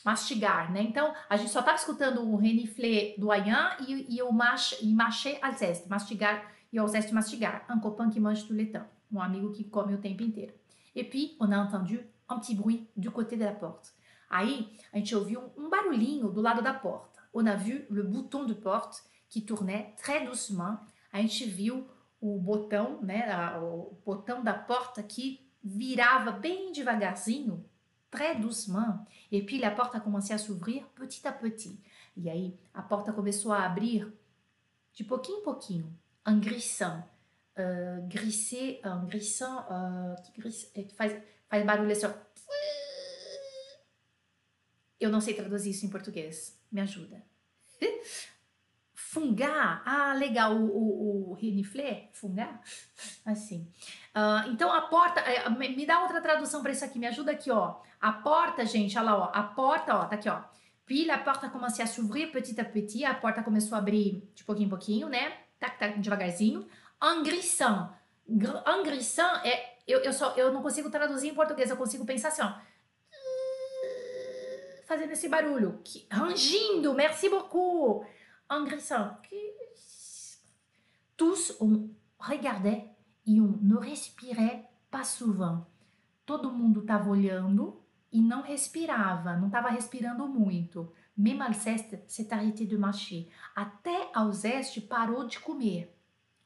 Mastigar, 0.05 0.71
né? 0.71 0.83
Então, 0.83 1.15
a 1.31 1.37
gente 1.37 1.51
só 1.51 1.61
estava 1.61 1.79
escutando 1.79 2.21
o 2.23 2.37
renifler 2.37 3.15
do 3.19 3.33
agnan 3.33 3.77
e, 3.87 4.17
e 4.17 4.23
o 4.23 4.31
mâcher, 4.31 4.79
e 4.83 4.93
mâcher 4.93 5.39
alceste. 5.41 5.89
Mastigar 5.89 6.53
e 6.73 6.79
alceste 6.79 7.13
mastigar. 7.15 7.67
Un 7.71 7.81
copain 7.81 8.11
qui 8.11 8.21
mange 8.21 8.47
tout 8.47 8.55
le 8.55 8.67
temps. 8.71 8.87
Um 9.11 9.21
amigo 9.21 9.53
que 9.53 9.65
come 9.65 9.95
o 9.95 9.99
tempo 9.99 10.23
inteiro. 10.23 10.53
Et 10.95 11.05
puis, 11.05 11.37
on 11.41 11.51
a 11.53 11.57
entendu 11.57 12.01
un 12.29 12.39
petit 12.39 12.55
bruit 12.55 12.89
du 12.97 13.11
côté 13.11 13.37
de 13.37 13.45
la 13.45 13.53
porte. 13.53 13.93
Aí, 14.29 14.69
a 14.93 14.99
gente 14.99 15.15
ouviu 15.15 15.53
um 15.57 15.69
barulhinho 15.69 16.29
do 16.31 16.41
lado 16.41 16.63
da 16.63 16.75
porta. 16.75 17.23
On 17.33 17.47
a 17.47 17.55
vu 17.55 17.85
le 17.91 18.03
bouton 18.03 18.45
de 18.45 18.55
porte 18.55 19.03
qui 19.35 19.45
tournait 19.45 19.93
très 19.97 20.25
doucement. 20.25 20.79
A 21.13 21.21
gente 21.21 21.45
viu 21.45 21.89
o 22.21 22.39
botão, 22.39 23.03
né, 23.03 23.27
o 23.59 23.99
botão 24.07 24.45
da 24.45 24.55
porta 24.55 25.03
que 25.03 25.45
virava 25.63 26.31
bem 26.31 26.71
devagarzinho. 26.71 27.69
très 28.13 28.37
doucement. 28.37 29.05
Et 29.33 29.45
puis 29.45 29.59
la 29.59 29.73
porte 29.73 29.97
a 29.97 30.01
commencé 30.01 30.33
à 30.33 30.39
s'ouvrir 30.39 30.87
petit 30.95 31.27
à 31.27 31.33
petit. 31.33 31.81
E 32.17 32.31
aí 32.31 32.57
a 32.73 32.81
porta 32.81 33.13
começou 33.13 33.51
a 33.53 33.65
abrir 33.65 34.07
de 34.93 35.03
pouquinho 35.03 35.41
em 35.41 35.43
pouquinho, 35.43 35.99
en 36.25 36.39
grissant. 36.39 37.03
Uh, 37.57 38.07
grisser, 38.07 38.81
en 38.85 39.05
grissant, 39.05 39.67
uh, 39.69 40.23
que, 40.23 40.41
grisse, 40.41 40.71
que 40.73 40.95
faz, 40.95 41.21
faz 41.49 41.67
barulho 41.67 41.91
assim, 41.91 42.07
ó. 42.07 42.13
Eu 45.01 45.11
não 45.11 45.21
sei 45.21 45.35
traduzir 45.35 45.71
isso 45.71 45.85
em 45.85 45.91
português. 45.91 46.57
Me 46.71 46.81
ajuda. 46.81 47.21
Fungar. 49.15 49.81
Ah, 49.87 50.13
legal. 50.15 50.57
O, 50.57 51.31
o, 51.31 51.33
o? 51.33 51.39
Fungar? 52.13 52.61
Assim. 53.25 53.71
Uh, 54.13 54.51
então, 54.51 54.73
a 54.73 54.83
porta... 54.83 55.23
Me 55.51 55.87
dá 55.87 56.01
outra 56.03 56.21
tradução 56.21 56.63
para 56.63 56.73
isso 56.73 56.85
aqui. 56.85 56.99
Me 56.99 57.07
ajuda 57.07 57.31
aqui, 57.31 57.49
ó. 57.49 57.77
A 58.01 58.13
porta, 58.13 58.67
gente, 58.67 58.99
olha 58.99 59.13
lá, 59.13 59.19
ó. 59.19 59.31
A 59.33 59.43
porta, 59.45 59.95
ó, 59.95 60.05
tá 60.07 60.17
aqui, 60.17 60.29
ó. 60.29 60.43
Puis, 60.85 61.09
a 61.09 61.17
porta 61.17 61.49
começou 61.49 61.85
a 61.85 61.87
s'ouvrir 61.87 62.33
petit 62.33 62.61
à 62.61 62.65
petit. 62.65 63.05
A 63.05 63.15
porta 63.15 63.41
começou 63.41 63.77
a 63.77 63.79
abrir 63.79 64.29
de 64.35 64.43
pouquinho 64.43 64.67
em 64.67 64.71
pouquinho, 64.71 65.09
né? 65.09 65.33
Tac, 65.61 65.79
tac, 65.79 66.01
devagarzinho. 66.01 66.67
En 67.01 67.23
grissant. 67.23 67.91
En 68.29 68.83
grissant 68.83 69.45
é... 69.45 69.75
Eu, 69.87 70.01
eu, 70.01 70.13
só, 70.13 70.35
eu 70.35 70.53
não 70.53 70.61
consigo 70.61 70.91
traduzir 70.91 71.29
em 71.29 71.35
português. 71.35 71.71
Eu 71.71 71.77
consigo 71.77 72.05
pensar 72.05 72.29
assim, 72.29 72.43
ó 72.43 72.53
fazendo 74.87 75.13
esse 75.13 75.29
barulho, 75.29 75.81
rangindo, 76.11 76.95
merci 76.95 77.29
beaucoup, 77.29 78.05
engraissant. 78.49 79.17
Tous 81.17 81.57
on 81.61 81.89
regardait 82.19 82.89
e 83.27 83.41
on 83.41 83.59
ne 83.63 83.77
respirait 83.77 84.69
pas 84.91 85.05
souvent. 85.05 85.67
Todo 86.27 86.53
mundo 86.53 86.81
estava 86.81 87.11
olhando 87.11 87.81
e 88.13 88.21
não 88.21 88.43
respirava, 88.43 89.37
não 89.37 89.47
estava 89.47 89.69
respirando 89.69 90.27
muito. 90.27 90.93
Même 91.17 91.43
Alceste 91.43 92.01
s'est 92.09 92.29
arrêté 92.33 92.65
de 92.65 92.77
marcher. 92.77 93.29
Até 93.55 94.11
Alceste 94.15 94.81
parou 94.81 95.27
de 95.27 95.39
comer. 95.39 95.95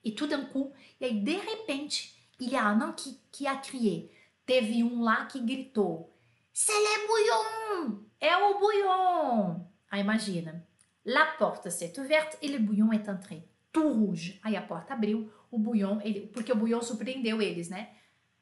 E 0.05 0.13
tout 0.13 0.27
d'un 0.27 0.47
coup, 0.47 0.73
e 1.01 1.05
aí 1.05 1.21
de 1.21 1.37
repente, 1.37 2.15
il 2.41 2.51
y 2.51 2.57
a 2.57 2.69
un 2.69 2.93
qui, 2.93 3.19
qui 3.31 3.47
a 3.47 3.57
crié. 3.57 4.11
Teve 4.47 4.83
um 4.83 5.03
lá 5.03 5.27
que 5.27 5.39
gritou: 5.41 6.11
C'est 6.53 6.73
le 6.73 7.07
bouillon! 7.07 8.05
É 8.21 8.37
o 8.37 8.59
bouillon! 8.59 9.67
Aí 9.91 10.01
imagina. 10.01 10.67
La 11.11 11.25
porte 11.39 11.71
s'est 11.71 11.99
ouverte 11.99 12.37
et 12.43 12.49
le 12.49 12.59
bouillon 12.59 12.93
est 12.93 13.09
entré. 13.09 13.43
Tout 13.73 13.89
rouge. 13.89 14.39
Aí 14.43 14.55
a 14.57 14.61
porta 14.61 14.93
abriu, 14.93 15.33
o 15.51 15.59
bouillon, 15.59 15.99
ele, 16.05 16.27
porque 16.27 16.53
o 16.53 16.55
bouillon 16.55 16.83
surpreendeu 16.83 17.41
eles, 17.41 17.71
né? 17.71 17.89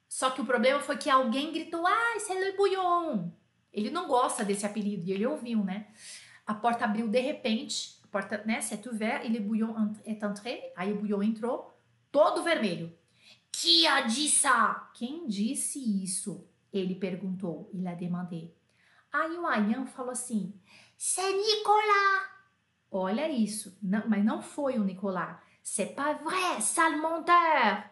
Só 0.09 0.31
que 0.31 0.41
o 0.41 0.45
problema 0.45 0.81
foi 0.81 0.97
que 0.97 1.09
alguém 1.09 1.53
gritou: 1.53 1.87
Ah, 1.87 2.19
c'est 2.19 2.35
le 2.35 2.57
bouillon! 2.57 3.31
Ele 3.73 3.89
não 3.89 4.09
gosta 4.09 4.45
desse 4.45 4.67
apelido 4.67 5.07
e 5.07 5.13
ele 5.13 5.25
ouviu, 5.25 5.63
né? 5.63 5.87
A 6.45 6.55
porta 6.55 6.87
abriu 6.87 7.07
de 7.07 7.21
repente, 7.21 8.01
a 8.03 8.09
porta, 8.09 8.43
né, 8.45 8.61
s'est 8.61 8.83
ouverte 8.89 9.29
le 9.29 9.39
bouillon 9.39 9.93
est 10.05 10.25
entré. 10.25 10.73
Aí 10.75 10.93
o 10.93 10.97
bouillon 10.97 11.23
entrou, 11.23 11.73
todo 12.11 12.43
vermelho. 12.43 12.93
Qui 13.53 13.87
a 13.87 14.09
ça? 14.09 14.91
Quem 14.93 15.29
disse 15.29 15.79
isso? 16.03 16.45
Ele 16.73 16.97
perguntou. 16.97 17.71
Il 17.73 17.87
a 17.87 17.95
demandé. 17.95 18.51
Aí 19.13 19.39
o 19.39 19.47
Ayan 19.47 19.87
falou 19.87 20.11
assim: 20.11 20.53
C'est 20.97 21.33
Nicolas! 21.33 22.36
Olha 22.97 23.29
isso, 23.29 23.77
não, 23.83 24.09
mas 24.09 24.25
não 24.25 24.41
foi 24.41 24.79
o 24.79 24.85
Nicolas. 24.85 25.37
C'est 25.63 25.95
pas 25.95 26.15
vrai, 26.15 26.61
sale 26.63 26.97
menteur. 26.97 27.85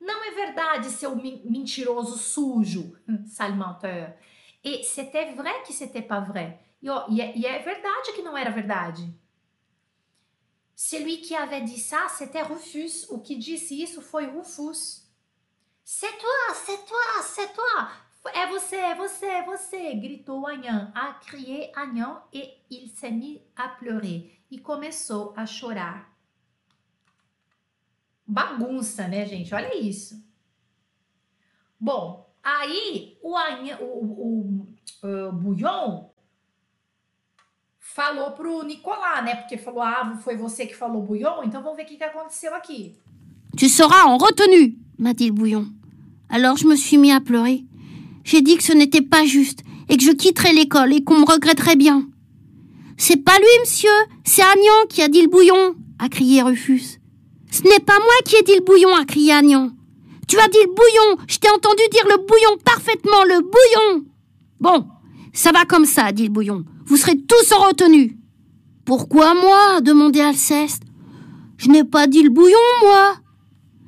Não 0.00 0.24
é 0.24 0.30
verdade, 0.30 0.90
seu 0.90 1.16
mentiroso 1.16 2.16
sujo, 2.16 2.96
sale 3.26 3.56
menteur. 3.56 4.14
E 4.64 4.84
c'était 4.84 5.34
vrai 5.34 5.62
que 5.62 5.72
c'était 5.72 6.06
pas 6.06 6.20
vrai. 6.20 6.60
E, 6.80 6.88
ó, 6.88 7.06
e, 7.08 7.20
é, 7.20 7.36
e 7.36 7.44
é 7.44 7.58
verdade 7.58 8.12
que 8.12 8.22
não 8.22 8.36
era 8.36 8.50
verdade. 8.50 9.12
Celui 10.76 11.20
qui 11.20 11.34
avait 11.34 11.62
dit 11.62 11.80
ça, 11.80 12.08
c'était 12.08 12.42
Rufus. 12.42 13.06
O 13.10 13.18
que 13.18 13.34
disse 13.34 13.72
isso 13.72 14.00
foi 14.00 14.26
Rufus. 14.26 15.02
C'est 15.84 16.16
toi, 16.18 16.54
c'est 16.54 16.86
toi, 16.86 17.22
c'est 17.24 17.52
toi. 17.52 17.90
É 18.34 18.46
você, 18.46 18.76
é 18.76 18.94
você, 18.94 19.26
é 19.26 19.44
você, 19.44 19.94
gritou 19.94 20.46
Anhan. 20.46 20.92
A 20.94 21.14
crier 21.14 21.72
Anhan 21.76 22.20
e 22.32 22.58
il 22.70 22.88
s'est 22.88 23.10
mis 23.10 23.40
à 23.56 23.68
pleurer. 23.68 24.38
E 24.50 24.58
começou 24.58 25.32
a 25.36 25.46
chorar. 25.46 26.16
Bagunça, 28.26 29.08
né, 29.08 29.24
gente? 29.26 29.54
Olha 29.54 29.74
isso. 29.76 30.22
Bom, 31.80 32.30
aí 32.42 33.18
o, 33.22 33.36
Anhan, 33.36 33.78
o, 33.80 33.84
o, 33.84 34.68
o, 35.02 35.28
o 35.28 35.32
Bouillon 35.32 36.10
falou 37.98 38.32
pro 38.32 38.62
Nicolas, 38.62 39.24
né? 39.24 39.36
Porque 39.36 39.56
falou, 39.56 39.82
ah, 39.82 40.16
foi 40.22 40.36
você 40.36 40.66
que 40.66 40.76
falou 40.76 41.02
Bouillon, 41.02 41.42
então 41.44 41.62
vamos 41.62 41.76
ver 41.76 41.84
o 41.84 41.86
que, 41.86 41.96
que 41.96 42.04
aconteceu 42.04 42.54
aqui. 42.54 42.96
Tu 43.56 43.68
seras 43.68 44.04
en 44.06 44.18
retenue, 44.18 44.78
m'a 44.98 45.12
dit 45.12 45.26
le 45.26 45.32
Bouillon. 45.32 45.66
Alors 46.28 46.56
je 46.56 46.66
me 46.66 46.76
suis 46.76 46.98
mis 46.98 47.10
à 47.10 47.20
pleurer. 47.20 47.67
J'ai 48.28 48.42
dit 48.42 48.58
que 48.58 48.62
ce 48.62 48.74
n'était 48.74 49.00
pas 49.00 49.24
juste 49.24 49.60
et 49.88 49.96
que 49.96 50.02
je 50.02 50.12
quitterais 50.12 50.52
l'école 50.52 50.92
et 50.92 51.02
qu'on 51.02 51.18
me 51.18 51.24
regretterait 51.24 51.76
bien. 51.76 52.06
C'est 52.98 53.24
pas 53.24 53.38
lui, 53.38 53.46
monsieur, 53.62 53.88
c'est 54.22 54.42
Agnan 54.42 54.86
qui 54.90 55.00
a 55.00 55.08
dit 55.08 55.22
le 55.22 55.28
bouillon, 55.28 55.74
a 55.98 56.10
crié 56.10 56.42
Rufus. 56.42 57.00
Ce 57.50 57.62
n'est 57.62 57.80
pas 57.80 57.98
moi 57.98 58.14
qui 58.26 58.36
ai 58.36 58.42
dit 58.42 58.54
le 58.54 58.60
bouillon, 58.60 58.94
a 58.94 59.06
crié 59.06 59.32
Agnan. 59.32 59.70
Tu 60.28 60.38
as 60.38 60.48
dit 60.48 60.58
le 60.62 60.74
bouillon, 60.74 61.24
je 61.26 61.38
t'ai 61.38 61.48
entendu 61.48 61.80
dire 61.90 62.04
le 62.04 62.18
bouillon 62.18 62.58
parfaitement, 62.66 63.24
le 63.24 63.40
bouillon. 63.40 64.04
Bon, 64.60 64.84
ça 65.32 65.50
va 65.50 65.64
comme 65.64 65.86
ça, 65.86 66.12
dit 66.12 66.24
le 66.24 66.28
bouillon. 66.28 66.64
Vous 66.84 66.98
serez 66.98 67.16
tous 67.16 67.52
en 67.52 67.68
retenue. 67.68 68.18
Pourquoi 68.84 69.32
moi 69.32 69.80
demandait 69.80 70.20
Alceste. 70.20 70.82
Je 71.56 71.70
n'ai 71.70 71.84
pas 71.84 72.06
dit 72.06 72.24
le 72.24 72.28
bouillon, 72.28 72.58
moi. 72.82 73.16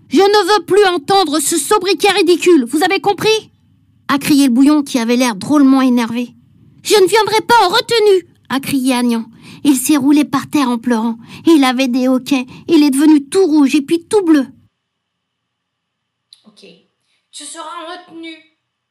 Je 0.08 0.16
ne 0.16 0.54
veux 0.54 0.64
plus 0.64 0.86
entendre 0.86 1.40
ce 1.40 1.58
sobriquet 1.58 2.12
ridicule, 2.12 2.64
vous 2.64 2.82
avez 2.82 3.00
compris? 3.00 3.49
A 4.12 4.18
crié 4.18 4.48
le 4.48 4.52
bouillon 4.52 4.82
qui 4.82 4.98
avait 4.98 5.16
l'air 5.16 5.36
drôlement 5.36 5.82
énervé. 5.82 6.34
Je 6.82 6.96
ne 6.96 7.06
viendrai 7.06 7.40
pas 7.42 7.66
en 7.66 7.68
retenue 7.68 8.30
a 8.50 8.58
crié 8.58 8.94
Agnan. 8.94 9.26
Il 9.62 9.76
s'est 9.76 9.96
roulé 9.96 10.24
par 10.24 10.50
terre 10.50 10.68
en 10.68 10.78
pleurant. 10.78 11.16
Il 11.46 11.62
avait 11.62 11.86
des 11.86 12.08
hoquets. 12.08 12.46
Il 12.66 12.82
est 12.82 12.90
devenu 12.90 13.28
tout 13.28 13.46
rouge 13.46 13.76
et 13.76 13.82
puis 13.82 14.06
tout 14.06 14.24
bleu. 14.24 14.46
Ok. 16.44 16.66
Tu 17.30 17.44
seras 17.44 17.84
en 17.84 17.86
retenue, 17.86 18.36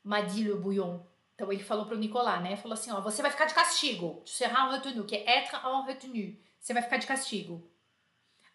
m'a 0.06 0.22
dit 0.22 0.44
le 0.44 0.56
bouillon. 0.56 1.02
Então 1.36 1.52
ele 1.52 1.62
falou 1.62 1.86
pro 1.86 1.98
Nicolas, 1.98 2.40
né? 2.40 2.56
Falou 2.56 2.74
assim, 2.74 2.92
ó, 2.92 3.02
você 3.02 3.22
vai 3.22 3.32
ficar 3.32 3.46
de 3.46 3.54
castigo. 3.54 4.22
Tu 4.26 4.32
seras 4.32 4.68
en 4.68 4.72
retenue, 4.72 5.06
que 5.06 5.16
é 5.16 5.40
être 5.40 5.60
en 5.66 5.86
retenue. 5.86 6.40
Você 6.60 6.74
vai 6.74 6.82
ficar 6.82 6.98
de 6.98 7.08
castigo. 7.08 7.62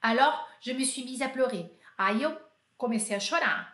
Alors, 0.00 0.34
je 0.60 0.72
me 0.72 0.84
suis 0.84 1.04
mise 1.04 1.22
à 1.22 1.28
pleurer. 1.28 1.70
Aí 1.98 2.22
eu 2.22 2.34
comecei 2.78 3.14
a 3.14 3.20
chorar. 3.20 3.73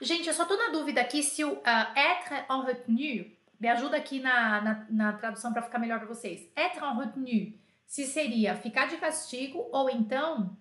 Gente, 0.00 0.28
eu 0.28 0.34
só 0.34 0.46
tô 0.46 0.56
na 0.56 0.70
dúvida 0.70 1.00
aqui 1.00 1.22
se 1.22 1.44
o 1.44 1.52
uh, 1.52 1.96
être 1.96 2.46
en 2.48 2.62
retenue, 2.62 3.38
me 3.58 3.68
ajuda 3.68 3.98
aqui 3.98 4.18
na, 4.18 4.60
na, 4.62 4.86
na 4.88 5.12
tradução 5.12 5.52
para 5.52 5.60
ficar 5.60 5.78
melhor 5.78 5.98
para 5.98 6.08
vocês. 6.08 6.50
Être 6.56 6.82
en 6.82 6.96
retenue, 6.96 7.60
se 7.86 8.06
seria 8.06 8.56
ficar 8.56 8.86
de 8.86 8.96
castigo 8.96 9.68
ou 9.70 9.90
então 9.90 10.56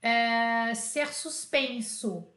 é, 0.00 0.72
ser 0.74 1.08
suspenso, 1.08 2.28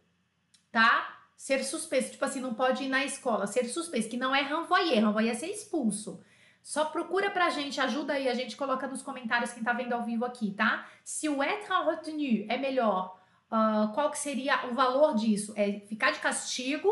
tá? 0.72 1.20
Ser 1.38 1.64
suspenso, 1.64 2.12
tipo 2.12 2.26
assim, 2.26 2.42
não 2.42 2.56
pode 2.56 2.84
ir 2.84 2.90
na 2.90 3.06
escola, 3.06 3.46
ser 3.46 3.66
suspenso, 3.66 4.10
que 4.10 4.18
não 4.18 4.34
é 4.34 4.42
renvoyer, 4.42 5.06
renvoyer 5.06 5.34
é 5.34 5.36
ser 5.36 5.52
expulso. 5.52 6.24
Só 6.64 6.86
procura 6.86 7.30
pra 7.30 7.52
gente, 7.52 7.80
ajuda 7.80 8.14
aí, 8.14 8.28
a 8.28 8.34
gente 8.34 8.58
coloca 8.58 8.88
nos 8.88 9.04
comentários 9.04 9.54
quem 9.54 9.64
tá 9.64 9.72
vendo 9.72 9.94
ao 9.94 10.04
vivo 10.04 10.26
aqui, 10.26 10.52
tá? 10.52 10.90
Se 11.04 11.30
o 11.30 11.44
être 11.44 11.72
en 11.72 11.86
retenue 11.86 12.46
é 12.50 12.58
melhor 12.58 13.19
Uh, 13.52 13.92
qual 13.94 14.12
que 14.12 14.20
seria 14.20 14.68
o 14.68 14.76
valor 14.76 15.16
disso? 15.16 15.54
É 15.56 15.80
ficar 15.82 16.12
de 16.12 16.20
castigo 16.20 16.90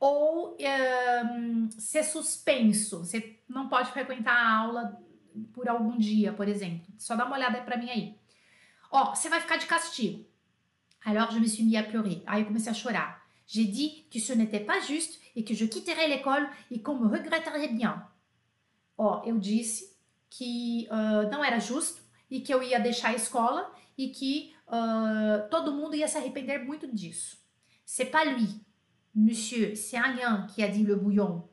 ou 0.00 0.56
um, 0.58 1.70
ser 1.70 2.02
suspenso? 2.02 3.04
Você 3.04 3.38
não 3.48 3.68
pode 3.68 3.92
frequentar 3.92 4.34
a 4.34 4.58
aula 4.58 5.00
por 5.52 5.68
algum 5.68 5.96
dia, 5.96 6.32
por 6.32 6.48
exemplo. 6.48 6.92
Só 6.98 7.14
dá 7.14 7.24
uma 7.24 7.36
olhada 7.36 7.60
para 7.62 7.76
mim 7.76 7.90
aí. 7.90 8.18
Ó, 8.90 9.14
você 9.14 9.28
vai 9.28 9.40
ficar 9.40 9.56
de 9.56 9.66
castigo. 9.66 10.24
Alors 11.04 11.32
je 11.32 11.38
me 11.38 11.48
suis 11.48 11.64
mis 11.64 11.76
à 11.76 11.82
pleurer. 11.82 12.22
Aí 12.26 12.42
eu 12.42 12.46
comecei 12.46 12.70
a 12.70 12.74
chorar. 12.74 13.24
J'ai 13.46 13.66
dit 13.66 14.06
que 14.10 14.18
ce 14.18 14.32
n'était 14.32 14.64
pas 14.64 14.80
juste 14.80 15.20
et 15.36 15.44
que 15.44 15.54
je 15.54 15.66
quitterais 15.66 16.08
l'école 16.08 16.48
et 16.70 16.80
qu'on 16.80 16.94
me 16.94 17.06
regretterait 17.06 17.68
bien. 17.68 18.02
Ó, 18.96 19.22
eu 19.26 19.38
disse 19.38 19.94
que 20.30 20.88
uh, 20.90 21.30
não 21.30 21.44
era 21.44 21.58
justo 21.58 22.00
e 22.30 22.40
que 22.40 22.52
eu 22.52 22.62
ia 22.62 22.80
deixar 22.80 23.10
a 23.10 23.14
escola 23.14 23.70
e 23.98 24.08
que 24.08 24.53
uh, 24.68 25.48
todo 25.50 25.72
mundo 25.72 25.94
ia 25.94 26.08
se 26.08 26.16
arrepender 26.16 26.58
muito 26.64 26.86
disso. 26.86 27.38
C'est 27.84 28.10
pas 28.10 28.24
lui, 28.24 28.48
monsieur, 29.14 29.74
c'est 29.74 29.96
Agnan 29.96 30.46
qui 30.46 30.62
a 30.62 30.68
dit 30.68 30.84
le 30.84 30.96
bouillon. 30.96 31.48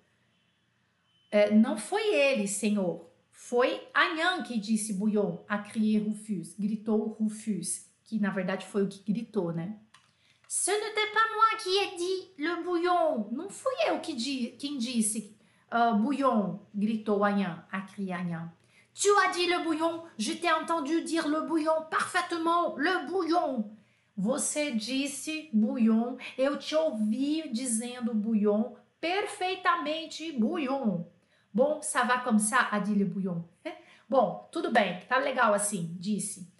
Uh, 1.33 1.53
não 1.53 1.77
foi 1.77 2.01
ele, 2.13 2.47
senhor. 2.47 3.09
Foi 3.31 3.81
Agnan 3.93 4.43
que 4.43 4.57
disse 4.59 4.93
bouillon, 4.93 5.43
a 5.47 5.57
crier 5.59 5.99
Rufus, 5.99 6.55
gritou 6.59 7.17
Rufus, 7.19 7.85
que 8.03 8.19
na 8.19 8.29
verdade 8.29 8.65
foi 8.65 8.83
o 8.83 8.87
que 8.87 9.03
gritou, 9.11 9.51
né? 9.51 9.79
Ce 10.47 10.69
n'était 10.69 11.13
pas 11.13 11.33
moi 11.33 11.57
qui 11.63 11.69
ai 11.79 11.95
dit 11.95 12.33
le 12.37 12.61
bouillon. 12.63 13.29
Não 13.31 13.49
fui 13.49 13.73
eu 13.87 13.99
que 14.01 14.13
di 14.13 14.57
quem 14.59 14.77
disse 14.77 15.33
uh, 15.71 15.95
bouillon, 15.97 16.59
gritou 16.75 17.23
Anhan, 17.23 17.63
a 17.71 17.81
crié 17.81 18.13
Anhan. 18.13 18.51
Tu 18.93 19.07
as 19.25 19.31
dit 19.31 19.47
le 19.47 19.63
bouillon, 19.63 20.03
je 20.17 20.33
t'ai 20.33 20.51
entendu 20.51 21.01
dire 21.01 21.27
le 21.27 21.41
bouillon 21.41 21.85
parfaitement, 21.89 22.75
le 22.77 23.07
bouillon. 23.07 23.69
Você 24.17 24.73
disse 24.73 25.29
bouillon, 25.53 26.17
eu 26.37 26.57
te 26.57 26.75
ouvi 26.75 27.49
dizendo 27.51 28.13
bouillon 28.13 28.75
perfeitamente 28.99 30.37
bouillon. 30.37 31.05
Bom, 31.53 31.81
ça 31.81 32.03
va 32.03 32.19
comme 32.19 32.39
ça, 32.39 32.67
a 32.71 32.79
dit 32.79 32.95
le 32.95 33.05
bouillon. 33.05 33.43
Bom, 34.09 34.47
tudo 34.51 34.71
bem, 34.71 34.99
tá 35.07 35.19
legal 35.19 35.53
assim, 35.53 35.95
disse. 35.99 36.51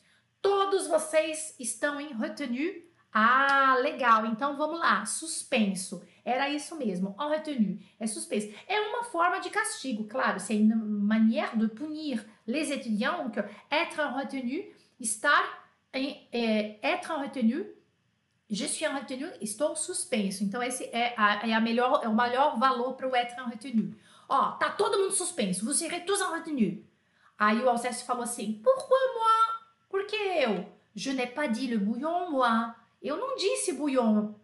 Todos 0.41 0.87
vocês 0.87 1.55
estão 1.59 1.99
em 1.99 2.13
retenue? 2.13 2.89
Ah, 3.13 3.77
legal. 3.81 4.25
Então 4.25 4.57
vamos 4.57 4.79
lá. 4.79 5.05
Suspenso. 5.05 6.01
Era 6.23 6.49
isso 6.49 6.75
mesmo. 6.75 7.15
En 7.19 7.29
retenue. 7.29 7.85
É 7.99 8.05
suspenso. 8.07 8.53
É 8.67 8.79
uma 8.79 9.03
forma 9.03 9.39
de 9.39 9.49
castigo, 9.49 10.05
claro. 10.05 10.39
C'est 10.39 10.55
une 10.55 10.75
manière 10.75 11.57
de 11.57 11.67
punir 11.67 12.23
les 12.47 12.71
étudiants. 12.71 13.23
Donc, 13.23 13.37
être 13.69 13.99
en 13.99 14.17
retenue, 14.17 14.63
estar 14.99 15.43
em, 15.93 16.27
é, 16.31 16.79
être 16.83 17.11
en 17.11 17.21
retenue. 17.21 17.65
Je 18.49 18.65
suis 18.65 18.85
en 18.85 18.95
retenue, 18.95 19.29
estou 19.39 19.75
suspenso. 19.75 20.43
Então, 20.43 20.61
esse 20.61 20.83
é, 20.91 21.13
a, 21.17 21.47
é, 21.47 21.53
a 21.53 21.61
melhor, 21.61 22.01
é 22.03 22.07
o 22.07 22.15
melhor 22.15 22.59
valor 22.59 22.95
para 22.95 23.07
o 23.07 23.15
être 23.15 23.39
en 23.39 23.45
retenue. 23.45 23.95
Ó, 24.27 24.51
tá 24.51 24.69
todo 24.69 24.99
mundo 24.99 25.13
suspenso. 25.13 25.73
Serez 25.73 26.05
tous 26.05 26.21
en 26.21 26.31
retenue. 26.31 26.85
Aí 27.37 27.59
o 27.61 27.69
Alceste 27.69 28.05
falou 28.05 28.23
assim: 28.23 28.61
Pourquoi 28.63 28.99
moi? 29.15 29.61
Por 29.89 30.05
que 30.05 30.15
eu? 30.15 30.65
Je 30.95 31.11
n'ai 31.11 31.27
pas 31.27 31.47
dit 31.47 31.67
le 31.67 31.77
bouillon, 31.77 32.29
moi. 32.29 32.75
Eu 33.01 33.17
não 33.17 33.35
disse 33.35 33.73
bouillon. 33.73 34.35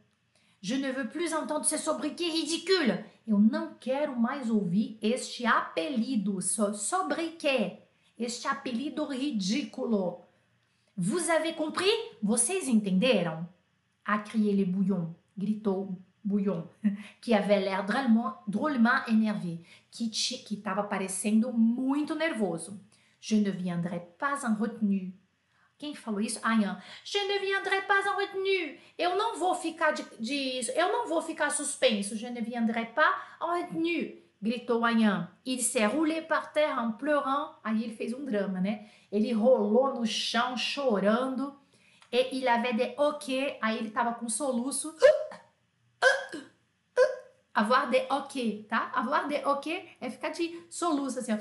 Je 0.62 0.76
ne 0.76 0.92
veux 0.92 1.08
plus 1.08 1.34
entendre 1.34 1.66
ce 1.66 1.78
sobriquet 1.78 2.30
ridicule. 2.30 3.04
Eu 3.28 3.40
não 3.40 3.76
quero 3.80 4.16
mais 4.16 4.50
ouvir 4.50 4.98
este 5.02 5.46
apelido, 5.46 6.42
so, 6.42 6.74
sobriquet, 6.74 7.84
este 8.18 8.48
apelido 8.48 9.06
ridículo. 9.06 10.22
Vous 10.96 11.30
avez 11.30 11.54
compris? 11.54 11.92
Vocês 12.24 12.68
entenderam? 12.70 13.48
A 14.06 14.20
crié 14.20 14.54
le 14.56 14.66
bouillon, 14.66 15.14
gritou 15.38 16.00
Bouillon, 16.28 16.68
que 17.22 17.32
avait 17.34 17.62
l'air 17.62 17.86
drôlement 17.86 19.06
énervé, 19.08 19.62
que 19.92 20.04
estava 20.54 20.84
parecendo 20.84 21.54
muito 21.54 22.16
nervoso. 22.16 22.80
Je 23.20 23.38
ne 23.38 23.50
viendrai 23.50 24.02
pas 24.20 24.46
en 24.46 24.56
retenue. 24.56 25.14
Quem 25.78 25.94
falou 25.94 26.20
isso? 26.20 26.40
Ayan. 26.42 26.82
Je 27.04 27.20
ne 27.20 27.40
viendrai 27.40 27.84
pas 27.84 28.06
en 28.08 28.18
retenue. 28.18 28.80
Eu 28.98 29.16
não 29.16 29.38
vou 29.38 29.54
ficar 29.54 29.92
de, 29.92 30.04
de 30.20 30.72
eu 30.76 30.92
não 30.92 31.08
vou 31.08 31.22
ficar 31.22 31.52
suspenso. 31.52 32.16
Je 32.16 32.28
ne 32.30 32.42
viendrai 32.42 32.88
pas 32.88 33.16
en 33.40 33.54
retenue. 33.54 34.24
Gritou 34.42 34.84
Ayan. 34.84 35.30
Il 35.46 35.62
s'est 35.62 35.86
roulé 35.86 36.22
par 36.22 36.52
terre 36.52 36.78
en 36.80 36.92
pleurant. 36.94 37.56
Aí 37.64 37.84
ele 37.84 37.96
fez 37.96 38.14
um 38.14 38.26
drama, 38.26 38.60
né? 38.60 38.90
Ele 39.12 39.32
rolou 39.34 39.94
no 39.94 40.06
chão 40.06 40.58
chorando. 40.58 41.56
E 42.12 42.30
il 42.32 42.48
avait 42.48 42.74
des 42.74 42.94
ok. 42.98 43.58
Aí 43.62 43.78
ele 43.78 43.92
tava 43.92 44.14
com 44.14 44.30
soluço. 44.30 44.96
Avoir 47.54 47.90
des 47.90 48.06
ok, 48.10 48.68
tá? 48.70 48.92
Avoir 48.94 49.28
des 49.28 49.44
ok 49.44 49.90
é 50.00 50.10
ficar 50.10 50.30
de 50.30 50.64
soluço 50.70 51.20
assim, 51.20 51.34
ó. 51.34 51.38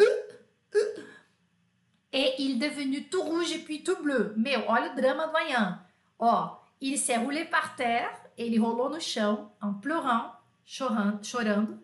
Et 2.13 2.35
il 2.39 2.63
est 2.63 2.69
devenu 2.69 3.09
tout 3.09 3.23
rouge 3.23 3.53
et 3.53 3.59
puis 3.59 3.83
tout 3.83 4.01
bleu. 4.03 4.33
Meu, 4.37 4.63
olha 4.69 4.93
o 4.93 4.97
drama 4.97 5.27
do 5.27 5.37
Ayan. 5.37 5.79
Ó, 6.19 6.49
il 6.81 6.99
s'est 6.99 7.17
roulé 7.17 7.45
par 7.45 7.77
terre, 7.77 8.11
ele 8.39 8.59
rolou 8.59 8.89
no 8.89 9.01
chão, 9.01 9.51
en 9.61 9.75
pleurant, 9.75 10.33
chorando, 10.65 11.23
chorando. 11.23 11.79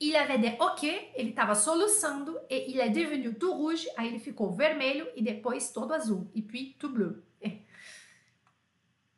Il 0.00 0.14
avait 0.14 0.38
des 0.38 0.56
ok, 0.60 0.84
ele 1.16 1.30
estava 1.30 1.54
soluçando, 1.54 2.38
e 2.48 2.66
il 2.68 2.78
est 2.78 2.90
devenu 2.90 3.34
tout 3.34 3.52
rouge, 3.52 3.86
aí 3.96 4.08
ele 4.08 4.20
ficou 4.20 4.52
vermelho 4.52 5.06
e 5.16 5.22
depois 5.22 5.72
todo 5.72 5.92
azul, 5.92 6.30
e 6.34 6.40
puis 6.40 6.76
tout 6.78 6.92
bleu. 6.92 7.22
É. 7.40 7.58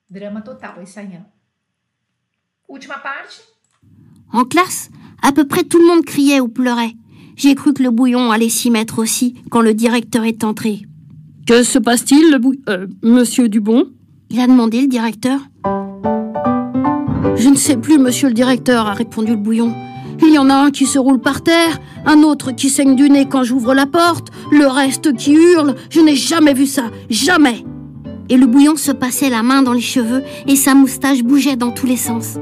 Drama 0.09 0.43
total 0.43 0.83
esse 0.83 0.99
Ayan. 0.99 1.27
Última 2.67 2.99
parte. 2.99 3.43
En 4.33 4.45
classe, 4.45 4.91
à 5.23 5.33
peu 5.33 5.47
près 5.47 5.65
tout 5.65 5.79
le 5.79 5.87
monde 5.87 6.05
criait 6.05 6.41
ou 6.41 6.49
pleurait. 6.49 6.95
J'ai 7.43 7.55
cru 7.55 7.73
que 7.73 7.83
le 7.83 7.89
bouillon 7.89 8.31
allait 8.31 8.51
s'y 8.51 8.71
mettre 8.71 8.99
aussi 8.99 9.33
quand 9.51 9.63
le 9.63 9.73
directeur 9.73 10.25
est 10.25 10.45
entré. 10.45 10.83
Que 11.47 11.63
se 11.63 11.79
passe-t-il, 11.79 12.39
euh, 12.69 12.87
monsieur 13.03 13.49
Dubon? 13.49 13.87
Il 14.29 14.41
a 14.41 14.47
demandé 14.47 14.83
le 14.83 14.89
directeur. 14.89 15.41
Je 17.37 17.49
ne 17.49 17.55
sais 17.55 17.79
plus, 17.79 17.99
monsieur 17.99 18.29
le 18.29 18.35
directeur, 18.35 18.87
a 18.87 18.93
répondu 18.93 19.31
le 19.31 19.39
bouillon. 19.39 19.75
Il 20.23 20.35
y 20.35 20.39
en 20.39 20.51
a 20.51 20.55
un 20.55 20.71
qui 20.71 20.85
se 20.85 20.99
roule 20.99 21.19
par 21.19 21.41
terre, 21.41 21.81
un 22.05 22.23
autre 22.25 22.53
qui 22.53 22.69
saigne 22.69 22.95
du 22.95 23.09
nez 23.09 23.27
quand 23.27 23.43
j'ouvre 23.43 23.73
la 23.73 23.87
porte, 23.87 24.29
le 24.53 24.67
reste 24.67 25.17
qui 25.17 25.33
hurle. 25.33 25.77
Je 25.89 26.01
n'ai 26.01 26.17
jamais 26.17 26.53
vu 26.53 26.67
ça, 26.67 26.91
jamais. 27.09 27.65
Et 28.29 28.37
le 28.37 28.45
bouillon 28.45 28.77
se 28.77 28.93
passait 28.93 29.31
la 29.31 29.43
main 29.43 29.63
dans 29.63 29.73
les 29.73 29.81
cheveux 29.81 30.25
et 30.47 30.57
sa 30.57 30.75
moustache 30.75 31.23
bougeait 31.23 31.57
dans 31.57 31.71
tous 31.71 31.87
les 31.87 31.97
sens. 31.97 32.35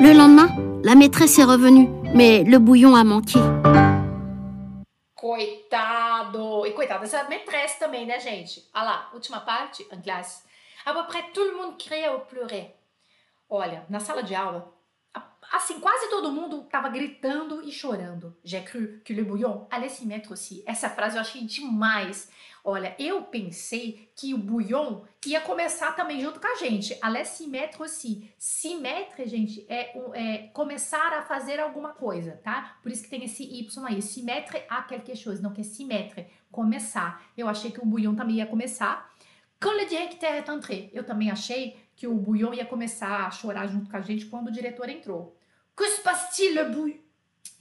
Le 0.00 0.16
lendemain, 0.16 0.49
la 0.90 0.96
maîtresse 0.96 1.38
est 1.38 1.44
revenue, 1.44 1.88
mais 2.16 2.42
le 2.42 2.58
bouillon 2.58 2.96
a 2.96 3.04
manqué. 3.04 3.38
Coitado! 5.14 6.66
E 6.66 6.72
coitado 6.72 7.02
dessa 7.02 7.28
maîtresse 7.28 7.78
também, 7.78 8.04
né, 8.06 8.18
gente? 8.18 8.68
Olha 8.74 8.84
lá, 8.84 9.10
última 9.14 9.38
parte, 9.38 9.86
en 9.92 10.00
classe. 10.00 10.42
À 10.84 10.92
peu 10.92 11.04
près 11.04 11.22
tout 11.32 11.44
le 11.44 11.56
monde 11.56 11.78
criait 11.78 12.08
ou 12.08 12.18
pleurait. 12.28 12.74
Olha, 13.48 13.86
na 13.88 14.00
sala 14.00 14.24
de 14.24 14.34
aula, 14.34 14.66
assim, 15.50 15.80
quase 15.80 16.08
todo 16.08 16.32
mundo 16.32 16.62
estava 16.62 16.88
gritando 16.88 17.62
e 17.62 17.72
chorando. 17.72 18.36
J'ai 18.44 18.62
cru 18.62 19.00
que 19.04 19.12
le 19.12 19.24
bouillon 19.24 19.66
allait 19.70 19.88
s'y 19.88 20.06
mettre 20.06 20.32
aussi. 20.32 20.62
Essa 20.66 20.88
frase 20.88 21.16
eu 21.16 21.20
achei 21.20 21.42
demais. 21.42 22.30
Olha, 22.62 22.94
eu 22.98 23.22
pensei 23.22 24.10
que 24.14 24.34
o 24.34 24.38
bouillon 24.38 25.02
ia 25.26 25.40
começar 25.40 25.92
também 25.92 26.20
junto 26.20 26.38
com 26.38 26.46
a 26.46 26.56
gente. 26.56 26.96
Allait 27.00 27.24
s'y 27.24 27.48
mettre 27.48 27.82
aussi. 27.82 28.30
S'y 28.38 28.74
mettre, 28.76 29.26
gente, 29.26 29.64
é, 29.68 29.98
é, 30.14 30.38
começar 30.52 31.12
a 31.14 31.22
fazer 31.22 31.58
alguma 31.58 31.94
coisa, 31.94 32.38
tá? 32.44 32.76
Por 32.82 32.92
isso 32.92 33.02
que 33.02 33.10
tem 33.10 33.24
esse 33.24 33.42
Y 33.42 33.86
aí. 33.86 34.02
S'y 34.02 34.22
mettre 34.22 34.62
a 34.68 34.82
quelque 34.82 35.16
chose. 35.16 35.42
Não 35.42 35.52
que 35.52 35.62
é 35.62 35.64
s'y 35.64 35.84
mettre, 35.84 36.26
começar. 36.52 37.22
Eu 37.36 37.48
achei 37.48 37.70
que 37.70 37.80
o 37.80 37.86
bouillon 37.86 38.14
também 38.14 38.36
ia 38.36 38.46
começar. 38.46 39.10
Quand 39.58 39.76
le 39.76 39.86
directeur 39.86 40.34
est 40.34 40.48
entré, 40.48 40.90
eu 40.92 41.04
também 41.04 41.30
achei 41.30 41.76
que 41.94 42.06
o 42.06 42.14
bouillon 42.14 42.54
ia 42.54 42.64
começar 42.64 43.26
a 43.26 43.30
chorar 43.30 43.66
junto 43.66 43.90
com 43.90 43.96
a 43.96 44.00
gente 44.00 44.24
quando 44.26 44.48
o 44.48 44.52
diretor 44.52 44.88
entrou. 44.88 45.36
Que 45.80 45.88
se 45.88 46.02
passe-t-il, 46.02 46.62
bouillon? 46.70 46.98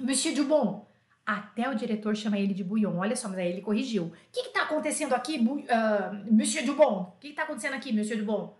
Monsieur 0.01 0.33
Dubon? 0.35 0.85
Até 1.25 1.69
o 1.69 1.73
diretor 1.73 2.13
chama 2.17 2.37
ele 2.37 2.53
de 2.53 2.65
bouillon. 2.65 2.97
Olha 2.97 3.15
só, 3.15 3.29
mas 3.29 3.37
aí 3.37 3.47
ele 3.47 3.61
corrigiu. 3.61 4.07
O 4.07 4.11
que 4.29 4.41
está 4.41 4.63
acontecendo 4.63 5.13
aqui, 5.13 5.37
uh, 5.37 6.29
Monsieur 6.29 6.65
Dubon? 6.65 7.13
O 7.15 7.19
que 7.21 7.29
está 7.29 7.43
acontecendo 7.43 7.75
aqui, 7.75 7.93
Monsieur 7.93 8.17
Dubon? 8.17 8.57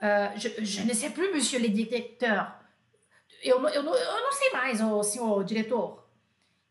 Uh, 0.00 0.38
je, 0.38 0.64
je 0.64 0.82
ne 0.84 0.94
sais 0.94 1.10
plus, 1.10 1.32
Monsieur 1.34 1.60
le 1.60 1.70
directeur. 1.70 2.52
Eu, 3.42 3.58
eu, 3.68 3.82
eu, 3.82 4.22
não 4.22 4.32
sei 4.32 4.50
mais, 4.52 4.80
oh, 4.80 5.02
senhor 5.02 5.42
diretor. 5.42 6.06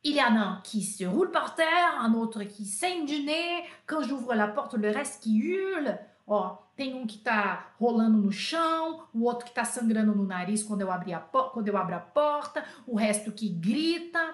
Il 0.01 0.15
y 0.15 0.21
en 0.21 0.37
a 0.37 0.39
un 0.39 0.61
qui 0.63 0.83
se 0.83 1.03
roule 1.03 1.31
par 1.31 1.55
terre, 1.55 1.99
un 1.99 2.13
autre 2.13 2.43
qui 2.43 2.63
saigne 2.63 3.05
du 3.05 3.21
nez. 3.21 3.65
Quand 3.85 4.01
j'ouvre 4.01 4.33
la 4.33 4.47
porte, 4.47 4.75
le 4.75 4.91
reste 4.91 5.23
qui 5.23 5.39
hurle. 5.39 5.99
Ó, 6.25 6.55
tem 6.81 6.95
um 6.95 7.05
que 7.05 7.19
tá 7.19 7.73
rolando 7.79 8.17
no 8.17 8.31
chão, 8.31 9.03
o 9.13 9.25
outro 9.25 9.45
que 9.45 9.53
tá 9.53 9.63
sangrando 9.63 10.15
no 10.15 10.25
nariz 10.25 10.63
quando 10.63 10.81
eu, 10.81 10.91
abri 10.91 11.13
a 11.13 11.19
quando 11.19 11.67
eu 11.67 11.77
abro 11.77 11.95
a 11.95 11.99
porta, 11.99 12.65
o 12.87 12.95
resto 12.95 13.31
que 13.31 13.47
grita. 13.47 14.33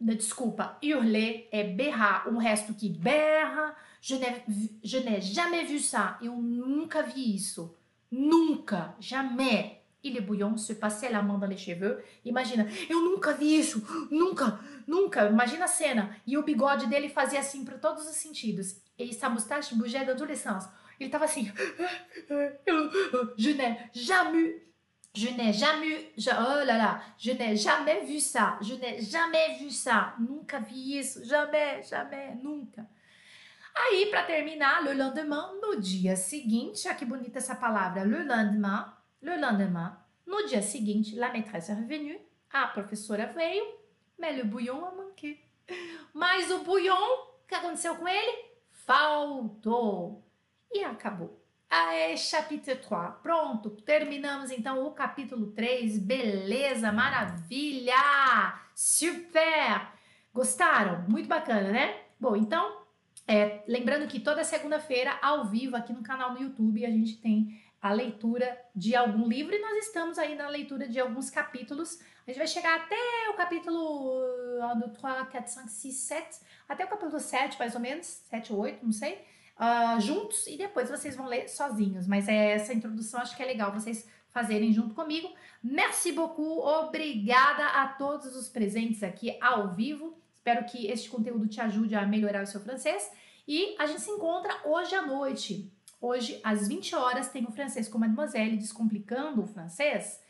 Desculpa, 0.00 0.78
hurler 0.82 1.46
é 1.52 1.64
berrar, 1.64 2.28
o 2.32 2.38
resto 2.38 2.72
que 2.72 2.88
berra. 2.88 3.76
Je 4.00 5.00
n'ai 5.00 5.20
jamais 5.20 5.70
vu 5.70 5.78
ça. 5.78 6.16
Eu 6.22 6.36
nunca 6.36 7.02
vi 7.02 7.36
isso. 7.36 7.76
Nunca, 8.10 8.94
jamais. 8.98 9.72
E 10.02 10.18
Bouillon 10.18 10.56
se 10.56 10.76
passait 10.76 11.10
la 11.10 11.20
main 11.20 11.36
dans 11.38 11.48
les 11.48 11.58
cheveux. 11.58 12.02
Imagina, 12.24 12.66
eu 12.88 13.02
nunca 13.02 13.32
vi 13.32 13.58
isso, 13.58 13.82
nunca, 14.10 14.58
nunca. 14.86 15.28
Imagina 15.28 15.66
a 15.66 15.68
cena. 15.68 16.16
E 16.26 16.38
o 16.38 16.42
bigode 16.42 16.86
dele 16.86 17.10
fazia 17.10 17.40
assim 17.40 17.66
para 17.66 17.76
todos 17.76 18.08
os 18.08 18.16
sentidos. 18.16 18.76
E 18.98 19.12
sa 19.12 19.28
moustache 19.28 19.74
bougeait 19.74 20.06
sens. 20.36 20.66
Ele 20.98 21.10
tava 21.10 21.24
assim. 21.24 21.50
Je 23.36 23.50
n'ai 23.50 23.78
jamais. 23.92 24.62
Je 25.14 25.28
n'ai 25.30 25.52
jamais. 25.52 26.12
Je, 26.16 26.30
oh 26.30 26.64
là 26.64 26.78
là. 26.78 27.00
Je 27.18 27.32
n'ai 27.32 27.56
jamais 27.56 28.04
vu 28.04 28.20
ça. 28.20 28.58
Je 28.60 28.74
n'ai 28.74 29.00
jamais 29.00 29.58
vu 29.58 29.70
ça. 29.70 30.14
Nunca 30.18 30.58
vi 30.58 30.98
isso. 30.98 31.24
Jamais, 31.24 31.82
jamais, 31.82 32.34
nunca. 32.42 32.86
Aí, 33.76 34.06
para 34.06 34.22
terminar, 34.22 34.82
le 34.82 34.94
lendemain, 34.94 35.52
no 35.60 35.78
dia 35.78 36.16
seguinte, 36.16 36.86
olha 36.86 36.96
que 36.96 37.04
bonita 37.04 37.38
essa 37.38 37.54
palavra, 37.54 38.04
le 38.04 38.24
lendemain, 38.24 38.90
le 39.20 39.36
lendemain, 39.36 39.98
no 40.26 40.46
dia 40.46 40.62
seguinte, 40.62 41.14
la 41.14 41.30
maîtresse 41.30 41.68
est 41.68 41.74
revenue, 41.74 42.18
a 42.50 42.68
professora 42.68 43.26
veio, 43.26 43.62
mais 44.18 44.32
le 44.34 44.44
bouillon 44.44 44.82
a 44.82 44.92
manqué. 44.92 45.38
Mas 46.14 46.50
o 46.50 46.64
bouillon, 46.64 46.94
o 46.94 47.46
que 47.46 47.54
aconteceu 47.54 47.94
com 47.96 48.08
ele? 48.08 48.46
Faltou. 48.70 50.25
E 50.72 50.84
acabou. 50.84 51.46
Aê, 51.68 52.16
chapitre 52.16 52.76
3. 52.76 53.14
Pronto, 53.22 53.70
terminamos 53.70 54.50
então 54.50 54.86
o 54.86 54.92
capítulo 54.92 55.48
3. 55.52 55.98
Beleza, 55.98 56.92
maravilha! 56.92 57.94
Super! 58.74 59.88
Gostaram? 60.32 61.04
Muito 61.08 61.28
bacana, 61.28 61.72
né? 61.72 62.00
Bom, 62.20 62.36
então, 62.36 62.82
é, 63.26 63.64
lembrando 63.66 64.06
que 64.06 64.20
toda 64.20 64.44
segunda-feira, 64.44 65.18
ao 65.20 65.46
vivo, 65.46 65.76
aqui 65.76 65.92
no 65.92 66.02
canal 66.02 66.32
no 66.32 66.40
YouTube, 66.40 66.86
a 66.86 66.90
gente 66.90 67.16
tem 67.20 67.60
a 67.82 67.92
leitura 67.92 68.58
de 68.74 68.94
algum 68.94 69.28
livro 69.28 69.54
e 69.54 69.60
nós 69.60 69.86
estamos 69.86 70.18
aí 70.18 70.36
na 70.36 70.48
leitura 70.48 70.88
de 70.88 71.00
alguns 71.00 71.30
capítulos. 71.30 71.98
A 72.26 72.30
gente 72.30 72.38
vai 72.38 72.46
chegar 72.46 72.76
até 72.76 73.30
o 73.30 73.34
capítulo 73.34 74.20
1, 74.74 74.78
2, 74.78 74.98
3, 74.98 75.28
4, 75.30 75.52
5, 75.52 75.68
6, 75.68 75.94
7, 75.94 76.40
até 76.68 76.84
o 76.84 76.88
capítulo 76.88 77.20
7, 77.20 77.58
mais 77.58 77.74
ou 77.74 77.80
menos, 77.80 78.06
7 78.06 78.52
ou 78.52 78.60
8, 78.60 78.84
não 78.84 78.92
sei 78.92 79.35
uh, 79.58 80.00
juntos 80.00 80.46
e 80.46 80.56
depois 80.56 80.90
vocês 80.90 81.16
vão 81.16 81.26
ler 81.26 81.48
sozinhos. 81.48 82.06
Mas 82.06 82.28
é, 82.28 82.52
essa 82.52 82.72
introdução 82.72 83.20
acho 83.20 83.36
que 83.36 83.42
é 83.42 83.46
legal 83.46 83.72
vocês 83.72 84.08
fazerem 84.30 84.72
junto 84.72 84.94
comigo. 84.94 85.28
Merci 85.62 86.12
beaucoup, 86.12 86.60
obrigada 86.60 87.66
a 87.68 87.88
todos 87.88 88.36
os 88.36 88.48
presentes 88.48 89.02
aqui 89.02 89.36
ao 89.40 89.74
vivo. 89.74 90.16
Espero 90.34 90.64
que 90.66 90.86
este 90.86 91.08
conteúdo 91.08 91.48
te 91.48 91.60
ajude 91.60 91.94
a 91.94 92.06
melhorar 92.06 92.42
o 92.42 92.46
seu 92.46 92.60
francês. 92.60 93.10
E 93.48 93.74
a 93.78 93.86
gente 93.86 94.00
se 94.00 94.10
encontra 94.10 94.54
hoje 94.64 94.94
à 94.94 95.02
noite. 95.02 95.72
Hoje, 96.00 96.38
às 96.44 96.68
20 96.68 96.94
horas, 96.94 97.30
tem 97.30 97.44
o 97.46 97.50
francês 97.50 97.88
com 97.88 97.98
Mademoiselle 97.98 98.56
Descomplicando 98.56 99.42
o 99.42 99.46
Francês. 99.46 100.20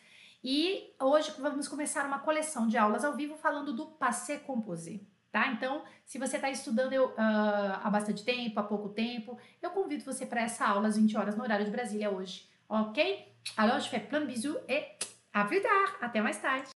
E 0.44 0.94
hoje 1.00 1.32
vamos 1.40 1.66
começar 1.66 2.06
uma 2.06 2.20
coleção 2.20 2.68
de 2.68 2.78
aulas 2.78 3.04
ao 3.04 3.16
vivo 3.16 3.36
falando 3.36 3.72
do 3.72 3.86
passé 3.86 4.38
composé 4.38 5.00
tá? 5.36 5.48
Então, 5.48 5.82
se 6.06 6.18
você 6.18 6.36
está 6.36 6.48
estudando 6.48 6.94
eu, 6.94 7.08
uh, 7.08 7.14
há 7.84 7.90
bastante 7.90 8.24
tempo, 8.24 8.58
há 8.58 8.62
pouco 8.62 8.88
tempo, 8.88 9.38
eu 9.60 9.68
convido 9.68 10.02
você 10.02 10.24
para 10.24 10.40
essa 10.40 10.66
aula 10.66 10.88
às 10.88 10.96
20 10.96 11.14
horas 11.14 11.36
no 11.36 11.42
horário 11.42 11.66
de 11.66 11.70
Brasília 11.70 12.10
hoje, 12.10 12.48
ok? 12.66 12.98
Alors, 13.54 13.84
je 13.84 13.90
fais 13.90 14.02
plein 14.08 14.20
de 14.20 14.28
bisous 14.28 14.56
et 14.66 14.96
à 15.34 15.44
plus 15.44 15.60
tard! 15.60 15.98
Até 16.00 16.22
mais 16.22 16.38
tarde! 16.40 16.70